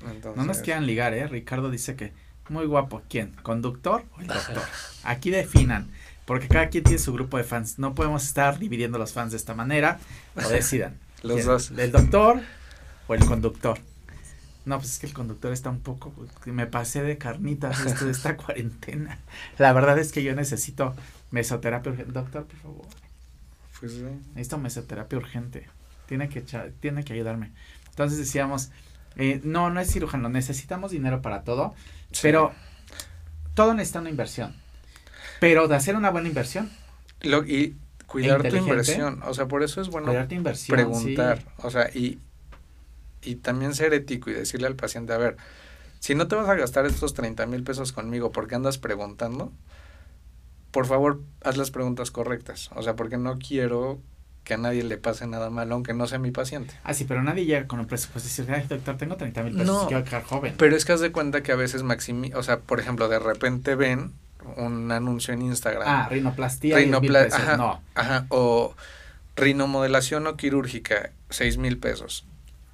Entonces, 0.00 0.36
No 0.36 0.44
nos 0.44 0.58
quieran 0.58 0.86
ligar, 0.86 1.14
¿eh? 1.14 1.26
Ricardo 1.28 1.70
dice 1.70 1.94
que 1.94 2.12
muy 2.48 2.66
guapo. 2.66 3.02
¿Quién? 3.08 3.32
¿Conductor 3.42 4.04
o 4.16 4.20
el 4.20 4.26
doctor? 4.26 4.62
Aquí 5.04 5.30
definan, 5.30 5.90
porque 6.24 6.48
cada 6.48 6.68
quien 6.68 6.84
tiene 6.84 6.98
su 6.98 7.12
grupo 7.12 7.38
de 7.38 7.44
fans. 7.44 7.78
No 7.78 7.94
podemos 7.94 8.24
estar 8.24 8.58
dividiendo 8.58 8.98
los 8.98 9.12
fans 9.12 9.30
de 9.30 9.36
esta 9.36 9.54
manera 9.54 9.98
o 10.34 10.48
decidan. 10.48 10.98
Los 11.22 11.34
¿Quién? 11.36 11.46
dos. 11.46 11.70
¿El 11.70 11.92
doctor 11.92 12.40
o 13.06 13.14
el 13.14 13.24
conductor? 13.24 13.78
No, 14.64 14.78
pues 14.78 14.92
es 14.94 14.98
que 14.98 15.06
el 15.06 15.12
conductor 15.12 15.52
está 15.52 15.70
un 15.70 15.78
poco. 15.78 16.12
Me 16.46 16.66
pasé 16.66 17.02
de 17.02 17.16
carnitas 17.16 17.78
esto 17.86 18.06
de 18.06 18.10
esta 18.10 18.36
cuarentena. 18.36 19.20
La 19.56 19.72
verdad 19.72 20.00
es 20.00 20.10
que 20.10 20.24
yo 20.24 20.34
necesito 20.34 20.96
mesoterapia. 21.30 21.92
Doctor, 22.08 22.44
por 22.46 22.56
favor. 22.58 22.86
Pues, 23.82 23.94
sí. 23.94 24.04
Necesito 24.34 24.58
mesoterapia 24.58 25.18
urgente. 25.18 25.68
Tiene 26.06 26.28
que, 26.28 26.44
echar- 26.46 26.72
tiene 26.80 27.02
que 27.04 27.14
ayudarme. 27.14 27.50
Entonces 27.90 28.16
decíamos, 28.18 28.70
eh, 29.16 29.40
no, 29.42 29.70
no 29.70 29.80
es 29.80 29.90
cirujano, 29.92 30.28
necesitamos 30.28 30.92
dinero 30.92 31.20
para 31.20 31.42
todo, 31.42 31.74
Sí. 32.12 32.20
pero 32.22 32.52
todo 33.54 33.74
necesita 33.74 33.98
una 34.00 34.10
inversión. 34.10 34.54
Pero 35.40 35.66
de 35.66 35.74
hacer 35.74 35.96
una 35.96 36.10
buena 36.10 36.28
inversión, 36.28 36.70
Lo- 37.22 37.44
y 37.44 37.76
cuidar 38.06 38.42
tu 38.48 38.54
inversión. 38.56 39.20
O 39.24 39.34
sea, 39.34 39.46
por 39.48 39.62
eso 39.64 39.80
es 39.80 39.88
bueno 39.88 40.12
preguntar, 40.68 41.38
sí. 41.38 41.44
o 41.58 41.70
sea, 41.70 41.90
y, 41.92 42.18
y 43.22 43.34
también 43.36 43.74
ser 43.74 43.92
ético 43.94 44.30
y 44.30 44.34
decirle 44.34 44.68
al 44.68 44.76
paciente, 44.76 45.12
a 45.12 45.18
ver, 45.18 45.36
si 45.98 46.14
no 46.14 46.28
te 46.28 46.36
vas 46.36 46.48
a 46.48 46.54
gastar 46.54 46.86
estos 46.86 47.14
30 47.14 47.46
mil 47.46 47.62
pesos 47.64 47.92
conmigo 47.92 48.30
porque 48.32 48.54
andas 48.54 48.78
preguntando, 48.78 49.52
por 50.72 50.86
favor, 50.86 51.20
haz 51.44 51.56
las 51.56 51.70
preguntas 51.70 52.10
correctas. 52.10 52.70
O 52.74 52.82
sea, 52.82 52.96
porque 52.96 53.16
no 53.18 53.38
quiero 53.38 54.00
que 54.44 54.54
a 54.54 54.56
nadie 54.56 54.82
le 54.82 54.98
pase 54.98 55.24
nada 55.28 55.50
malo, 55.50 55.74
aunque 55.74 55.94
no 55.94 56.08
sea 56.08 56.18
mi 56.18 56.32
paciente. 56.32 56.74
Ah, 56.82 56.94
sí, 56.94 57.04
pero 57.04 57.22
nadie 57.22 57.44
llega 57.44 57.68
con 57.68 57.78
un 57.78 57.86
presupuesto 57.86 58.26
y 58.28 58.30
dice, 58.44 58.52
ay, 58.52 58.66
doctor, 58.68 58.96
tengo 58.96 59.14
30 59.16 59.42
mil 59.44 59.52
pesos, 59.56 59.82
No. 59.82 59.86
quiero 59.86 60.02
quedar 60.02 60.24
joven. 60.24 60.54
Pero 60.58 60.74
es 60.74 60.84
que 60.84 60.92
haz 60.92 61.00
de 61.00 61.12
cuenta 61.12 61.44
que 61.44 61.52
a 61.52 61.56
veces 61.56 61.84
maximi, 61.84 62.32
o 62.34 62.42
sea, 62.42 62.58
por 62.58 62.80
ejemplo, 62.80 63.08
de 63.08 63.20
repente 63.20 63.76
ven 63.76 64.12
un 64.56 64.90
anuncio 64.90 65.32
en 65.32 65.42
Instagram. 65.42 65.84
ah, 65.86 66.08
rinoplastia, 66.10 66.76
10 66.76 66.88
mil 66.88 67.00
Rinopla- 67.12 67.24
pesos. 67.26 67.38
ajá. 67.40 67.56
No, 67.56 67.80
Ajá, 67.94 68.26
o 68.30 68.74
rinomodelación 69.36 70.26
o 70.26 70.36
quirúrgica, 70.36 71.10
seis 71.30 71.56
mil 71.58 71.78
pesos. 71.78 72.24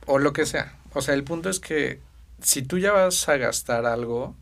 O 0.06 0.18
lo 0.18 0.32
que 0.32 0.46
sea. 0.46 0.74
O 0.94 1.02
sea, 1.02 1.14
el 1.14 1.24
punto 1.24 1.50
es 1.50 1.60
que 1.60 2.00
si 2.40 2.62
tú 2.62 2.78
ya 2.78 2.92
vas 2.92 3.28
a 3.28 3.36
gastar 3.36 3.86
algo, 3.86 4.34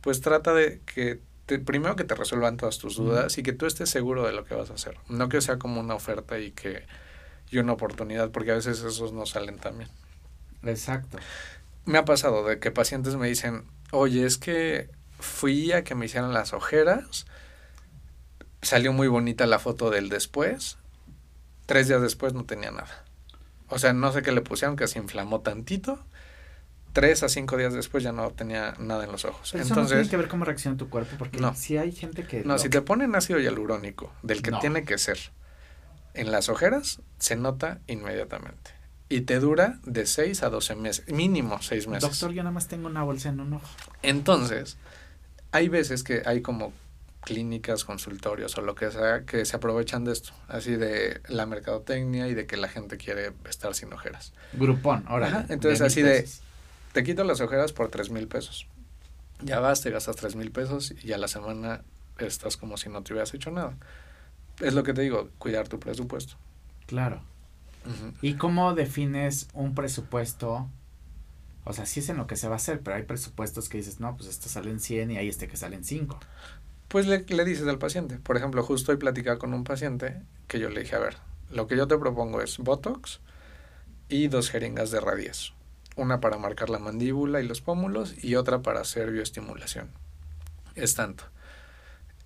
pues 0.00 0.20
trata 0.20 0.54
de 0.54 0.80
que 0.86 1.20
te, 1.46 1.58
primero 1.58 1.96
que 1.96 2.04
te 2.04 2.14
resuelvan 2.14 2.56
todas 2.56 2.78
tus 2.78 2.96
dudas 2.96 3.38
y 3.38 3.42
que 3.42 3.52
tú 3.52 3.66
estés 3.66 3.88
seguro 3.88 4.26
de 4.26 4.32
lo 4.32 4.44
que 4.44 4.54
vas 4.54 4.70
a 4.70 4.74
hacer. 4.74 4.98
No 5.08 5.28
que 5.28 5.40
sea 5.40 5.58
como 5.58 5.80
una 5.80 5.94
oferta 5.94 6.38
y 6.38 6.50
que 6.50 6.84
y 7.50 7.58
una 7.58 7.72
oportunidad, 7.72 8.30
porque 8.30 8.50
a 8.50 8.54
veces 8.54 8.82
esos 8.82 9.12
no 9.12 9.26
salen 9.26 9.58
también. 9.58 9.88
exacto. 10.64 11.18
Me 11.84 11.98
ha 11.98 12.04
pasado 12.04 12.44
de 12.44 12.58
que 12.58 12.72
pacientes 12.72 13.14
me 13.14 13.28
dicen, 13.28 13.64
oye, 13.92 14.26
es 14.26 14.38
que 14.38 14.90
fui 15.20 15.72
a 15.72 15.84
que 15.84 15.94
me 15.94 16.06
hicieran 16.06 16.32
las 16.32 16.52
ojeras, 16.52 17.26
salió 18.62 18.92
muy 18.92 19.06
bonita 19.06 19.46
la 19.46 19.60
foto 19.60 19.90
del 19.90 20.08
después, 20.08 20.78
tres 21.66 21.86
días 21.86 22.02
después 22.02 22.34
no 22.34 22.44
tenía 22.44 22.72
nada. 22.72 23.04
O 23.68 23.78
sea, 23.78 23.92
no 23.92 24.12
sé 24.12 24.22
qué 24.22 24.32
le 24.32 24.40
pusieron, 24.40 24.76
que 24.76 24.88
se 24.88 24.98
inflamó 24.98 25.40
tantito, 25.40 26.04
tres 26.96 27.22
a 27.22 27.28
cinco 27.28 27.56
días 27.58 27.74
después 27.74 28.02
ya 28.02 28.10
no 28.12 28.30
tenía 28.30 28.74
nada 28.78 29.04
en 29.04 29.12
los 29.12 29.24
ojos. 29.26 29.50
Pero 29.52 29.64
eso 29.64 29.74
no 29.74 29.82
tiene 29.82 29.90
Entonces, 29.92 30.10
que 30.10 30.16
ver 30.16 30.28
cómo 30.28 30.44
reacciona 30.46 30.76
tu 30.78 30.88
cuerpo, 30.88 31.16
porque 31.18 31.38
No. 31.38 31.54
si 31.54 31.76
hay 31.76 31.92
gente 31.92 32.24
que... 32.26 32.42
no, 32.42 32.54
lo- 32.54 32.58
si 32.58 32.70
te 32.70 32.80
ponen 32.80 33.14
ácido 33.14 33.38
hialurónico, 33.38 34.12
del 34.22 34.40
que 34.40 34.50
No. 34.50 34.58
tiene 34.60 34.84
que 34.84 34.96
ser, 34.96 35.18
en 36.14 36.32
las 36.32 36.48
ojeras, 36.48 37.00
se 37.18 37.36
nota 37.36 37.80
inmediatamente. 37.86 38.70
Y 39.10 39.20
te 39.20 39.38
dura 39.40 39.78
de 39.84 40.06
6 40.06 40.42
a 40.42 40.48
12 40.48 40.74
meses, 40.74 41.06
mínimo 41.12 41.60
6 41.60 41.86
meses. 41.86 42.08
Doctor, 42.08 42.32
yo 42.32 42.42
nada 42.42 42.50
más 42.52 42.66
tengo 42.66 42.86
una 42.88 43.02
bolsa 43.02 43.28
en 43.28 43.40
un 43.40 43.52
ojo. 43.52 43.68
Entonces, 44.02 44.78
hay 45.52 45.68
veces 45.68 46.02
que 46.02 46.22
hay 46.24 46.40
como 46.40 46.72
clínicas, 47.22 47.84
consultorios 47.84 48.56
o 48.56 48.62
lo 48.62 48.74
que 48.74 48.90
sea 48.90 49.24
que 49.26 49.44
se 49.44 49.56
aprovechan 49.56 50.04
de 50.04 50.12
esto, 50.12 50.32
así 50.48 50.76
de 50.76 51.20
la 51.28 51.44
mercadotecnia 51.44 52.28
y 52.28 52.34
de 52.34 52.46
que 52.46 52.56
la 52.56 52.68
gente 52.68 52.96
quiere 52.96 53.32
estar 53.48 53.74
sin 53.74 53.92
ojeras. 53.92 54.32
Grupón, 54.54 55.04
ahora. 55.08 55.44
Entonces 55.48 55.80
así 55.82 56.02
de- 56.02 56.28
Te 56.96 57.04
quito 57.04 57.24
las 57.24 57.42
ojeras 57.42 57.74
por 57.74 57.90
tres 57.90 58.08
mil 58.08 58.26
pesos. 58.26 58.66
Ya 59.42 59.60
vas, 59.60 59.82
te 59.82 59.90
gastas 59.90 60.16
tres 60.16 60.34
mil 60.34 60.50
pesos 60.50 60.94
y 61.04 61.12
a 61.12 61.18
la 61.18 61.28
semana 61.28 61.84
estás 62.16 62.56
como 62.56 62.78
si 62.78 62.88
no 62.88 63.02
te 63.02 63.12
hubieras 63.12 63.34
hecho 63.34 63.50
nada. 63.50 63.76
Es 64.60 64.72
lo 64.72 64.82
que 64.82 64.94
te 64.94 65.02
digo, 65.02 65.28
cuidar 65.36 65.68
tu 65.68 65.78
presupuesto. 65.78 66.36
Claro. 66.86 67.20
¿Y 68.22 68.36
cómo 68.36 68.72
defines 68.72 69.48
un 69.52 69.74
presupuesto? 69.74 70.70
O 71.64 71.74
sea, 71.74 71.84
sí 71.84 72.00
es 72.00 72.08
en 72.08 72.16
lo 72.16 72.26
que 72.26 72.36
se 72.36 72.48
va 72.48 72.54
a 72.54 72.56
hacer, 72.56 72.80
pero 72.80 72.96
hay 72.96 73.02
presupuestos 73.02 73.68
que 73.68 73.76
dices, 73.76 74.00
no, 74.00 74.16
pues 74.16 74.30
esto 74.30 74.48
sale 74.48 74.70
en 74.70 74.80
100 74.80 75.10
y 75.10 75.18
hay 75.18 75.28
este 75.28 75.48
que 75.48 75.58
sale 75.58 75.76
en 75.76 75.84
5. 75.84 76.18
Pues 76.88 77.06
le, 77.06 77.26
le 77.28 77.44
dices 77.44 77.68
al 77.68 77.78
paciente. 77.78 78.18
Por 78.20 78.38
ejemplo, 78.38 78.62
justo 78.62 78.92
hoy 78.92 78.96
platicaba 78.96 79.38
con 79.38 79.52
un 79.52 79.64
paciente 79.64 80.22
que 80.48 80.60
yo 80.60 80.70
le 80.70 80.80
dije, 80.80 80.96
a 80.96 81.00
ver, 81.00 81.18
lo 81.50 81.66
que 81.66 81.76
yo 81.76 81.86
te 81.88 81.98
propongo 81.98 82.40
es 82.40 82.56
Botox 82.56 83.20
y 84.08 84.28
dos 84.28 84.48
jeringas 84.48 84.90
de 84.90 85.00
radies. 85.00 85.52
Una 85.96 86.20
para 86.20 86.38
marcar 86.38 86.70
la 86.70 86.78
mandíbula 86.78 87.40
y 87.40 87.46
los 87.46 87.60
pómulos 87.60 88.22
y 88.22 88.36
otra 88.36 88.60
para 88.60 88.80
hacer 88.80 89.10
bioestimulación. 89.10 89.90
Es 90.74 90.94
tanto. 90.94 91.24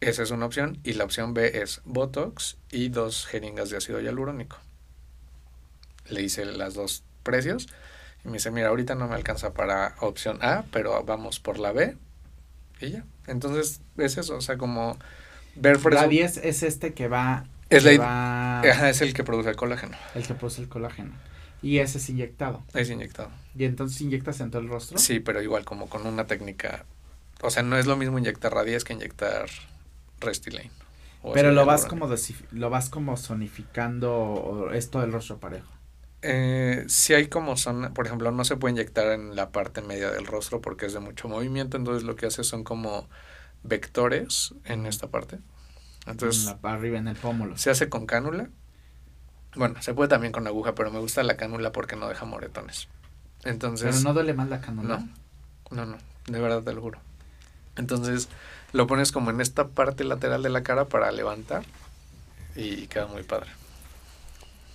Esa 0.00 0.22
es 0.22 0.30
una 0.30 0.46
opción 0.46 0.78
y 0.82 0.94
la 0.94 1.04
opción 1.04 1.34
B 1.34 1.62
es 1.62 1.80
Botox 1.84 2.56
y 2.70 2.88
dos 2.88 3.26
jeringas 3.26 3.70
de 3.70 3.76
ácido 3.76 4.00
hialurónico. 4.00 4.58
Le 6.08 6.22
hice 6.22 6.44
las 6.44 6.74
dos 6.74 7.04
precios 7.22 7.68
y 8.24 8.28
me 8.28 8.34
dice, 8.34 8.50
mira, 8.50 8.68
ahorita 8.68 8.94
no 8.94 9.08
me 9.08 9.14
alcanza 9.14 9.52
para 9.52 9.94
opción 10.00 10.38
A, 10.42 10.64
pero 10.72 11.02
vamos 11.04 11.38
por 11.38 11.58
la 11.58 11.72
B 11.72 11.96
y 12.80 12.90
ya. 12.90 13.04
Entonces 13.26 13.80
es 13.96 14.18
eso, 14.18 14.36
o 14.36 14.40
sea, 14.40 14.56
como 14.58 14.98
ver 15.54 15.78
La 15.92 16.08
10 16.08 16.38
es 16.38 16.62
este 16.62 16.94
que 16.94 17.08
va... 17.08 17.46
Es, 17.68 17.84
la, 17.84 18.62
es 18.64 19.00
el 19.00 19.14
que 19.14 19.22
produce 19.22 19.50
el 19.50 19.56
colágeno. 19.56 19.96
El 20.14 20.26
que 20.26 20.34
produce 20.34 20.62
el 20.62 20.68
colágeno. 20.68 21.12
Y 21.62 21.78
ese 21.78 21.98
es 21.98 22.08
inyectado. 22.08 22.62
Es 22.74 22.90
inyectado. 22.90 23.30
¿Y 23.54 23.64
entonces 23.64 24.00
inyectas 24.00 24.40
en 24.40 24.50
todo 24.50 24.62
el 24.62 24.68
rostro? 24.68 24.98
Sí, 24.98 25.20
pero 25.20 25.42
igual 25.42 25.64
como 25.64 25.88
con 25.88 26.06
una 26.06 26.26
técnica. 26.26 26.86
O 27.42 27.50
sea, 27.50 27.62
no 27.62 27.76
es 27.76 27.86
lo 27.86 27.96
mismo 27.96 28.18
inyectar 28.18 28.52
Radies 28.52 28.84
que 28.84 28.92
inyectar 28.92 29.46
Restylane. 30.20 30.70
Pero 31.34 31.52
lo 31.52 31.66
vas 31.66 31.84
como 31.84 32.08
lo 32.52 32.70
vas 32.70 32.88
como 32.88 33.16
zonificando 33.16 34.70
esto 34.72 35.00
del 35.00 35.12
rostro 35.12 35.38
parejo. 35.38 35.68
Eh, 36.22 36.84
si 36.88 37.14
hay 37.14 37.28
como 37.28 37.56
zona, 37.56 37.92
por 37.92 38.06
ejemplo, 38.06 38.30
no 38.30 38.44
se 38.44 38.56
puede 38.56 38.72
inyectar 38.72 39.12
en 39.12 39.36
la 39.36 39.50
parte 39.50 39.80
media 39.80 40.10
del 40.10 40.26
rostro 40.26 40.60
porque 40.60 40.86
es 40.86 40.92
de 40.92 41.00
mucho 41.00 41.28
movimiento, 41.28 41.76
entonces 41.76 42.04
lo 42.04 42.16
que 42.16 42.26
hace 42.26 42.44
son 42.44 42.62
como 42.62 43.08
vectores 43.62 44.54
en 44.64 44.86
esta 44.86 45.08
parte. 45.08 45.38
Entonces, 46.06 46.46
en 46.46 46.58
la, 46.62 46.72
arriba 46.72 46.98
en 46.98 47.08
el 47.08 47.16
pómulo. 47.16 47.56
Se 47.56 47.70
hace 47.70 47.88
con 47.88 48.06
cánula 48.06 48.50
bueno, 49.54 49.80
se 49.82 49.94
puede 49.94 50.08
también 50.08 50.32
con 50.32 50.46
aguja, 50.46 50.74
pero 50.74 50.90
me 50.90 50.98
gusta 50.98 51.22
la 51.22 51.36
cánula 51.36 51.72
porque 51.72 51.96
no 51.96 52.08
deja 52.08 52.24
moretones. 52.24 52.88
Entonces. 53.44 53.96
Pero 53.96 54.00
no 54.04 54.14
duele 54.14 54.34
más 54.34 54.48
la 54.48 54.60
cánula. 54.60 54.98
No, 55.70 55.76
no, 55.76 55.86
no, 55.86 55.98
de 56.26 56.40
verdad 56.40 56.62
te 56.62 56.72
lo 56.72 56.80
juro. 56.80 56.98
Entonces 57.76 58.28
lo 58.72 58.86
pones 58.86 59.12
como 59.12 59.30
en 59.30 59.40
esta 59.40 59.68
parte 59.68 60.04
lateral 60.04 60.42
de 60.42 60.50
la 60.50 60.62
cara 60.62 60.86
para 60.86 61.10
levantar 61.10 61.62
y 62.54 62.86
queda 62.86 63.06
muy 63.06 63.22
padre. 63.22 63.50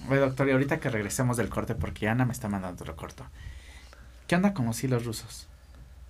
Oye, 0.09 0.19
doctor, 0.19 0.47
y 0.47 0.51
ahorita 0.51 0.80
que 0.80 0.89
regresemos 0.89 1.38
del 1.38 1.49
corte, 1.49 1.76
porque 1.76 2.07
Ana 2.07 2.26
me 2.26 2.34
está 2.34 2.47
mandando 2.47 2.84
otro 2.84 2.95
corto. 2.95 3.26
¿Qué 4.28 4.36
onda 4.36 4.53
con 4.53 4.65
los 4.65 4.84
hilos 4.84 5.05
rusos? 5.05 5.47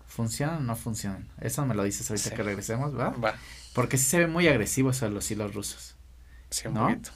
¿Funcionan 0.08 0.58
o 0.58 0.62
no 0.62 0.76
funcionan? 0.76 1.28
Eso 1.40 1.66
me 1.66 1.76
lo 1.76 1.84
dices 1.84 2.10
ahorita 2.10 2.32
que 2.32 2.44
regresemos, 2.44 2.98
¿va? 2.98 3.10
Va. 3.10 3.36
Porque 3.74 3.98
sí 3.98 4.06
se 4.06 4.20
ve 4.20 4.28
muy 4.28 4.48
agresivo 4.48 4.92
eso 4.92 5.06
de 5.06 5.12
los 5.12 5.30
hilos 5.30 5.54
rusos. 5.54 5.96
Sí, 6.50 6.68
un 6.68 6.76
poquito. 6.76 7.12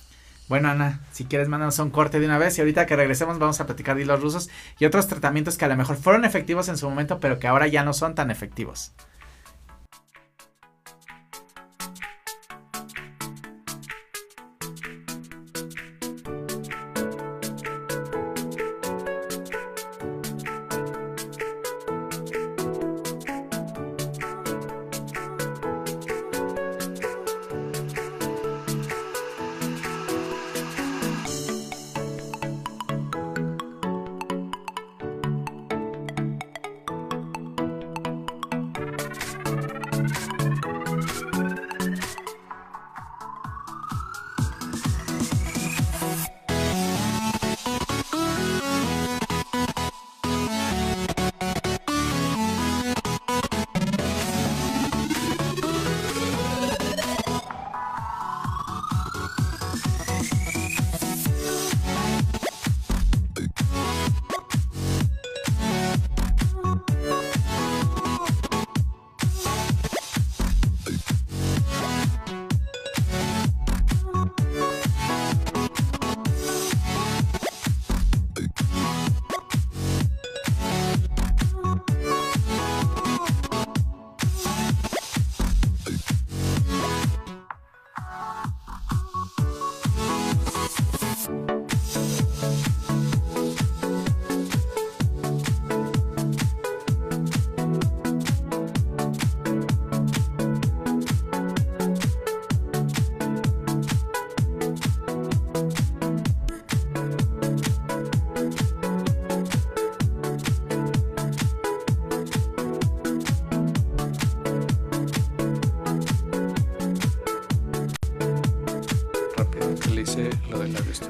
Bueno, 0.49 0.69
Ana, 0.69 0.99
si 1.11 1.25
quieres, 1.25 1.47
mándanos 1.47 1.77
un 1.77 1.91
corte 1.91 2.19
de 2.19 2.25
una 2.25 2.39
vez 2.39 2.57
y 2.57 2.61
ahorita 2.61 2.87
que 2.87 2.95
regresemos 2.95 3.37
vamos 3.37 3.61
a 3.61 3.67
platicar 3.67 3.95
de 3.95 4.01
hilos 4.01 4.19
rusos 4.19 4.49
y 4.79 4.85
otros 4.85 5.07
tratamientos 5.07 5.59
que 5.59 5.65
a 5.65 5.67
lo 5.67 5.77
mejor 5.77 5.95
fueron 5.95 6.25
efectivos 6.25 6.69
en 6.69 6.77
su 6.77 6.89
momento, 6.89 7.19
pero 7.19 7.37
que 7.37 7.47
ahora 7.47 7.67
ya 7.67 7.83
no 7.83 7.93
son 7.93 8.15
tan 8.15 8.31
efectivos. 8.31 8.91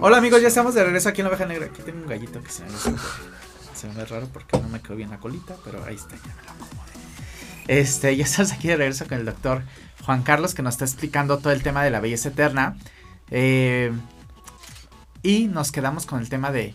Hola 0.01 0.15
amigos, 0.15 0.41
ya 0.41 0.47
estamos 0.47 0.75
de 0.75 0.83
regreso 0.85 1.09
aquí 1.09 1.19
en 1.19 1.25
la 1.25 1.29
oveja 1.31 1.45
negra. 1.45 1.65
Aquí 1.65 1.81
tengo 1.81 1.99
un 1.99 2.07
gallito 2.07 2.41
que 2.41 2.49
se 2.49 2.63
me, 2.63 2.69
se 3.73 3.87
me 3.89 3.95
ve 3.95 4.05
raro 4.05 4.29
porque 4.31 4.57
no 4.57 4.69
me 4.69 4.79
quedó 4.81 4.95
bien 4.95 5.09
la 5.09 5.19
colita, 5.19 5.57
pero 5.65 5.83
ahí 5.83 5.95
está, 5.95 6.15
ya 6.15 6.35
me 6.37 6.43
lo 6.43 6.51
acomodé. 6.51 6.91
Este, 7.67 8.15
ya 8.15 8.23
estamos 8.23 8.53
aquí 8.53 8.69
de 8.69 8.77
regreso 8.77 9.05
con 9.09 9.17
el 9.17 9.25
doctor 9.25 9.61
Juan 10.05 10.23
Carlos 10.23 10.55
que 10.55 10.61
nos 10.61 10.75
está 10.75 10.85
explicando 10.85 11.39
todo 11.39 11.51
el 11.51 11.63
tema 11.63 11.83
de 11.83 11.89
la 11.89 11.99
belleza 11.99 12.29
eterna. 12.29 12.77
Eh, 13.29 13.91
y 15.21 15.47
nos 15.47 15.73
quedamos 15.73 16.05
con 16.05 16.21
el 16.21 16.29
tema 16.29 16.53
de... 16.53 16.73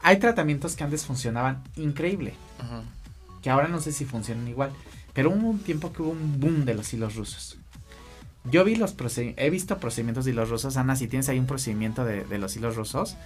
Hay 0.00 0.18
tratamientos 0.18 0.74
que 0.74 0.82
antes 0.82 1.06
funcionaban 1.06 1.62
increíble. 1.76 2.34
Que 3.40 3.50
ahora 3.50 3.68
no 3.68 3.80
sé 3.80 3.92
si 3.92 4.04
funcionan 4.04 4.48
igual. 4.48 4.72
Pero 5.12 5.30
hubo 5.30 5.48
un 5.48 5.60
tiempo 5.60 5.92
que 5.92 6.02
hubo 6.02 6.10
un 6.10 6.40
boom 6.40 6.64
de 6.64 6.74
los 6.74 6.92
hilos 6.92 7.14
rusos. 7.14 7.56
Yo 8.44 8.64
vi 8.64 8.76
los 8.76 8.94
he 9.16 9.50
visto 9.50 9.78
procedimientos 9.78 10.24
de 10.24 10.32
hilos 10.32 10.50
rusos. 10.50 10.76
Ana, 10.76 10.96
si 10.96 11.08
tienes 11.08 11.28
ahí 11.28 11.38
un 11.38 11.46
procedimiento 11.46 12.04
de, 12.04 12.38
los 12.38 12.56
hilos 12.56 12.76
rusos, 12.76 13.16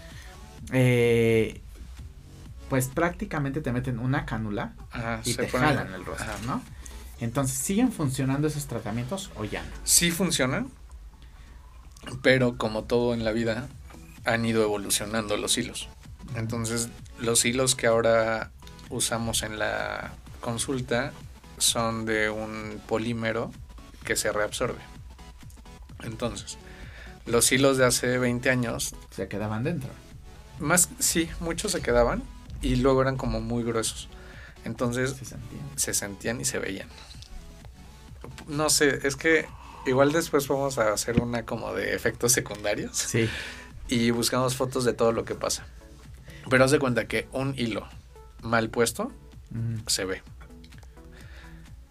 eh, 0.73 1.61
pues 2.69 2.87
prácticamente 2.89 3.61
te 3.61 3.73
meten 3.73 3.99
una 3.99 4.27
cánula 4.27 4.75
y 5.25 5.35
te 5.35 5.49
jalan 5.49 5.93
el 5.93 6.05
rostro, 6.05 6.33
¿no? 6.47 6.63
Entonces, 7.21 7.59
¿siguen 7.59 7.91
funcionando 7.91 8.47
esos 8.47 8.67
tratamientos 8.67 9.33
o 9.35 9.45
ya 9.45 9.63
no? 9.63 9.71
Sí 9.83 10.13
funcionan, 10.13 10.71
pero 12.23 12.57
como 12.57 12.85
todo 12.85 13.13
en 13.13 13.25
la 13.25 13.33
vida, 13.33 13.69
han 14.25 14.45
ido 14.45 14.63
evolucionando 14.63 15.37
los 15.37 15.59
hilos. 15.59 15.89
Entonces, 16.37 16.91
los 17.19 17.45
hilos 17.45 17.75
que 17.75 17.89
ahora 17.89 18.53
usamos 18.91 19.43
en 19.43 19.59
la 19.59 20.13
consulta 20.41 21.13
son 21.57 22.05
de 22.05 22.31
un 22.31 22.81
polímero 22.87 23.51
que 24.05 24.15
se 24.15 24.31
reabsorbe. 24.33 24.79
Entonces, 26.03 26.59
los 27.27 27.51
hilos 27.53 27.77
de 27.77 27.85
hace 27.85 28.19
20 28.19 28.51
años... 28.51 28.95
Se 29.11 29.29
quedaban 29.29 29.65
dentro. 29.65 29.91
Más, 30.59 30.89
sí, 30.99 31.29
muchos 31.41 31.73
se 31.73 31.81
quedaban 31.81 32.23
y 32.63 32.77
luego 32.77 33.03
eran 33.03 33.17
como 33.17 33.41
muy 33.41 33.63
gruesos. 33.63 34.09
Entonces 34.65 35.17
se 35.77 35.95
sentían. 35.95 36.41
y 36.41 36.45
se 36.45 36.59
veían. 36.59 36.89
No 38.47 38.71
sé, 38.71 39.07
es 39.07 39.17
que 39.17 39.47
igual 39.87 40.13
después 40.13 40.49
vamos 40.49 40.79
a 40.79 40.93
hacer 40.93 41.21
una 41.21 41.45
como 41.45 41.73
de 41.75 41.95
efectos 41.95 42.33
secundarios. 42.33 42.97
Sí. 42.97 43.29
Y 43.91 44.11
buscamos 44.11 44.55
fotos 44.55 44.85
de 44.85 44.93
todo 44.93 45.13
lo 45.13 45.25
que 45.25 45.35
pasa. 45.35 45.67
Pero 46.51 46.63
haz 46.63 46.71
de 46.71 46.79
cuenta 46.79 47.09
que 47.09 47.27
un 47.33 47.55
hilo 47.57 47.89
mal 48.43 48.69
puesto 48.69 49.11
se 49.87 50.05
ve 50.05 50.23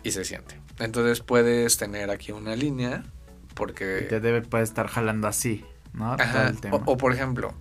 y 0.04 0.12
se 0.12 0.24
siente. 0.24 0.60
Entonces 0.78 1.22
puedes 1.22 1.78
tener 1.78 2.12
aquí 2.12 2.32
una 2.32 2.56
línea 2.56 3.04
porque... 3.58 4.06
te 4.08 4.20
debe 4.20 4.42
puede 4.42 4.64
estar 4.64 4.88
jalando 4.88 5.28
así, 5.28 5.66
¿no? 5.94 6.16
O, 6.72 6.98
por 6.98 7.12
ejemplo, 7.12 7.54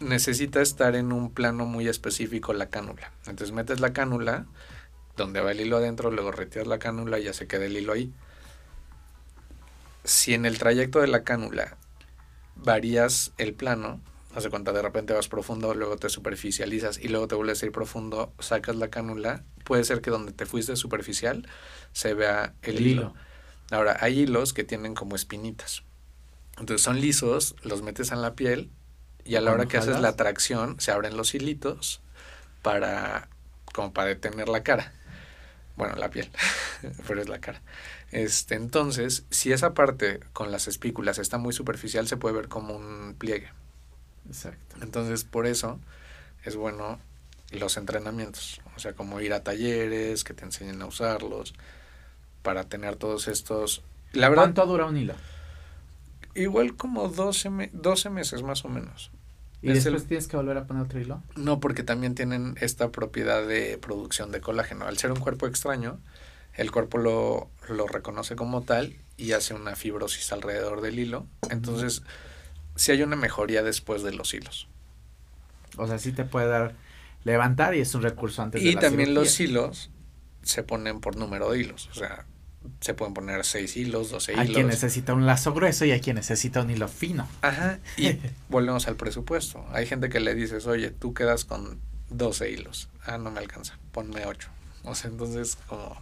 necesita 0.00 0.60
estar 0.60 0.96
en 0.96 1.12
un 1.12 1.30
plano 1.30 1.64
muy 1.64 1.88
específico 1.88 2.52
la 2.52 2.68
cánula. 2.68 3.12
Entonces 3.26 3.52
metes 3.52 3.80
la 3.80 3.92
cánula 3.92 4.46
donde 5.16 5.40
va 5.40 5.52
el 5.52 5.60
hilo 5.60 5.78
adentro, 5.78 6.10
luego 6.10 6.32
retiras 6.32 6.66
la 6.66 6.78
cánula 6.78 7.18
y 7.18 7.24
ya 7.24 7.32
se 7.32 7.46
queda 7.46 7.66
el 7.66 7.76
hilo 7.76 7.92
ahí. 7.92 8.12
Si 10.04 10.34
en 10.34 10.46
el 10.46 10.58
trayecto 10.58 11.00
de 11.00 11.08
la 11.08 11.24
cánula 11.24 11.76
varías 12.56 13.32
el 13.36 13.54
plano, 13.54 14.00
hace 14.34 14.50
cuenta 14.50 14.72
de 14.72 14.82
repente 14.82 15.12
vas 15.12 15.28
profundo, 15.28 15.74
luego 15.74 15.96
te 15.96 16.08
superficializas 16.08 16.98
y 16.98 17.08
luego 17.08 17.28
te 17.28 17.34
vuelves 17.34 17.62
a 17.62 17.66
ir 17.66 17.72
profundo, 17.72 18.32
sacas 18.38 18.76
la 18.76 18.88
cánula, 18.88 19.44
puede 19.64 19.84
ser 19.84 20.00
que 20.00 20.10
donde 20.10 20.32
te 20.32 20.46
fuiste 20.46 20.76
superficial 20.76 21.48
se 21.92 22.14
vea 22.14 22.54
el, 22.62 22.86
hilo. 22.86 23.14
Ahora, 23.70 23.98
hay 24.00 24.20
hilos 24.20 24.52
que 24.52 24.64
tienen 24.64 24.94
como 24.94 25.16
espinitas. 25.16 25.82
Entonces 26.58 26.82
son 26.82 27.00
lisos, 27.00 27.54
los 27.62 27.82
metes 27.82 28.10
en 28.10 28.22
la 28.22 28.34
piel 28.34 28.70
y 29.24 29.36
a 29.36 29.40
la 29.40 29.52
hora 29.52 29.66
que 29.66 29.76
haces 29.76 30.00
la 30.00 30.16
tracción 30.16 30.80
se 30.80 30.90
abren 30.90 31.16
los 31.16 31.34
hilitos 31.34 32.00
para 32.62 33.28
como 33.72 33.92
para 33.92 34.08
detener 34.08 34.48
la 34.48 34.62
cara. 34.62 34.92
Bueno, 35.76 35.94
la 35.94 36.10
piel, 36.10 36.28
pero 37.06 37.20
es 37.20 37.28
la 37.28 37.38
cara. 37.38 37.62
Este, 38.10 38.56
entonces, 38.56 39.24
si 39.30 39.52
esa 39.52 39.74
parte 39.74 40.18
con 40.32 40.50
las 40.50 40.66
espículas 40.66 41.18
está 41.18 41.38
muy 41.38 41.52
superficial, 41.52 42.08
se 42.08 42.16
puede 42.16 42.34
ver 42.34 42.48
como 42.48 42.74
un 42.74 43.14
pliegue. 43.16 43.52
Exacto. 44.26 44.76
Entonces, 44.82 45.22
por 45.22 45.46
eso 45.46 45.78
es 46.42 46.56
bueno 46.56 46.98
los 47.52 47.76
entrenamientos, 47.76 48.60
o 48.76 48.80
sea, 48.80 48.94
como 48.94 49.20
ir 49.20 49.32
a 49.32 49.42
talleres, 49.42 50.24
que 50.24 50.34
te 50.34 50.44
enseñen 50.44 50.82
a 50.82 50.86
usarlos, 50.86 51.54
para 52.42 52.64
tener 52.64 52.96
todos 52.96 53.28
estos... 53.28 53.82
La 54.12 54.28
verdad, 54.28 54.44
¿Cuánto 54.44 54.66
dura 54.66 54.86
un 54.86 54.96
hilo? 54.96 55.14
Igual 56.34 56.76
como 56.76 57.08
12, 57.08 57.70
12 57.72 58.10
meses 58.10 58.42
más 58.42 58.64
o 58.64 58.68
menos. 58.68 59.10
¿Y 59.60 59.72
después 59.72 60.06
tienes 60.06 60.28
que 60.28 60.36
volver 60.36 60.56
a 60.56 60.66
poner 60.66 60.84
otro 60.84 61.00
hilo? 61.00 61.22
No, 61.36 61.58
porque 61.58 61.82
también 61.82 62.14
tienen 62.14 62.56
esta 62.60 62.90
propiedad 62.90 63.46
de 63.46 63.76
producción 63.78 64.30
de 64.30 64.40
colágeno. 64.40 64.86
Al 64.86 64.98
ser 64.98 65.10
un 65.10 65.18
cuerpo 65.18 65.46
extraño, 65.46 65.98
el 66.54 66.70
cuerpo 66.70 66.98
lo, 66.98 67.50
lo 67.68 67.86
reconoce 67.88 68.36
como 68.36 68.62
tal 68.62 68.96
y 69.16 69.32
hace 69.32 69.54
una 69.54 69.74
fibrosis 69.74 70.32
alrededor 70.32 70.80
del 70.80 70.98
hilo. 70.98 71.26
Entonces, 71.50 72.02
sí 72.76 72.92
hay 72.92 73.02
una 73.02 73.16
mejoría 73.16 73.62
después 73.64 74.02
de 74.02 74.12
los 74.12 74.32
hilos. 74.32 74.68
O 75.76 75.86
sea, 75.88 75.98
sí 75.98 76.12
te 76.12 76.24
puede 76.24 76.46
dar 76.46 76.74
levantar 77.24 77.74
y 77.74 77.80
es 77.80 77.94
un 77.94 78.02
recurso 78.02 78.42
antes 78.42 78.62
y 78.62 78.68
de 78.68 78.74
la 78.74 78.80
también 78.80 79.12
los 79.12 79.38
hilos 79.40 79.90
se 80.42 80.62
ponen 80.62 81.00
por 81.00 81.16
número 81.16 81.50
de 81.50 81.60
hilos. 81.60 81.88
O 81.90 81.94
sea, 81.94 82.26
se 82.80 82.94
pueden 82.94 83.14
poner 83.14 83.44
seis 83.44 83.76
hilos, 83.76 84.10
doce 84.10 84.32
hilos. 84.32 84.46
Hay 84.46 84.54
quien 84.54 84.66
necesita 84.66 85.14
un 85.14 85.26
lazo 85.26 85.52
grueso 85.52 85.84
y 85.84 85.92
hay 85.92 86.00
quien 86.00 86.16
necesita 86.16 86.62
un 86.62 86.70
hilo 86.70 86.88
fino. 86.88 87.28
Ajá. 87.42 87.78
Y 87.96 88.18
volvemos 88.48 88.88
al 88.88 88.96
presupuesto. 88.96 89.64
Hay 89.72 89.86
gente 89.86 90.08
que 90.08 90.20
le 90.20 90.34
dices, 90.34 90.66
oye, 90.66 90.90
tú 90.90 91.14
quedas 91.14 91.44
con 91.44 91.80
12 92.10 92.50
hilos. 92.50 92.88
Ah, 93.04 93.18
no 93.18 93.30
me 93.30 93.40
alcanza. 93.40 93.78
Ponme 93.92 94.26
ocho. 94.26 94.48
O 94.84 94.94
sea, 94.94 95.10
entonces 95.10 95.56
como... 95.66 95.96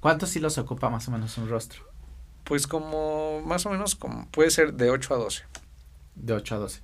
¿Cuántos 0.00 0.34
hilos 0.34 0.56
ocupa 0.56 0.88
más 0.88 1.06
o 1.08 1.10
menos 1.10 1.36
un 1.36 1.48
rostro? 1.48 1.82
Pues 2.44 2.66
como, 2.66 3.42
más 3.42 3.66
o 3.66 3.70
menos, 3.70 3.94
como 3.94 4.26
puede 4.28 4.50
ser 4.50 4.72
de 4.74 4.90
8 4.90 5.14
a 5.14 5.18
12. 5.18 5.42
De 6.14 6.32
8 6.32 6.54
a 6.54 6.58
12. 6.58 6.80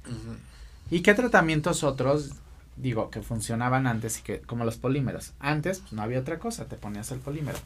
¿Y 0.91 1.01
qué 1.01 1.15
tratamientos 1.15 1.83
otros 1.83 2.33
digo, 2.77 3.11
que 3.11 3.23
funcionaban 3.23 3.87
antes 3.87 4.19
y 4.19 4.23
que, 4.23 4.41
como 4.41 4.65
los 4.65 4.77
polímeros. 4.77 5.33
Antes, 5.41 5.81
pues 5.81 5.93
no 5.93 6.03
había 6.03 6.21
otra 6.21 6.39
cosa, 6.39 6.67
te 6.67 6.77
ponías 6.77 7.11
el 7.11 7.19
polímero. 7.19 7.59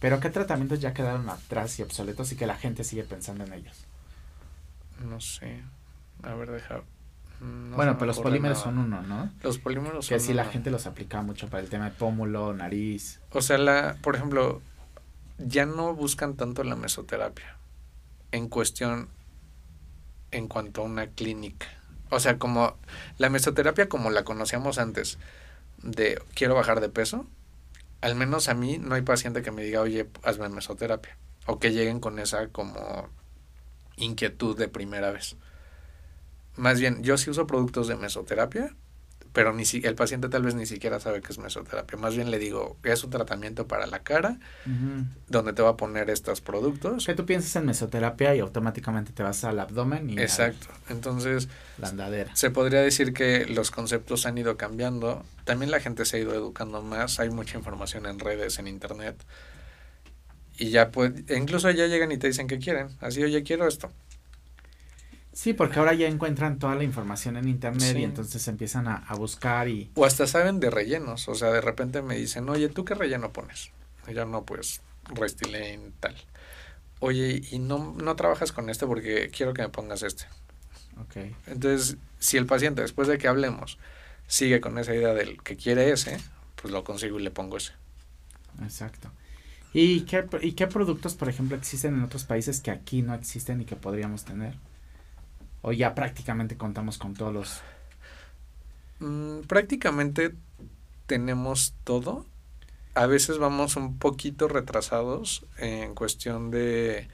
Pero 0.00 0.20
¿qué 0.20 0.30
tratamientos 0.30 0.80
ya 0.80 0.92
quedaron 0.92 1.28
atrás 1.28 1.78
y 1.78 1.82
obsoletos 1.82 2.32
y 2.32 2.36
que 2.36 2.46
la 2.46 2.56
gente 2.56 2.84
sigue 2.84 3.04
pensando 3.04 3.44
en 3.44 3.52
ellos? 3.52 3.84
No 5.08 5.20
sé. 5.20 5.62
A 6.22 6.34
ver, 6.34 6.50
deja. 6.50 6.82
bueno, 7.40 7.94
pero 7.94 8.06
los 8.06 8.20
polímeros 8.20 8.58
son 8.58 8.78
uno, 8.78 9.02
¿no? 9.02 9.30
Los 9.42 9.58
polímeros 9.58 10.06
que 10.06 10.14
son 10.14 10.18
Que 10.18 10.20
sí, 10.20 10.34
la 10.34 10.44
gente 10.44 10.70
los 10.70 10.86
aplicaba 10.86 11.22
mucho 11.22 11.48
para 11.48 11.62
el 11.62 11.68
tema 11.68 11.86
de 11.86 11.90
pómulo, 11.92 12.52
nariz. 12.54 13.20
O 13.30 13.42
sea, 13.42 13.58
la, 13.58 13.96
por 14.02 14.16
ejemplo, 14.16 14.60
ya 15.38 15.66
no 15.66 15.94
buscan 15.94 16.34
tanto 16.34 16.64
la 16.64 16.76
mesoterapia 16.76 17.56
en 18.32 18.48
cuestión 18.48 19.08
en 20.30 20.48
cuanto 20.48 20.82
a 20.82 20.84
una 20.84 21.06
clínica. 21.06 21.66
O 22.14 22.20
sea, 22.20 22.38
como 22.38 22.76
la 23.18 23.30
mesoterapia 23.30 23.88
como 23.88 24.10
la 24.10 24.24
conocíamos 24.24 24.78
antes, 24.78 25.18
de 25.82 26.20
quiero 26.34 26.54
bajar 26.54 26.80
de 26.80 26.88
peso, 26.88 27.26
al 28.00 28.14
menos 28.14 28.48
a 28.48 28.54
mí 28.54 28.78
no 28.78 28.94
hay 28.94 29.02
paciente 29.02 29.42
que 29.42 29.50
me 29.50 29.62
diga, 29.62 29.80
oye, 29.80 30.08
hazme 30.22 30.48
mesoterapia. 30.48 31.16
O 31.46 31.58
que 31.58 31.72
lleguen 31.72 32.00
con 32.00 32.18
esa 32.18 32.48
como 32.48 33.08
inquietud 33.96 34.56
de 34.56 34.68
primera 34.68 35.10
vez. 35.10 35.36
Más 36.56 36.80
bien, 36.80 37.02
yo 37.02 37.18
sí 37.18 37.30
uso 37.30 37.46
productos 37.46 37.88
de 37.88 37.96
mesoterapia, 37.96 38.74
pero 39.34 39.52
ni 39.52 39.64
si, 39.64 39.82
el 39.84 39.96
paciente 39.96 40.28
tal 40.28 40.44
vez 40.44 40.54
ni 40.54 40.64
siquiera 40.64 41.00
sabe 41.00 41.20
que 41.20 41.32
es 41.32 41.38
mesoterapia. 41.38 41.98
Más 41.98 42.14
bien 42.14 42.30
le 42.30 42.38
digo, 42.38 42.76
es 42.84 43.02
un 43.02 43.10
tratamiento 43.10 43.66
para 43.66 43.88
la 43.88 43.98
cara, 43.98 44.38
donde 45.26 45.52
te 45.52 45.60
va 45.60 45.70
a 45.70 45.76
poner 45.76 46.08
estos 46.08 46.40
productos. 46.40 47.04
Que 47.04 47.14
tú 47.14 47.26
piensas 47.26 47.54
en 47.56 47.66
mesoterapia 47.66 48.36
y 48.36 48.38
automáticamente 48.38 49.12
te 49.12 49.24
vas 49.24 49.42
al 49.42 49.58
abdomen 49.58 50.08
y... 50.08 50.20
Exacto. 50.20 50.68
Entonces... 50.88 51.48
La 51.78 51.88
andadera. 51.88 52.34
Se 52.36 52.52
podría 52.52 52.80
decir 52.80 53.12
que 53.12 53.44
los 53.46 53.72
conceptos 53.72 54.24
han 54.24 54.38
ido 54.38 54.56
cambiando. 54.56 55.24
También 55.42 55.72
la 55.72 55.80
gente 55.80 56.04
se 56.04 56.18
ha 56.18 56.20
ido 56.20 56.32
educando 56.32 56.80
más. 56.80 57.18
Hay 57.18 57.30
mucha 57.30 57.58
información 57.58 58.06
en 58.06 58.20
redes, 58.20 58.60
en 58.60 58.68
internet. 58.68 59.16
Y 60.58 60.70
ya 60.70 60.92
pues, 60.92 61.12
incluso 61.36 61.68
ya 61.72 61.88
llegan 61.88 62.12
y 62.12 62.18
te 62.18 62.28
dicen 62.28 62.46
que 62.46 62.60
quieren. 62.60 62.86
Así, 63.00 63.20
oye, 63.24 63.42
quiero 63.42 63.66
esto. 63.66 63.90
Sí, 65.34 65.52
porque 65.52 65.80
ahora 65.80 65.94
ya 65.94 66.06
encuentran 66.06 66.60
toda 66.60 66.76
la 66.76 66.84
información 66.84 67.36
en 67.36 67.48
internet 67.48 67.96
y 67.98 68.04
entonces 68.04 68.46
empiezan 68.46 68.86
a, 68.86 69.04
buscar 69.16 69.68
y... 69.68 69.90
O 69.94 70.04
hasta 70.04 70.28
saben 70.28 70.60
de 70.60 70.70
rellenos, 70.70 71.28
o 71.28 71.34
sea, 71.34 71.50
de 71.50 71.60
repente 71.60 72.02
me 72.02 72.14
dicen, 72.14 72.48
oye, 72.48 72.68
¿tú 72.68 72.84
qué 72.84 72.94
relleno 72.94 73.32
pones? 73.32 73.72
Y 74.06 74.14
yo 74.14 74.26
no, 74.26 74.44
pues, 74.44 74.80
Restylane, 75.12 75.90
tal. 75.98 76.14
Oye, 77.00 77.42
y 77.50 77.58
no, 77.58 77.94
no 78.00 78.14
trabajas 78.14 78.52
con 78.52 78.70
este 78.70 78.86
porque 78.86 79.28
quiero 79.36 79.54
que 79.54 79.62
me 79.62 79.68
pongas 79.70 80.04
este. 80.04 80.24
Ok. 81.00 81.34
Entonces, 81.48 81.96
si 82.20 82.36
el 82.36 82.46
paciente, 82.46 82.82
después 82.82 83.08
de 83.08 83.18
que 83.18 83.26
hablemos, 83.26 83.78
sigue 84.28 84.60
con 84.60 84.78
esa 84.78 84.94
idea 84.94 85.14
del 85.14 85.42
que 85.42 85.56
quiere 85.56 85.90
ese, 85.90 86.20
pues 86.62 86.72
lo 86.72 86.84
consigo 86.84 87.18
y 87.18 87.24
le 87.24 87.32
pongo 87.32 87.56
ese. 87.56 87.72
Exacto. 88.62 89.10
¿Y 89.72 90.02
qué, 90.02 90.24
¿Y 90.42 90.52
qué 90.52 90.68
productos, 90.68 91.14
por 91.14 91.28
ejemplo, 91.28 91.56
existen 91.56 91.94
en 91.94 92.04
otros 92.04 92.22
países 92.22 92.60
que 92.60 92.70
aquí 92.70 93.02
no 93.02 93.14
existen 93.14 93.60
y 93.60 93.64
que 93.64 93.74
podríamos 93.74 94.24
tener? 94.24 94.54
¿O 95.66 95.72
ya 95.72 95.94
prácticamente 95.94 96.58
contamos 96.58 96.98
con 96.98 97.14
todos 97.14 97.32
los...? 97.32 97.62
Mm, 99.00 99.46
prácticamente 99.46 100.34
tenemos 101.06 101.74
todo. 101.84 102.26
A 102.92 103.06
veces 103.06 103.38
vamos 103.38 103.76
un 103.76 103.98
poquito 103.98 104.46
retrasados 104.46 105.46
en 105.56 105.94
cuestión 105.94 106.50
de... 106.50 107.08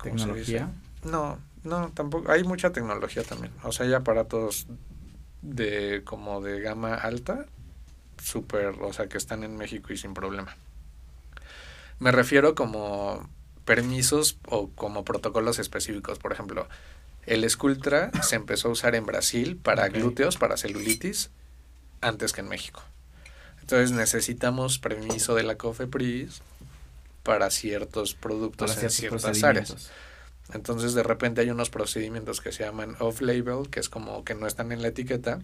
¿Tecnología? 0.00 0.70
No, 1.02 1.40
no, 1.64 1.90
tampoco. 1.90 2.30
Hay 2.30 2.44
mucha 2.44 2.70
tecnología 2.70 3.24
también. 3.24 3.52
O 3.64 3.72
sea, 3.72 3.86
hay 3.86 3.94
aparatos 3.94 4.68
de 5.42 6.02
como 6.04 6.42
de 6.42 6.60
gama 6.60 6.94
alta, 6.94 7.46
súper, 8.22 8.76
o 8.80 8.92
sea, 8.92 9.08
que 9.08 9.18
están 9.18 9.42
en 9.42 9.56
México 9.56 9.92
y 9.92 9.96
sin 9.96 10.14
problema. 10.14 10.56
Me 11.98 12.12
refiero 12.12 12.54
como 12.54 13.28
permisos 13.64 14.38
o 14.46 14.70
como 14.70 15.04
protocolos 15.04 15.58
específicos. 15.58 16.20
Por 16.20 16.32
ejemplo, 16.32 16.68
el 17.26 17.48
Sculptra 17.48 18.10
se 18.22 18.36
empezó 18.36 18.68
a 18.68 18.72
usar 18.72 18.94
en 18.94 19.06
Brasil 19.06 19.56
para 19.56 19.88
glúteos, 19.88 20.36
para 20.36 20.56
celulitis, 20.56 21.30
antes 22.00 22.32
que 22.32 22.40
en 22.40 22.48
México. 22.48 22.82
Entonces 23.60 23.92
necesitamos 23.92 24.78
permiso 24.78 25.34
de 25.34 25.44
la 25.44 25.56
COFEPRIS 25.56 26.42
para 27.22 27.50
ciertos 27.50 28.14
productos 28.14 28.82
en 28.82 28.90
ciertas 28.90 29.44
áreas. 29.44 29.90
Entonces 30.52 30.94
de 30.94 31.04
repente 31.04 31.40
hay 31.40 31.50
unos 31.50 31.70
procedimientos 31.70 32.40
que 32.40 32.50
se 32.50 32.64
llaman 32.64 32.96
off-label, 32.98 33.70
que 33.70 33.78
es 33.78 33.88
como 33.88 34.24
que 34.24 34.34
no 34.34 34.46
están 34.46 34.72
en 34.72 34.82
la 34.82 34.88
etiqueta, 34.88 35.40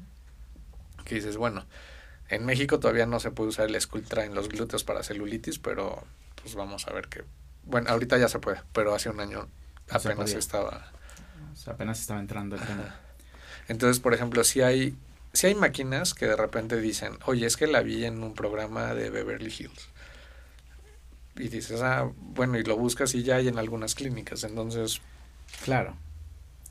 que 1.05 1.15
dices, 1.15 1.37
bueno, 1.37 1.65
en 2.29 2.45
México 2.45 2.81
todavía 2.81 3.07
no 3.07 3.21
se 3.21 3.31
puede 3.31 3.51
usar 3.51 3.69
el 3.69 3.81
Sculptra 3.81 4.25
en 4.25 4.35
los 4.35 4.49
glúteos 4.49 4.83
para 4.83 5.05
celulitis, 5.05 5.61
pero 5.61 6.05
pues 6.43 6.57
vamos 6.57 6.89
a 6.89 6.93
ver 6.93 7.09
que, 7.09 7.23
bueno, 7.63 7.89
ahorita 7.89 8.19
ya 8.19 8.29
se 8.29 8.41
puede, 8.41 8.61
pero 8.73 8.95
hace 8.95 9.09
un 9.09 9.21
año 9.21 9.49
apenas 9.89 10.33
estaba 10.33 10.93
apenas 11.67 12.01
estaba 12.01 12.21
entrando 12.21 12.57
el 12.57 12.63
tema. 12.63 12.95
Entonces, 13.69 14.01
por 14.01 14.15
ejemplo, 14.15 14.45
si 14.45 14.63
hay, 14.63 14.97
si 15.33 15.49
hay 15.49 15.55
máquinas 15.55 16.15
que 16.15 16.27
de 16.27 16.37
repente 16.37 16.81
dicen, 16.81 17.19
oye, 17.27 17.47
es 17.47 17.57
que 17.57 17.67
la 17.67 17.83
vi 17.83 18.05
en 18.05 18.23
un 18.23 18.35
programa 18.35 18.95
de 18.95 19.11
Beverly 19.11 19.53
Hills. 19.57 19.89
Y 21.37 21.49
dices, 21.49 21.81
ah, 21.83 22.11
bueno, 22.17 22.59
y 22.59 22.65
lo 22.65 22.77
buscas 22.77 23.15
y 23.15 23.23
ya 23.23 23.37
hay 23.37 23.49
en 23.49 23.59
algunas 23.59 23.95
clínicas. 23.95 24.43
Entonces. 24.45 25.01
Claro. 25.65 25.97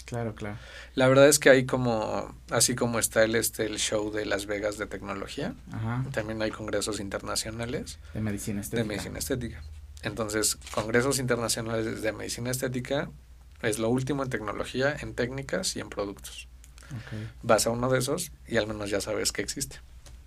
Claro, 0.06 0.36
claro. 0.36 0.58
La 0.96 1.08
verdad 1.10 1.28
es 1.28 1.38
que 1.38 1.50
hay 1.50 1.66
como, 1.66 2.34
así 2.50 2.76
como 2.76 2.98
está 2.98 3.24
el, 3.24 3.36
este, 3.36 3.66
el 3.66 3.78
show 3.78 4.10
de 4.10 4.26
Las 4.26 4.46
Vegas 4.46 4.78
de 4.78 4.88
tecnología, 4.88 5.54
también 6.14 6.42
hay 6.42 6.50
congresos 6.50 7.02
internacionales. 7.02 8.00
De 8.14 8.22
medicina 8.22 8.62
estética. 8.62 8.84
De 8.84 8.88
medicina 8.88 9.20
estética. 9.20 9.62
Entonces, 10.04 10.58
congresos 10.74 11.20
internacionales 11.20 12.02
de 12.02 12.12
medicina 12.14 12.52
estética 12.52 13.10
Es 13.62 13.80
lo 13.80 13.90
último 13.90 14.24
en 14.24 14.30
tecnología, 14.30 14.96
en 15.00 15.14
técnicas 15.14 15.76
y 15.76 15.80
en 15.80 15.90
productos. 15.90 16.48
Vas 17.42 17.68
a 17.68 17.72
uno 17.72 17.90
de 17.90 18.00
esos 18.00 18.32
y 18.48 18.58
al 18.58 18.68
menos 18.68 18.90
ya 18.90 19.02
sabes 19.02 19.32
que 19.32 19.42
existe. 19.42 19.78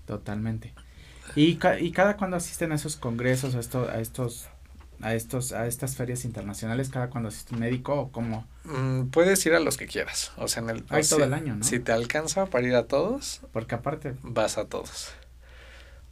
Totalmente. 0.05 0.74
¿Y, 1.37 1.59
y 1.81 1.93
cada 1.93 2.16
cuando 2.16 2.37
asisten 2.37 2.72
a 2.72 2.74
esos 2.74 2.97
congresos, 2.97 3.55
a, 3.55 3.61
esto, 3.61 3.89
a 3.89 4.01
estos 4.01 4.49
a 5.03 5.14
estos 5.14 5.53
a 5.53 5.66
estas 5.66 5.97
ferias 5.97 6.24
internacionales 6.24 6.91
cada 6.91 7.09
cuando 7.09 7.28
asiste 7.31 7.55
un 7.55 7.61
médico 7.61 7.95
o 7.95 8.12
cómo 8.12 8.47
mm, 8.64 9.07
puedes 9.07 9.45
ir 9.47 9.55
a 9.55 9.61
los 9.61 9.76
que 9.76 9.87
quieras. 9.87 10.33
O 10.37 10.47
sea 10.47 10.62
en 10.62 10.70
el 10.70 10.85
hay 10.91 11.05
todo 11.05 11.24
el 11.24 11.33
año 11.33 11.57
no 11.57 11.64
si 11.64 11.81
te 11.81 11.93
alcanza 11.93 12.47
para 12.47 12.66
ir 12.66 12.74
a 12.74 12.87
todos 12.87 13.41
porque 13.53 13.74
aparte 13.74 14.14
vas 14.22 14.59
a 14.59 14.66
todos. 14.66 15.12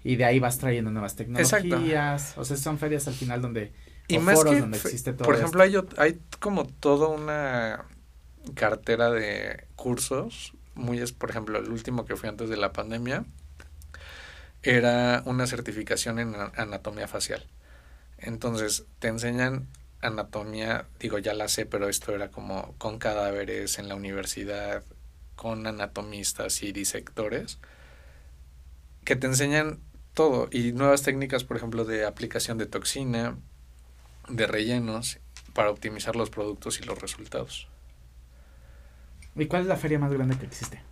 y 0.02 0.16
de 0.16 0.24
ahí 0.24 0.38
vas 0.38 0.58
trayendo 0.58 0.90
nuevas 0.90 1.16
tecnologías. 1.16 2.34
O 2.38 2.44
sea 2.44 2.56
son 2.56 2.78
ferias 2.78 3.06
al 3.08 3.14
final 3.14 3.42
donde 3.42 3.72
y 4.08 4.18
más 4.18 4.42
que, 4.42 4.60
donde 4.60 4.78
existe 4.78 5.12
todo 5.12 5.26
por 5.26 5.36
ejemplo 5.36 5.62
hay 5.62 5.76
hay 5.98 6.20
como 6.40 6.66
toda 6.66 7.08
una 7.08 7.84
cartera 8.54 9.10
de 9.10 9.66
cursos 9.76 10.54
muy 10.74 10.98
es 10.98 11.12
por 11.12 11.30
ejemplo 11.30 11.58
el 11.58 11.70
último 11.70 12.04
que 12.04 12.16
fui 12.16 12.28
antes 12.28 12.48
de 12.48 12.56
la 12.56 12.72
pandemia 12.72 13.24
era 14.62 15.22
una 15.24 15.46
certificación 15.46 16.18
en 16.18 16.34
anatomía 16.56 17.08
facial. 17.08 17.44
Entonces 18.18 18.84
te 18.98 19.08
enseñan 19.08 19.68
anatomía, 20.00 20.86
digo, 21.00 21.18
ya 21.18 21.34
la 21.34 21.48
sé, 21.48 21.66
pero 21.66 21.88
esto 21.88 22.14
era 22.14 22.30
como 22.30 22.74
con 22.78 22.98
cadáveres 22.98 23.78
en 23.78 23.88
la 23.88 23.94
universidad, 23.94 24.84
con 25.36 25.66
anatomistas 25.66 26.62
y 26.62 26.72
disectores, 26.72 27.58
que 29.04 29.16
te 29.16 29.26
enseñan 29.26 29.80
todo. 30.14 30.48
Y 30.50 30.72
nuevas 30.72 31.02
técnicas, 31.02 31.44
por 31.44 31.56
ejemplo, 31.56 31.84
de 31.84 32.04
aplicación 32.04 32.58
de 32.58 32.66
toxina, 32.66 33.38
de 34.28 34.46
rellenos, 34.46 35.18
para 35.54 35.70
optimizar 35.70 36.16
los 36.16 36.30
productos 36.30 36.80
y 36.80 36.84
los 36.84 37.00
resultados. 37.00 37.68
¿Y 39.34 39.46
cuál 39.46 39.62
es 39.62 39.68
la 39.68 39.76
feria 39.76 39.98
más 39.98 40.12
grande 40.12 40.36
que 40.36 40.46
existe? 40.46 40.82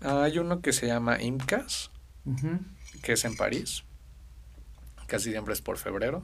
Hay 0.00 0.38
uno 0.38 0.60
que 0.60 0.72
se 0.72 0.86
llama 0.86 1.20
IMCAS, 1.20 1.90
que 3.02 3.12
es 3.12 3.24
en 3.24 3.36
París 3.36 3.84
casi 5.06 5.30
siempre 5.30 5.54
es 5.54 5.60
por 5.60 5.78
febrero. 5.78 6.22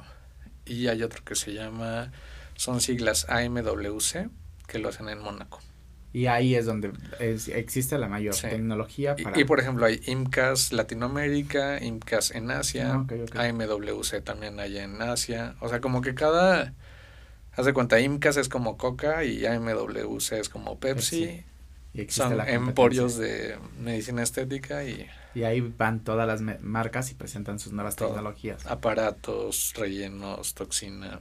Y 0.65 0.89
hay 0.89 1.03
otro 1.03 1.25
que 1.25 1.35
se 1.35 1.53
llama, 1.53 2.13
son 2.55 2.81
siglas 2.81 3.27
AMWC, 3.29 4.31
que 4.67 4.79
lo 4.79 4.89
hacen 4.89 5.09
en 5.09 5.21
Mónaco. 5.21 5.61
Y 6.13 6.27
ahí 6.27 6.57
es 6.57 6.67
donde 6.67 6.93
existe 7.21 7.97
la 7.99 8.09
mayor 8.09 8.35
tecnología 8.35 9.15
para... 9.15 9.39
Y, 9.39 9.45
por 9.45 9.61
ejemplo 9.61 9.87
hay 9.87 10.01
IMCAS 10.07 10.73
Latinoamérica, 10.73 11.83
IMCAS 11.83 12.33
en 12.33 12.51
Asia, 12.51 13.07
ah, 13.35 13.43
AMWC 13.43 14.23
también 14.25 14.59
hay 14.59 14.79
en 14.79 15.01
Asia. 15.01 15.55
O 15.61 15.69
sea, 15.69 15.81
como 15.81 16.01
que 16.01 16.15
cada... 16.15 16.75
Haz 17.53 17.67
de 17.67 17.73
cuenta, 17.73 18.01
IMCAS 18.01 18.39
es 18.39 18.49
como 18.49 18.77
Coca 18.77 19.25
y 19.25 19.47
AMWC 19.47 20.33
es 20.33 20.49
como 20.49 20.79
Pepsi. 20.81 21.45
Son 22.09 22.41
emporios 22.49 23.17
de 23.17 23.57
medicina 23.79 24.23
estética 24.23 24.85
y 24.85 25.07
y 25.35 25.45
ahí 25.45 25.61
van 25.61 26.01
todas 26.01 26.27
las 26.27 26.41
marcas 26.61 27.11
y 27.11 27.15
presentan 27.15 27.59
sus 27.59 27.73
nuevas 27.73 27.97
tecnologías. 27.97 28.67
Aparatos, 28.67 29.73
rellenos, 29.77 30.55
toxina, 30.55 31.21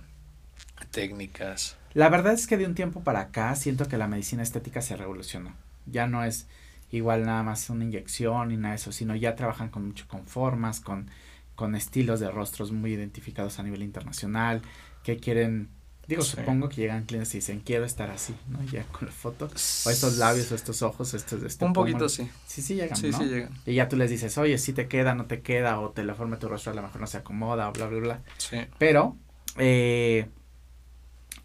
técnicas. 0.92 1.78
La 1.94 2.10
verdad 2.10 2.34
es 2.34 2.48
que 2.48 2.58
de 2.58 2.66
un 2.66 2.76
tiempo 2.76 3.02
para 3.02 3.22
acá 3.22 3.56
siento 3.56 3.88
que 3.88 3.98
la 3.98 4.08
medicina 4.08 4.44
estética 4.44 4.82
se 4.82 4.96
revolucionó. 4.96 5.54
Ya 5.86 6.08
no 6.08 6.24
es 6.24 6.48
igual 6.92 7.26
nada 7.26 7.44
más 7.44 7.70
una 7.70 7.84
inyección 7.84 8.52
y 8.52 8.58
nada 8.58 8.74
de 8.74 8.76
eso, 8.76 8.92
sino 8.92 9.16
ya 9.16 9.36
trabajan 9.36 9.70
con 9.70 9.88
mucho 9.88 10.08
con 10.08 10.26
formas, 10.26 10.80
con, 10.80 11.10
con 11.56 11.76
estilos 11.76 12.20
de 12.20 12.30
rostros 12.32 12.72
muy 12.72 12.94
identificados 12.94 13.60
a 13.60 13.64
nivel 13.64 13.84
internacional, 13.84 14.62
que 15.04 15.18
quieren 15.18 15.70
Digo, 16.10 16.24
supongo 16.24 16.70
que 16.70 16.78
llegan 16.78 17.06
clientes 17.06 17.36
y 17.36 17.38
dicen, 17.38 17.60
quiero 17.64 17.86
estar 17.86 18.10
así, 18.10 18.36
¿no? 18.48 18.64
Ya 18.64 18.84
con 18.86 19.06
la 19.06 19.12
foto, 19.12 19.46
o 19.46 19.90
estos 19.92 20.18
labios, 20.18 20.52
o 20.52 20.56
estos 20.56 20.82
ojos, 20.82 21.14
estos, 21.14 21.44
este 21.44 21.64
Un 21.64 21.72
poquito 21.72 22.10
sí. 22.10 22.28
Sí, 22.48 22.64
sí 22.64 22.74
llegan, 22.74 22.98
sí, 22.98 23.14
Sí 23.14 23.26
llegan. 23.26 23.54
Y 23.64 23.76
ya 23.76 23.88
tú 23.88 23.96
les 23.96 24.10
dices, 24.10 24.36
oye, 24.40 24.58
si 24.58 24.74
te 24.74 24.88
queda, 24.88 25.14
no 25.14 25.28
te 25.28 25.42
queda, 25.42 25.80
o 25.80 25.92
te 25.92 26.04
la 26.04 26.16
forma 26.16 26.38
de 26.38 26.42
tu 26.42 26.48
rostro 26.48 26.72
a 26.72 26.76
lo 26.76 26.82
mejor 26.82 27.00
no 27.00 27.06
se 27.06 27.18
acomoda, 27.18 27.70
o 27.70 27.74
bla, 27.74 27.86
bla, 27.86 28.00
bla. 28.00 28.24
Sí. 28.40 28.58
Pero, 28.80 29.18
eh, 29.58 30.28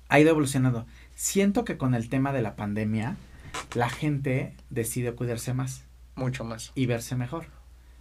ha 0.08 0.20
ido 0.20 0.30
evolucionando. 0.30 0.86
Siento 1.14 1.64
que 1.64 1.76
con 1.76 1.94
el 1.94 2.08
tema 2.08 2.32
de 2.32 2.42
la 2.42 2.56
pandemia, 2.56 3.16
la 3.74 3.88
gente 3.88 4.54
decide 4.70 5.12
cuidarse 5.12 5.54
más. 5.54 5.84
Mucho 6.14 6.44
más. 6.44 6.72
Y 6.74 6.86
verse 6.86 7.16
mejor. 7.16 7.46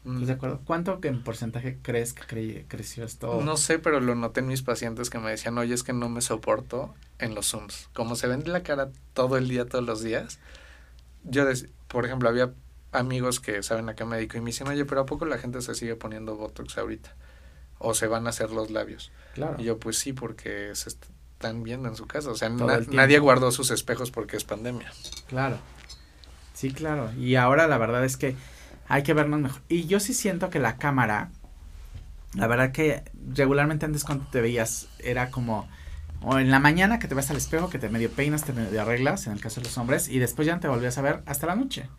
Mm. 0.04 0.26
de 0.26 0.34
acuerdo? 0.34 0.62
¿Cuánto 0.66 1.00
en 1.04 1.24
porcentaje 1.24 1.78
crees 1.82 2.14
que 2.14 2.66
creció 2.68 3.06
esto? 3.06 3.42
No 3.42 3.58
sé, 3.58 3.80
pero 3.80 4.00
lo 4.00 4.16
noté 4.16 4.42
en 4.42 4.48
mis 4.48 4.62
pacientes 4.62 5.10
que 5.10 5.20
me 5.20 5.30
decían, 5.30 5.58
oye, 5.58 5.74
es 5.74 5.84
que 5.84 5.94
no 5.94 6.10
me 6.10 6.22
soporto 6.22 6.94
en 7.20 7.36
los 7.36 7.48
Zooms. 7.52 7.90
Como 7.94 8.16
se 8.16 8.28
vende 8.28 8.52
la 8.52 8.64
cara 8.64 8.90
todo 9.14 9.38
el 9.38 9.48
día, 9.48 9.66
todos 9.66 9.86
los 9.86 10.04
días. 10.04 10.40
Yo, 11.24 11.46
por 11.88 12.06
ejemplo, 12.06 12.28
había 12.28 12.54
amigos 12.92 13.40
que 13.40 13.64
saben 13.64 13.88
a 13.90 13.96
qué 13.96 14.06
médico 14.06 14.38
y 14.38 14.42
me 14.42 14.48
dicen, 14.48 14.68
oye, 14.68 14.86
pero 14.86 15.02
¿a 15.02 15.06
poco 15.06 15.26
la 15.26 15.38
gente 15.38 15.62
se 15.62 15.74
sigue 15.74 15.96
poniendo 15.96 16.36
Botox 16.36 16.78
ahorita? 16.78 17.16
O 17.80 17.94
se 17.94 18.08
van 18.08 18.28
a 18.28 18.32
hacer 18.32 18.52
los 18.52 18.72
labios. 18.72 19.12
Claro. 19.34 19.56
Y 19.58 19.64
yo, 19.64 19.80
pues 19.80 19.98
sí, 19.98 20.12
porque 20.14 20.76
se 20.76 20.90
están 21.34 21.64
viendo 21.64 21.90
en 21.90 21.96
su 21.96 22.08
casa. 22.08 22.30
O 22.32 22.36
sea, 22.36 22.50
nadie 22.50 23.20
guardó 23.20 23.52
sus 23.52 23.72
espejos 23.72 24.12
porque 24.12 24.38
es 24.38 24.44
pandemia. 24.44 24.92
Claro. 25.28 25.58
Sí, 26.54 26.72
claro. 26.72 27.12
Y 27.14 27.36
ahora 27.36 27.68
la 27.68 27.78
verdad 27.78 28.06
es 28.06 28.18
que 28.18 28.36
hay 28.88 29.04
que 29.04 29.14
vernos 29.14 29.42
mejor. 29.42 29.62
Y 29.70 29.86
yo 29.86 30.00
sí 30.00 30.14
siento 30.14 30.50
que 30.50 30.60
la 30.60 30.78
cámara, 30.78 31.30
la 32.34 32.48
verdad 32.48 32.72
que 32.72 33.04
regularmente 33.36 33.86
antes 33.86 34.04
cuando 34.04 34.26
te 34.28 34.42
veías 34.42 34.88
era 35.00 35.32
como 35.32 35.68
o 36.24 36.40
en 36.40 36.52
la 36.52 36.60
mañana 36.60 37.00
que 37.00 37.08
te 37.08 37.16
ves 37.16 37.30
al 37.30 37.38
espejo, 37.38 37.70
que 37.70 37.80
te 37.80 37.90
medio 37.90 38.10
peinas, 38.10 38.44
te 38.44 38.54
medio 38.54 38.82
arreglas, 38.82 39.28
en 39.28 39.34
el 39.34 39.42
caso 39.42 39.60
de 39.60 39.68
los 39.68 39.78
hombres, 39.78 40.08
y 40.08 40.20
después 40.20 40.46
ya 40.46 40.56
no 40.56 40.62
te 40.62 40.70
volvías 40.70 40.98
a 40.98 41.02
ver 41.02 41.22
hasta 41.26 41.48
la 41.48 41.56
noche, 41.56 41.90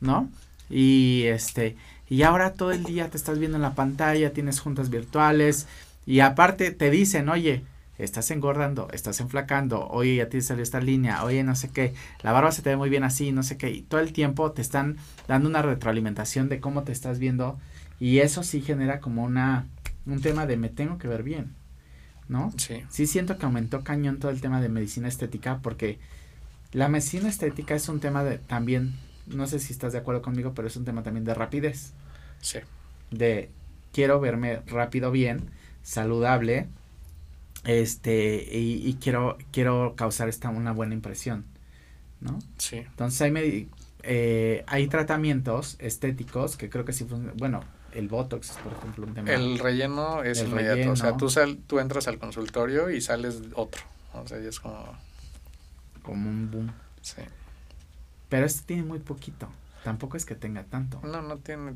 ¿no? 0.00 0.28
Y 0.68 1.24
este, 1.26 1.76
y 2.08 2.22
ahora 2.22 2.54
todo 2.54 2.72
el 2.72 2.82
día 2.82 3.08
te 3.08 3.16
estás 3.16 3.38
viendo 3.38 3.56
en 3.56 3.62
la 3.62 3.74
pantalla, 3.74 4.32
tienes 4.32 4.58
juntas 4.58 4.90
virtuales, 4.90 5.68
y 6.06 6.20
aparte 6.20 6.72
te 6.72 6.90
dicen, 6.90 7.28
oye, 7.28 7.62
estás 7.98 8.30
engordando, 8.30 8.88
estás 8.92 9.20
enflacando, 9.20 9.88
oye, 9.88 10.16
ya 10.16 10.28
tienes 10.28 10.46
salió 10.46 10.62
esta 10.62 10.80
línea, 10.80 11.24
oye, 11.24 11.42
no 11.42 11.54
sé 11.56 11.70
qué, 11.70 11.94
la 12.22 12.32
barba 12.32 12.52
se 12.52 12.62
te 12.62 12.70
ve 12.70 12.76
muy 12.76 12.88
bien 12.88 13.04
así, 13.04 13.32
no 13.32 13.42
sé 13.42 13.56
qué, 13.56 13.70
y 13.70 13.82
todo 13.82 14.00
el 14.00 14.12
tiempo 14.12 14.52
te 14.52 14.62
están 14.62 14.96
dando 15.26 15.48
una 15.48 15.62
retroalimentación 15.62 16.48
de 16.48 16.60
cómo 16.60 16.84
te 16.84 16.92
estás 16.92 17.18
viendo 17.18 17.58
y 18.00 18.18
eso 18.18 18.42
sí 18.42 18.60
genera 18.60 19.00
como 19.00 19.24
una, 19.24 19.66
un 20.06 20.20
tema 20.20 20.46
de 20.46 20.56
me 20.56 20.68
tengo 20.68 20.98
que 20.98 21.08
ver 21.08 21.22
bien, 21.22 21.54
¿no? 22.28 22.52
Sí. 22.56 22.84
Sí 22.88 23.06
siento 23.06 23.38
que 23.38 23.46
aumentó 23.46 23.82
cañón 23.82 24.18
todo 24.18 24.30
el 24.30 24.40
tema 24.40 24.60
de 24.60 24.68
medicina 24.68 25.08
estética 25.08 25.58
porque 25.62 25.98
la 26.72 26.88
medicina 26.88 27.28
estética 27.28 27.74
es 27.74 27.88
un 27.88 27.98
tema 27.98 28.22
de 28.22 28.38
también, 28.38 28.94
no 29.26 29.46
sé 29.46 29.58
si 29.58 29.72
estás 29.72 29.92
de 29.92 29.98
acuerdo 29.98 30.22
conmigo, 30.22 30.52
pero 30.54 30.68
es 30.68 30.76
un 30.76 30.84
tema 30.84 31.02
también 31.02 31.24
de 31.24 31.34
rapidez. 31.34 31.92
Sí. 32.40 32.60
De 33.10 33.50
quiero 33.92 34.20
verme 34.20 34.60
rápido 34.66 35.10
bien, 35.10 35.50
saludable, 35.82 36.68
este 37.64 38.46
y, 38.50 38.94
quiero 39.00 39.38
quiero 39.52 39.94
causar 39.96 40.28
esta 40.28 40.48
una 40.48 40.72
buena 40.72 40.94
impresión 40.94 41.44
no 42.20 42.38
sí. 42.58 42.78
Entonces 42.78 43.20
hay 43.22 43.68
eh, 44.02 44.64
hay 44.66 44.88
tratamientos 44.88 45.76
estéticos 45.78 46.56
que 46.56 46.70
creo 46.70 46.84
que 46.84 46.92
sí 46.92 47.06
bueno 47.36 47.60
el 47.92 48.08
botox 48.08 48.50
es 48.50 48.56
por 48.58 48.72
ejemplo 48.72 49.06
un 49.06 49.14
tema. 49.14 49.32
El 49.32 49.58
relleno 49.58 50.22
es 50.22 50.42
inmediato 50.42 50.92
o 50.92 50.96
sea 50.96 51.16
tú 51.16 51.30
sal, 51.30 51.58
tú 51.66 51.78
entras 51.78 52.06
al 52.08 52.18
consultorio 52.18 52.90
y 52.90 53.00
sales 53.00 53.40
otro 53.54 53.82
o 54.14 54.26
sea 54.26 54.38
es 54.38 54.60
como 54.60 54.96
como 56.02 56.30
un 56.30 56.50
boom. 56.50 56.72
Sí. 57.02 57.22
Pero 58.28 58.46
este 58.46 58.66
tiene 58.66 58.82
muy 58.82 58.98
poquito 58.98 59.48
tampoco 59.84 60.16
es 60.16 60.26
que 60.26 60.34
tenga 60.34 60.64
tanto. 60.64 61.00
No 61.02 61.22
no 61.22 61.38
tiene 61.38 61.74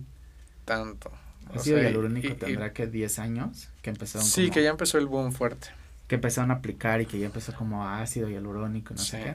tanto 0.64 1.10
ácido 1.54 1.80
hialurónico 1.80 2.34
tendrá 2.36 2.72
que 2.72 2.86
10 2.86 3.18
años 3.18 3.68
que 3.82 3.90
empezaron 3.90 4.26
Sí, 4.26 4.50
que 4.50 4.62
ya 4.62 4.70
empezó 4.70 4.98
el 4.98 5.06
boom 5.06 5.32
fuerte. 5.32 5.68
Que 6.08 6.16
empezaron 6.16 6.50
a 6.50 6.54
aplicar 6.54 7.00
y 7.00 7.06
que 7.06 7.18
ya 7.18 7.26
empezó 7.26 7.54
como 7.54 7.86
ácido 7.86 8.28
hialurónico, 8.28 8.94
no 8.94 9.00
sé 9.00 9.22
qué. 9.22 9.34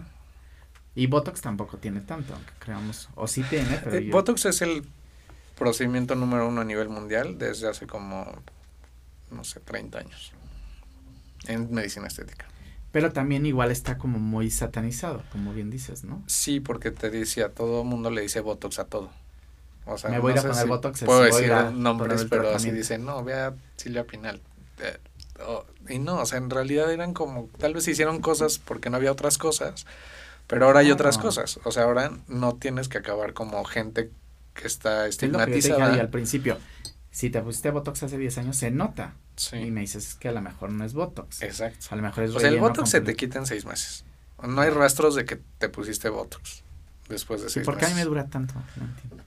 Y 0.96 1.08
Botox 1.08 1.42
tampoco 1.42 1.78
tiene 1.78 2.02
tanto, 2.02 2.34
aunque 2.34 2.52
creamos, 2.60 3.10
o 3.16 3.28
sí 3.28 3.44
tiene, 3.44 3.80
pero 3.84 3.98
eh, 3.98 4.10
Botox 4.12 4.46
es 4.46 4.64
el 4.64 4.84
procedimiento 5.56 6.16
número 6.16 6.48
uno 6.48 6.62
a 6.62 6.66
nivel 6.66 6.90
mundial 6.90 7.38
desde 7.38 7.70
hace 7.70 7.86
como, 7.86 8.26
no 9.30 9.44
sé, 9.44 9.60
30 9.60 10.00
años. 10.00 10.32
En 11.46 11.72
medicina 11.72 12.08
estética. 12.08 12.48
Pero 12.92 13.12
también 13.12 13.46
igual 13.46 13.70
está 13.70 13.98
como 13.98 14.18
muy 14.18 14.50
satanizado, 14.50 15.22
como 15.32 15.54
bien 15.54 15.70
dices, 15.70 16.04
¿no? 16.04 16.24
Sí, 16.26 16.60
porque 16.60 16.90
te 16.90 17.12
dice 17.12 17.44
a 17.44 17.50
todo 17.50 17.84
mundo 17.84 18.10
le 18.10 18.22
dice 18.22 18.40
Botox 18.40 18.80
a 18.80 18.86
todo. 18.86 19.12
O 19.88 19.98
sea, 19.98 20.10
me 20.10 20.20
voy 20.20 20.34
a 20.38 20.42
poner 20.42 20.68
Botox. 20.68 21.04
Puedo 21.04 21.24
decir 21.24 21.52
nombres, 21.74 22.26
pero 22.30 22.50
así 22.56 22.72
dicen, 22.72 23.06
no, 23.06 23.24
vea 23.24 23.56
Silvia 23.76 24.06
Pinal. 24.06 24.42
Eh, 24.80 24.98
y 25.90 26.00
no, 26.00 26.20
o 26.20 26.26
sea, 26.26 26.38
en 26.38 26.50
realidad 26.50 26.92
eran 26.92 27.14
como, 27.14 27.50
tal 27.58 27.74
vez 27.74 27.88
hicieron 27.88 28.22
cosas 28.22 28.60
porque 28.60 28.90
no 28.90 28.98
había 28.98 29.12
otras 29.12 29.38
cosas, 29.38 29.86
pero 30.48 30.66
ahora 30.66 30.80
hay 30.80 30.92
otras 30.92 31.18
cosas. 31.18 31.60
O 31.64 31.72
sea, 31.72 31.84
ahora 31.84 32.12
no 32.28 32.56
tienes 32.56 32.90
que 32.90 32.98
acabar 32.98 33.34
como 33.34 33.64
gente 33.64 34.12
que 34.54 34.68
está 34.68 35.08
estigmatizada. 35.08 35.94
al 35.94 36.10
principio, 36.10 36.58
si 37.12 37.30
te 37.30 37.42
pusiste 37.42 37.72
Botox 37.72 38.04
hace 38.04 38.18
10 38.18 38.38
años, 38.40 38.58
se 38.58 38.72
nota. 38.72 39.14
Sí. 39.36 39.58
Y 39.58 39.72
me 39.72 39.82
dices 39.82 40.16
que 40.16 40.30
a 40.30 40.32
lo 40.32 40.42
mejor 40.42 40.72
no 40.72 40.84
es 40.84 40.94
Botox. 40.94 41.42
Exacto. 41.44 41.88
A 41.92 41.96
lo 41.96 42.02
mejor 42.02 42.24
es 42.24 42.36
O 42.36 42.40
sea, 42.40 42.50
el 42.50 42.60
Botox 42.60 42.90
se 42.90 43.02
te 43.02 43.16
quita 43.16 43.40
en 43.40 43.46
seis 43.46 43.66
meses. 43.66 44.04
No 44.42 44.62
hay 44.62 44.70
rastros 44.70 45.16
de 45.16 45.26
que 45.26 45.40
te 45.58 45.70
pusiste 45.70 46.10
Botox 46.10 46.64
después 47.10 47.42
de 47.42 47.48
¿Y 47.48 47.50
seis 47.50 47.66
por 47.66 47.78
qué 47.78 47.86
a 47.86 47.88
mí 47.90 47.94
me 47.94 48.00
meses. 48.02 48.10
dura 48.10 48.28
tanto? 48.28 48.54
No 48.76 48.86
entiendo. 48.86 49.24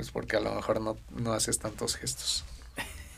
Pues 0.00 0.12
porque 0.12 0.38
a 0.38 0.40
lo 0.40 0.54
mejor 0.54 0.80
no, 0.80 0.96
no 1.14 1.34
haces 1.34 1.58
tantos 1.58 1.94
gestos. 1.96 2.46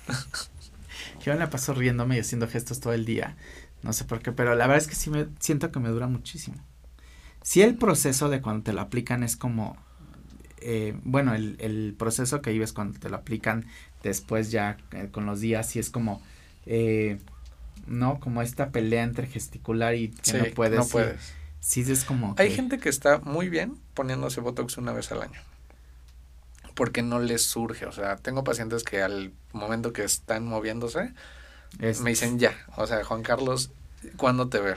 Yo 1.24 1.32
me 1.32 1.38
la 1.38 1.48
paso 1.48 1.74
riéndome 1.74 2.16
y 2.16 2.18
haciendo 2.18 2.48
gestos 2.48 2.80
todo 2.80 2.92
el 2.92 3.04
día. 3.04 3.36
No 3.84 3.92
sé 3.92 4.02
por 4.04 4.20
qué, 4.20 4.32
pero 4.32 4.56
la 4.56 4.66
verdad 4.66 4.82
es 4.82 4.88
que 4.88 4.96
sí 4.96 5.08
me 5.08 5.28
siento 5.38 5.70
que 5.70 5.78
me 5.78 5.90
dura 5.90 6.08
muchísimo. 6.08 6.56
Si 7.40 7.62
el 7.62 7.76
proceso 7.76 8.28
de 8.28 8.40
cuando 8.40 8.64
te 8.64 8.72
lo 8.72 8.80
aplican 8.80 9.22
es 9.22 9.36
como, 9.36 9.76
eh, 10.58 10.98
bueno, 11.04 11.34
el, 11.36 11.54
el 11.60 11.94
proceso 11.96 12.42
que 12.42 12.50
vives 12.50 12.72
cuando 12.72 12.98
te 12.98 13.08
lo 13.10 13.16
aplican 13.18 13.64
después 14.02 14.50
ya 14.50 14.76
eh, 14.90 15.08
con 15.12 15.24
los 15.24 15.38
días, 15.38 15.68
sí 15.68 15.78
es 15.78 15.88
como, 15.88 16.20
eh, 16.66 17.20
no, 17.86 18.18
como 18.18 18.42
esta 18.42 18.70
pelea 18.70 19.04
entre 19.04 19.28
gesticular 19.28 19.94
y 19.94 20.08
que 20.08 20.32
Sí, 20.32 20.36
no 20.36 20.44
puedes. 20.52 20.78
no 20.78 20.84
sí- 20.84 20.90
puedes. 20.94 21.32
Sí, 21.60 21.82
es 21.82 22.02
como. 22.04 22.34
Hay 22.38 22.48
que- 22.48 22.56
gente 22.56 22.80
que 22.80 22.88
está 22.88 23.20
muy 23.20 23.48
bien 23.48 23.76
poniéndose 23.94 24.40
Botox 24.40 24.78
una 24.78 24.90
vez 24.92 25.12
al 25.12 25.22
año. 25.22 25.40
Porque 26.74 27.02
no 27.02 27.20
les 27.20 27.42
surge. 27.42 27.86
O 27.86 27.92
sea, 27.92 28.16
tengo 28.16 28.44
pacientes 28.44 28.84
que 28.84 29.02
al 29.02 29.32
momento 29.52 29.92
que 29.92 30.04
están 30.04 30.46
moviéndose, 30.46 31.12
es- 31.78 32.00
me 32.00 32.10
dicen 32.10 32.38
ya. 32.38 32.54
O 32.76 32.86
sea, 32.86 33.04
Juan 33.04 33.22
Carlos, 33.22 33.70
¿cuándo 34.16 34.48
te 34.48 34.60
veo? 34.60 34.76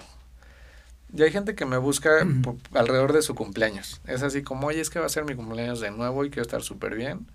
Y 1.13 1.23
hay 1.23 1.31
gente 1.31 1.55
que 1.55 1.65
me 1.65 1.77
busca 1.77 2.27
alrededor 2.73 3.13
de 3.13 3.21
su 3.21 3.35
cumpleaños. 3.35 4.01
Es 4.05 4.21
así 4.23 4.43
como, 4.43 4.67
oye, 4.67 4.81
es 4.81 4.89
que 4.89 4.99
va 4.99 5.05
a 5.05 5.09
ser 5.09 5.23
mi 5.23 5.35
cumpleaños 5.35 5.79
de 5.79 5.91
nuevo 5.91 6.25
y 6.25 6.29
quiero 6.29 6.41
estar 6.41 6.61
súper 6.61 6.95
bien. 6.95 7.27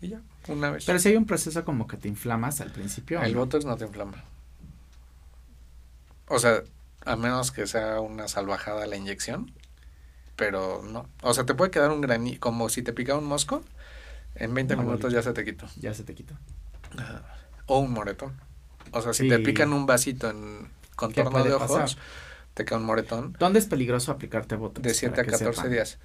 Y 0.00 0.08
ya, 0.08 0.20
una 0.48 0.70
vez. 0.70 0.84
Pero 0.84 0.98
si 0.98 1.08
hay 1.08 1.16
un 1.16 1.24
proceso 1.26 1.64
como 1.64 1.86
que 1.86 1.96
te 1.96 2.08
inflamas 2.08 2.60
al 2.60 2.70
principio. 2.70 3.20
¿o 3.20 3.22
El 3.22 3.32
no? 3.32 3.40
Botox 3.40 3.64
no 3.64 3.76
te 3.76 3.84
inflama. 3.86 4.22
O 6.26 6.38
sea, 6.38 6.62
a 7.06 7.16
menos 7.16 7.50
que 7.50 7.66
sea 7.66 8.00
una 8.00 8.28
salvajada 8.28 8.86
la 8.86 8.96
inyección. 8.96 9.52
Pero 10.36 10.82
no. 10.82 11.06
O 11.22 11.34
sea, 11.34 11.44
te 11.46 11.54
puede 11.54 11.70
quedar 11.70 11.90
un 11.90 12.00
granito, 12.00 12.38
como 12.40 12.68
si 12.68 12.82
te 12.82 12.92
pica 12.92 13.16
un 13.16 13.24
mosco. 13.24 13.64
En 14.38 14.54
20 14.54 14.74
Una 14.74 14.82
minutos 14.84 15.12
ya 15.12 15.22
se 15.22 15.32
te 15.32 15.44
quitó. 15.44 15.66
Ya 15.80 15.92
se 15.94 16.04
te 16.04 16.14
quitó. 16.14 16.34
O 17.66 17.78
un 17.80 17.92
moretón. 17.92 18.34
O 18.92 19.02
sea, 19.02 19.12
si 19.12 19.24
Sí. 19.24 19.28
te 19.28 19.38
pican 19.40 19.72
un 19.72 19.84
vasito 19.86 20.30
en 20.30 20.68
contorno 20.96 21.44
de 21.44 21.52
ojos, 21.52 21.70
pasar? 21.94 21.98
te 22.54 22.64
queda 22.64 22.78
un 22.78 22.84
moretón 22.84 23.36
¿Dónde 23.38 23.58
es 23.60 23.66
peligroso 23.66 24.10
aplicarte 24.10 24.56
Botox? 24.56 24.82
de 24.82 24.94
7 24.94 25.10
Para 25.10 25.22
a 25.22 25.24
que 25.26 25.30
14 25.32 25.54
sepan. 25.56 25.70
días. 25.72 25.98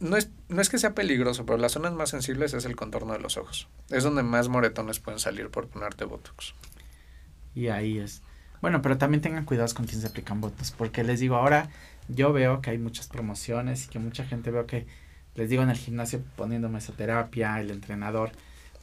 No 0.00 0.16
es, 0.16 0.30
no 0.48 0.60
es 0.60 0.68
que 0.70 0.78
sea 0.78 0.94
peligroso, 0.94 1.44
pero 1.46 1.58
las 1.58 1.72
zonas 1.72 1.92
más 1.92 2.10
sensibles 2.10 2.54
es 2.54 2.64
el 2.64 2.74
contorno 2.76 3.12
de 3.12 3.18
los 3.20 3.36
ojos. 3.36 3.68
Es 3.90 4.02
donde 4.02 4.22
más 4.22 4.48
moretones 4.48 4.98
pueden 4.98 5.20
salir 5.20 5.50
por 5.50 5.68
ponerte 5.68 6.04
Botox. 6.04 6.54
Y 7.54 7.68
ahí 7.68 7.98
es. 7.98 8.22
Bueno, 8.62 8.82
pero 8.82 8.98
también 8.98 9.20
tengan 9.20 9.44
cuidados 9.44 9.74
con 9.74 9.86
quien 9.86 10.00
se 10.00 10.06
aplican 10.06 10.40
Botox, 10.40 10.70
porque 10.72 11.04
les 11.04 11.20
digo, 11.20 11.36
ahora 11.36 11.70
yo 12.08 12.32
veo 12.32 12.60
que 12.60 12.70
hay 12.70 12.78
muchas 12.78 13.06
promociones 13.08 13.84
y 13.86 13.88
que 13.88 13.98
mucha 13.98 14.24
gente 14.24 14.50
veo 14.50 14.66
que, 14.66 14.86
les 15.40 15.48
digo 15.48 15.62
en 15.62 15.70
el 15.70 15.76
gimnasio 15.78 16.22
poniendo 16.36 16.68
mesoterapia, 16.68 17.58
el 17.62 17.70
entrenador. 17.70 18.30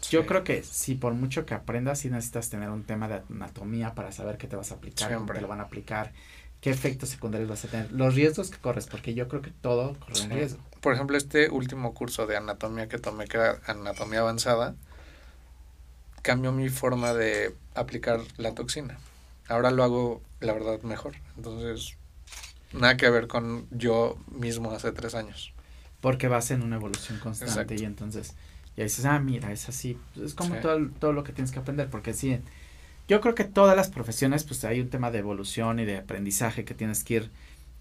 Yo 0.09 0.25
creo 0.25 0.43
que 0.43 0.63
si 0.63 0.95
por 0.95 1.13
mucho 1.13 1.45
que 1.45 1.53
aprendas, 1.53 1.99
sí 1.99 2.09
necesitas 2.09 2.49
tener 2.49 2.71
un 2.71 2.83
tema 2.83 3.07
de 3.07 3.21
anatomía 3.29 3.93
para 3.93 4.11
saber 4.11 4.39
qué 4.39 4.47
te 4.47 4.55
vas 4.55 4.71
a 4.71 4.75
aplicar, 4.75 5.07
cómo 5.09 5.19
Siempre. 5.19 5.35
te 5.35 5.41
lo 5.41 5.47
van 5.47 5.59
a 5.59 5.63
aplicar, 5.65 6.13
qué 6.59 6.71
efectos 6.71 7.09
secundarios 7.09 7.47
vas 7.47 7.63
a 7.65 7.67
tener, 7.67 7.91
los 7.91 8.15
riesgos 8.15 8.49
que 8.49 8.57
corres, 8.57 8.87
porque 8.87 9.13
yo 9.13 9.27
creo 9.27 9.43
que 9.43 9.51
todo 9.51 9.95
corre 9.99 10.13
un 10.23 10.29
Sí. 10.29 10.35
riesgo. 10.35 10.59
Por 10.81 10.95
ejemplo, 10.95 11.15
este 11.15 11.51
último 11.51 11.93
curso 11.93 12.25
de 12.25 12.37
anatomía 12.37 12.87
que 12.89 12.97
tomé, 12.97 13.27
que 13.27 13.37
era 13.37 13.59
anatomía 13.67 14.21
avanzada, 14.21 14.73
cambió 16.23 16.51
mi 16.51 16.69
forma 16.69 17.13
de 17.13 17.55
aplicar 17.75 18.19
la 18.37 18.55
toxina. 18.55 18.97
Ahora 19.47 19.69
lo 19.69 19.83
hago, 19.83 20.21
la 20.39 20.53
verdad, 20.53 20.81
mejor. 20.81 21.13
Entonces, 21.35 21.97
nada 22.73 22.97
que 22.97 23.11
ver 23.11 23.27
con 23.27 23.67
yo 23.69 24.17
mismo 24.31 24.71
hace 24.71 24.91
tres 24.91 25.13
años. 25.13 25.53
Porque 26.01 26.27
vas 26.27 26.51
en 26.51 26.61
una 26.63 26.75
evolución 26.77 27.19
constante 27.19 27.53
Exacto. 27.53 27.73
y 27.75 27.85
entonces 27.85 28.35
ya 28.75 28.83
dices, 28.83 29.05
ah, 29.05 29.19
mira, 29.19 29.51
es 29.51 29.67
así, 29.69 29.97
es 30.23 30.33
como 30.35 30.55
Sí. 30.55 30.61
todo, 30.61 30.89
todo 30.99 31.13
lo 31.13 31.23
que 31.23 31.31
tienes 31.33 31.51
que 31.51 31.59
aprender, 31.59 31.89
porque 31.89 32.13
sí, 32.13 32.39
yo 33.07 33.21
creo 33.21 33.33
que 33.35 33.43
todas 33.45 33.75
las 33.75 33.89
profesiones, 33.89 34.43
pues 34.43 34.63
hay 34.65 34.79
un 34.81 34.89
tema 34.89 35.09
de 35.11 35.19
evolución 35.19 35.79
y 35.79 35.85
de 35.85 35.97
aprendizaje 35.97 36.63
que 36.65 36.73
tienes 36.73 37.03
que 37.03 37.13
ir 37.15 37.31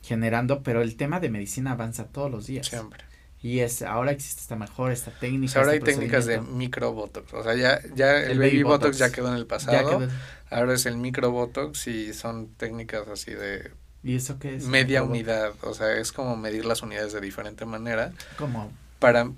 generando, 0.03 0.63
pero 0.63 0.83
el 0.83 0.97
tema 0.97 1.21
de 1.21 1.29
medicina 1.31 1.73
avanza 1.73 2.07
todos 2.07 2.31
los 2.31 2.47
días. 2.47 2.67
Siempre. 2.69 3.05
Y 3.43 3.59
es, 3.61 3.83
ahora 3.83 4.13
existe 4.13 4.41
esta 4.41 4.57
mejor, 4.57 4.93
esta 4.93 5.11
O 5.11 5.15
técnica. 5.21 5.53
sea, 5.53 5.61
ahora 5.63 5.73
hay 5.73 5.79
este 5.79 5.93
técnicas 5.93 6.27
de 6.27 6.35
procedimiento. 6.37 6.59
micro 6.59 6.93
botox. 6.93 7.35
O 7.35 7.43
sea, 7.43 7.55
ya, 7.55 7.81
ya 7.95 8.19
el, 8.23 8.33
El 8.33 8.39
baby, 8.39 8.51
baby 8.51 8.63
botox, 8.63 8.81
botox. 8.85 8.99
ya 8.99 9.11
quedó 9.13 9.29
en 9.29 9.35
el 9.35 9.47
pasado. 9.47 9.99
quedó- 10.01 10.09
Ahora 10.51 10.75
es 10.75 10.87
el 10.87 10.97
micro 10.97 11.31
botox 11.33 11.87
y 11.89 12.15
son 12.15 12.49
técnicas 12.55 13.07
así 13.09 13.33
de 13.33 13.73
¿Y 14.03 14.17
eso 14.17 14.39
qué 14.39 14.55
es? 14.57 14.65
media 14.65 15.03
unidad. 15.03 15.53
O 15.63 15.75
sea, 15.75 15.93
es 15.97 16.13
como 16.13 16.37
medir 16.37 16.65
las 16.65 16.83
unidades 16.83 17.13
de 17.13 17.21
diferente 17.21 17.65
manera. 17.67 18.13
Como, 18.39 18.71
para, 18.99 19.31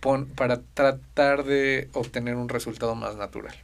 pon- 0.00 0.26
para 0.26 0.60
tratar 0.74 1.44
de 1.44 1.88
obtener 1.92 2.34
un 2.36 2.48
resultado 2.48 2.94
más 2.94 3.16
natural. 3.16 3.54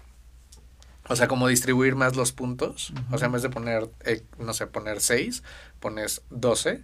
O 1.08 1.16
sea, 1.16 1.26
como 1.26 1.48
distribuir 1.48 1.94
más 1.96 2.16
los 2.16 2.32
puntos. 2.32 2.92
O 3.10 3.18
sea, 3.18 3.26
en 3.26 3.32
vez 3.32 3.42
de 3.42 3.48
poner, 3.48 3.88
eh, 4.04 4.22
no 4.38 4.52
sé, 4.52 4.66
poner 4.66 5.00
6, 5.00 5.42
pones 5.80 6.20
12, 6.30 6.82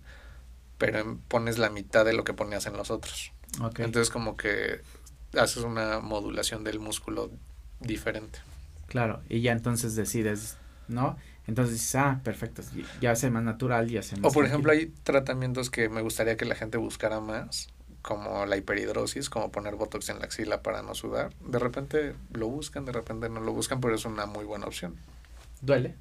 pero 0.79 1.19
pones 1.29 1.59
la 1.59 1.69
mitad 1.71 2.05
de 2.05 2.15
lo 2.15 2.25
que 2.25 2.33
ponías 2.33 2.67
en 2.67 2.73
los 2.77 2.91
otros. 2.91 3.33
ok. 3.61 3.81
Entonces, 3.81 4.11
como 4.11 4.37
que 4.37 4.81
haces 5.39 5.63
una 5.65 6.01
modulación 6.01 6.65
del 6.65 6.81
músculo 6.81 7.31
diferente. 7.81 8.39
Claro, 8.87 9.21
y 9.29 9.41
ya 9.43 9.53
entonces 9.53 9.95
decides, 9.95 10.57
¿no? 10.89 11.19
Entonces 11.47 11.75
dices, 11.75 11.95
ah, 11.97 12.21
perfecto, 12.25 12.63
ya 13.01 13.15
sé 13.17 13.31
más 13.31 13.43
natural, 13.43 13.89
ya 13.89 14.03
sé 14.03 14.17
más 14.17 14.31
O, 14.31 14.35
por 14.35 14.47
ejemplo, 14.47 14.73
hay 14.73 14.87
tratamientos 15.03 15.71
que 15.71 15.89
me 15.89 16.01
gustaría 16.01 16.37
que 16.37 16.47
la 16.47 16.55
gente 16.55 16.79
buscara 16.79 17.21
más, 17.21 17.69
como 18.01 18.47
la 18.47 18.57
hiperhidrosis, 18.57 19.29
como 19.29 19.51
poner 19.51 19.77
botox 19.77 20.09
en 20.09 20.21
la 20.21 20.25
axila 20.25 20.63
para 20.63 20.83
no 20.83 20.95
sudar. 20.95 21.35
De 21.41 21.59
repente 21.59 22.15
lo 22.33 22.49
buscan, 22.49 22.87
de 22.87 22.93
repente 22.93 23.29
no 23.29 23.41
lo 23.41 23.53
buscan, 23.53 23.81
pero 23.81 23.95
es 23.95 24.05
una 24.07 24.25
muy 24.27 24.45
buena 24.45 24.67
opción. 24.67 24.97
¿Duele? 25.61 25.97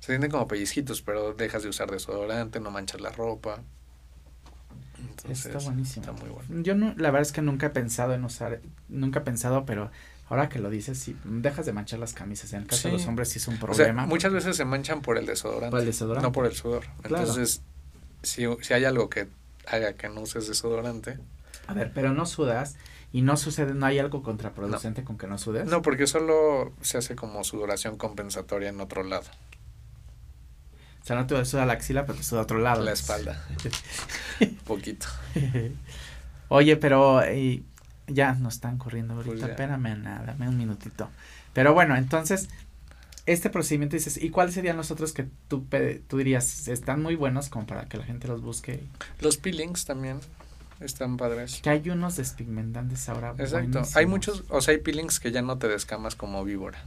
Se 0.00 0.12
sienten 0.12 0.30
como 0.30 0.46
pellizquitos, 0.46 1.02
pero 1.02 1.32
dejas 1.32 1.62
de 1.62 1.70
usar 1.70 1.90
desodorante, 1.90 2.60
no 2.60 2.70
manchas 2.70 3.00
la 3.00 3.10
ropa. 3.10 3.62
Entonces, 4.98 5.46
está 5.46 5.58
buenísimo. 5.58 6.06
Está 6.06 6.24
muy 6.24 6.30
bueno. 6.30 6.62
Yo 6.62 6.74
no, 6.74 6.94
la 6.96 7.10
verdad 7.10 7.22
es 7.22 7.32
que 7.32 7.42
nunca 7.42 7.66
he 7.66 7.70
pensado 7.70 8.14
en 8.14 8.24
usar, 8.24 8.60
nunca 8.88 9.20
he 9.20 9.22
pensado, 9.22 9.64
pero 9.64 9.90
ahora 10.28 10.48
que 10.48 10.58
lo 10.58 10.70
dices, 10.70 10.98
sí, 10.98 11.16
dejas 11.24 11.66
de 11.66 11.72
manchar 11.72 11.98
las 11.98 12.12
camisas. 12.12 12.52
En 12.52 12.62
el 12.62 12.66
caso 12.68 12.88
de 12.88 12.94
los 12.94 13.06
hombres 13.06 13.28
sí 13.28 13.38
es 13.38 13.48
un 13.48 13.54
O 13.54 13.58
sea, 13.58 13.66
problema. 13.66 14.06
muchas 14.06 14.32
veces 14.32 14.56
se 14.56 14.64
manchan 14.64 15.02
por 15.02 15.18
el 15.18 15.26
desodorante, 15.26 15.70
Por 15.70 15.80
el 15.80 15.86
desodorante. 15.86 16.26
no 16.26 16.32
por 16.32 16.46
el 16.46 16.54
sudor. 16.54 16.84
Claro. 17.02 17.24
Entonces, 17.24 17.62
si, 18.22 18.44
si 18.62 18.74
hay 18.74 18.84
algo 18.84 19.08
que 19.08 19.28
haga 19.66 19.92
que 19.94 20.08
no 20.08 20.22
uses 20.22 20.46
desodorante, 20.48 21.18
A 21.68 21.74
ver, 21.74 21.92
pero 21.94 22.12
no 22.12 22.26
sudas 22.26 22.76
y 23.12 23.22
no 23.22 23.36
sucede, 23.36 23.72
no 23.74 23.86
hay 23.86 23.98
algo 23.98 24.22
contraproducente 24.22 25.02
con 25.04 25.16
que 25.16 25.26
no 25.26 25.38
sudes. 25.38 25.66
no, 25.66 25.80
porque 25.82 26.06
solo 26.06 26.72
se 26.82 26.98
hace 26.98 27.14
como 27.16 27.42
sudoración 27.44 27.96
compensatoria 27.96 28.68
en 28.70 28.80
otro 28.80 29.02
lado, 29.04 29.26
O 31.02 31.04
sea, 31.06 31.16
no 31.16 31.26
te 31.26 31.44
suda 31.44 31.66
la 31.66 31.74
axila, 31.74 32.04
pero 32.04 32.18
te 32.18 32.24
suda 32.24 32.40
a 32.40 32.42
otro 32.42 32.58
lado. 32.58 32.82
la 32.82 32.92
espalda. 32.92 33.44
Poquito. 34.66 35.06
Oye, 36.48 36.76
pero 36.76 37.22
eh, 37.22 37.62
ya 38.06 38.34
nos 38.34 38.54
están 38.54 38.78
corriendo 38.78 39.14
ahorita, 39.14 39.36
Pues 39.36 39.50
espérame 39.50 39.98
nada, 39.98 40.24
dame 40.26 40.48
un 40.48 40.56
minutito. 40.56 41.08
Pero 41.52 41.74
bueno, 41.74 41.96
entonces, 41.96 42.48
este 43.26 43.50
procedimiento 43.50 43.96
dices, 43.96 44.22
¿y 44.22 44.30
cuáles 44.30 44.54
serían 44.54 44.76
los 44.76 44.90
otros 44.90 45.12
que 45.12 45.26
tú, 45.48 45.66
tú 46.06 46.18
dirías 46.18 46.68
están 46.68 47.02
muy 47.02 47.16
buenos 47.16 47.48
como 47.48 47.66
para 47.66 47.86
que 47.86 47.96
la 47.96 48.04
gente 48.04 48.28
los 48.28 48.42
busque? 48.42 48.84
Los 49.20 49.36
peelings 49.36 49.84
también 49.84 50.20
están 50.80 51.16
padres. 51.16 51.60
Que 51.62 51.70
hay 51.70 51.88
unos 51.90 52.16
despigmentantes 52.16 53.08
ahora. 53.08 53.34
Exacto. 53.38 53.82
Hay 53.94 54.06
muchos, 54.06 54.44
o 54.48 54.60
sea, 54.60 54.72
hay 54.72 54.78
peelings 54.78 55.18
que 55.18 55.32
ya 55.32 55.42
no 55.42 55.58
te 55.58 55.68
descamas 55.68 56.14
como 56.14 56.44
víbora. 56.44 56.78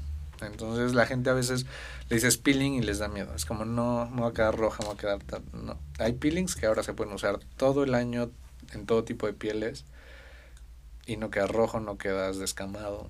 Entonces 0.42 0.94
la 0.94 1.06
gente 1.06 1.30
a 1.30 1.34
veces 1.34 1.66
le 2.08 2.16
dices 2.16 2.38
peeling 2.38 2.74
y 2.74 2.82
les 2.82 3.00
da 3.00 3.10
miedo. 3.10 3.36
Es 3.36 3.46
como, 3.46 3.66
no, 3.66 4.10
me 4.14 4.22
va 4.22 4.30
a 4.30 4.34
quedar 4.34 4.56
roja, 4.56 4.78
me 4.84 4.88
va 4.88 4.94
a 4.94 4.98
quedar... 4.98 5.20
tan-". 5.24 5.44
No. 5.52 5.78
Hay 5.98 6.14
peelings 6.14 6.56
que 6.56 6.66
ahora 6.66 6.84
se 6.84 6.94
pueden 6.94 7.14
usar 7.14 7.40
todo 7.58 7.84
el 7.84 7.94
año 7.94 8.30
en 8.74 8.86
todo 8.86 9.04
tipo 9.04 9.28
de 9.28 9.34
pieles 9.34 9.84
y 11.10 11.18
no 11.18 11.30
quedas 11.32 11.50
rojo, 11.52 11.80
no 11.80 11.98
quedas 11.98 12.38
descamado. 12.40 13.10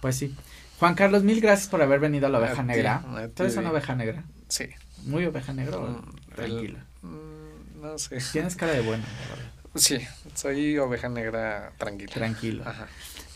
Pues 0.00 0.16
sí. 0.16 0.34
Juan 0.78 0.94
Carlos, 0.94 1.22
mil 1.22 1.40
gracias 1.40 1.68
por 1.68 1.80
haber 1.82 2.00
venido 2.00 2.26
a 2.26 2.30
la 2.30 2.38
oveja 2.38 2.62
negra. 2.62 2.96
a 3.16 3.28
¿Tú 3.28 3.42
eres 3.44 3.56
una 3.56 3.70
oveja 3.70 3.94
negra? 3.94 4.24
Sí. 4.48 4.66
¿Muy 5.04 5.24
oveja 5.26 5.52
negra 5.52 5.78
o 5.78 5.86
Mm, 5.88 6.16
tranquila? 6.34 6.84
mm, 7.02 7.80
no 7.82 7.98
sé. 7.98 8.18
Tienes 8.32 8.56
cara 8.56 8.72
de 8.72 8.80
buena, 8.80 9.04
la. 9.04 9.80
Sí, 9.80 9.98
soy 10.34 10.78
oveja 10.78 11.08
negra 11.08 11.72
tranquila. 11.78 12.12
Tranquilo. 12.12 12.62
Ajá. 12.66 12.86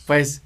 Pues 0.07 0.43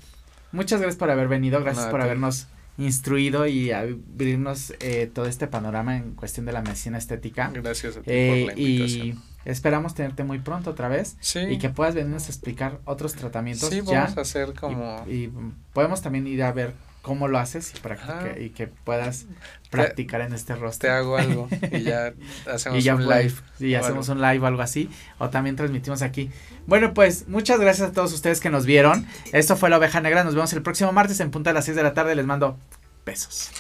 muchas 0.52 0.80
gracias 0.80 0.98
por 0.98 1.10
haber 1.10 1.28
venido, 1.28 1.60
gracias 1.60 1.86
No, 1.86 1.90
por 1.90 2.00
habernos 2.02 2.46
instruido 2.78 3.46
y 3.46 3.70
abrirnos 3.72 4.72
eh, 4.80 5.10
todo 5.12 5.26
este 5.26 5.46
panorama 5.46 5.96
en 5.96 6.12
cuestión 6.14 6.46
de 6.46 6.52
la 6.52 6.62
medicina 6.62 6.98
estética. 6.98 7.50
Gracias 7.52 7.96
a 7.96 8.00
ti 8.00 8.10
Eh, 8.10 8.44
por 8.46 8.54
la 8.56 8.60
y 8.60 8.76
invitación. 8.76 9.22
Esperamos 9.44 9.94
tenerte 9.94 10.24
muy 10.24 10.38
pronto 10.38 10.70
otra 10.70 10.88
vez 10.88 11.16
Sí. 11.20 11.40
y 11.40 11.58
que 11.58 11.68
puedas 11.68 11.94
venirnos 11.94 12.26
a 12.26 12.28
explicar 12.28 12.78
otros 12.84 13.14
tratamientos 13.14 13.68
Sí, 13.70 13.82
ya. 13.84 14.02
vamos 14.02 14.18
a 14.18 14.20
hacer 14.22 14.54
como... 14.54 15.04
Y, 15.08 15.24
y, 15.24 15.32
podemos 15.72 16.02
también 16.02 16.26
ir 16.26 16.42
a 16.42 16.52
ver 16.52 16.74
cómo 17.02 17.26
lo 17.26 17.38
haces 17.38 17.72
y, 17.76 17.80
practica, 17.80 18.38
y 18.38 18.50
que 18.50 18.68
puedas 18.68 19.26
practicar 19.70 20.20
en 20.20 20.32
este 20.32 20.54
rostro. 20.54 20.88
Te 20.88 20.94
hago 20.94 21.16
algo 21.16 21.48
y 21.72 21.82
ya 21.82 22.14
hacemos 22.46 22.86
un 22.86 23.08
live. 23.08 23.34
Y 23.58 23.74
hacemos 23.74 24.08
un 24.08 24.20
live 24.22 24.38
o 24.38 24.46
algo 24.46 24.62
así. 24.62 24.88
O 25.18 25.28
también 25.28 25.56
transmitimos 25.56 26.02
aquí. 26.02 26.30
Bueno, 26.66 26.94
pues 26.94 27.26
muchas 27.28 27.58
gracias 27.58 27.90
a 27.90 27.92
todos 27.92 28.12
ustedes 28.12 28.40
que 28.40 28.50
nos 28.50 28.66
vieron. 28.66 29.06
Esto 29.32 29.56
fue 29.56 29.68
La 29.68 29.78
Oveja 29.78 30.00
Negra. 30.00 30.22
Nos 30.22 30.34
vemos 30.34 30.52
el 30.52 30.62
próximo 30.62 30.92
martes 30.92 31.18
en 31.20 31.32
punto 31.32 31.50
de 31.50 31.54
las 31.54 31.64
6 31.64 31.76
de 31.76 31.82
la 31.82 31.92
tarde. 31.92 32.14
Les 32.14 32.26
mando 32.26 32.56
besos. 33.04 33.50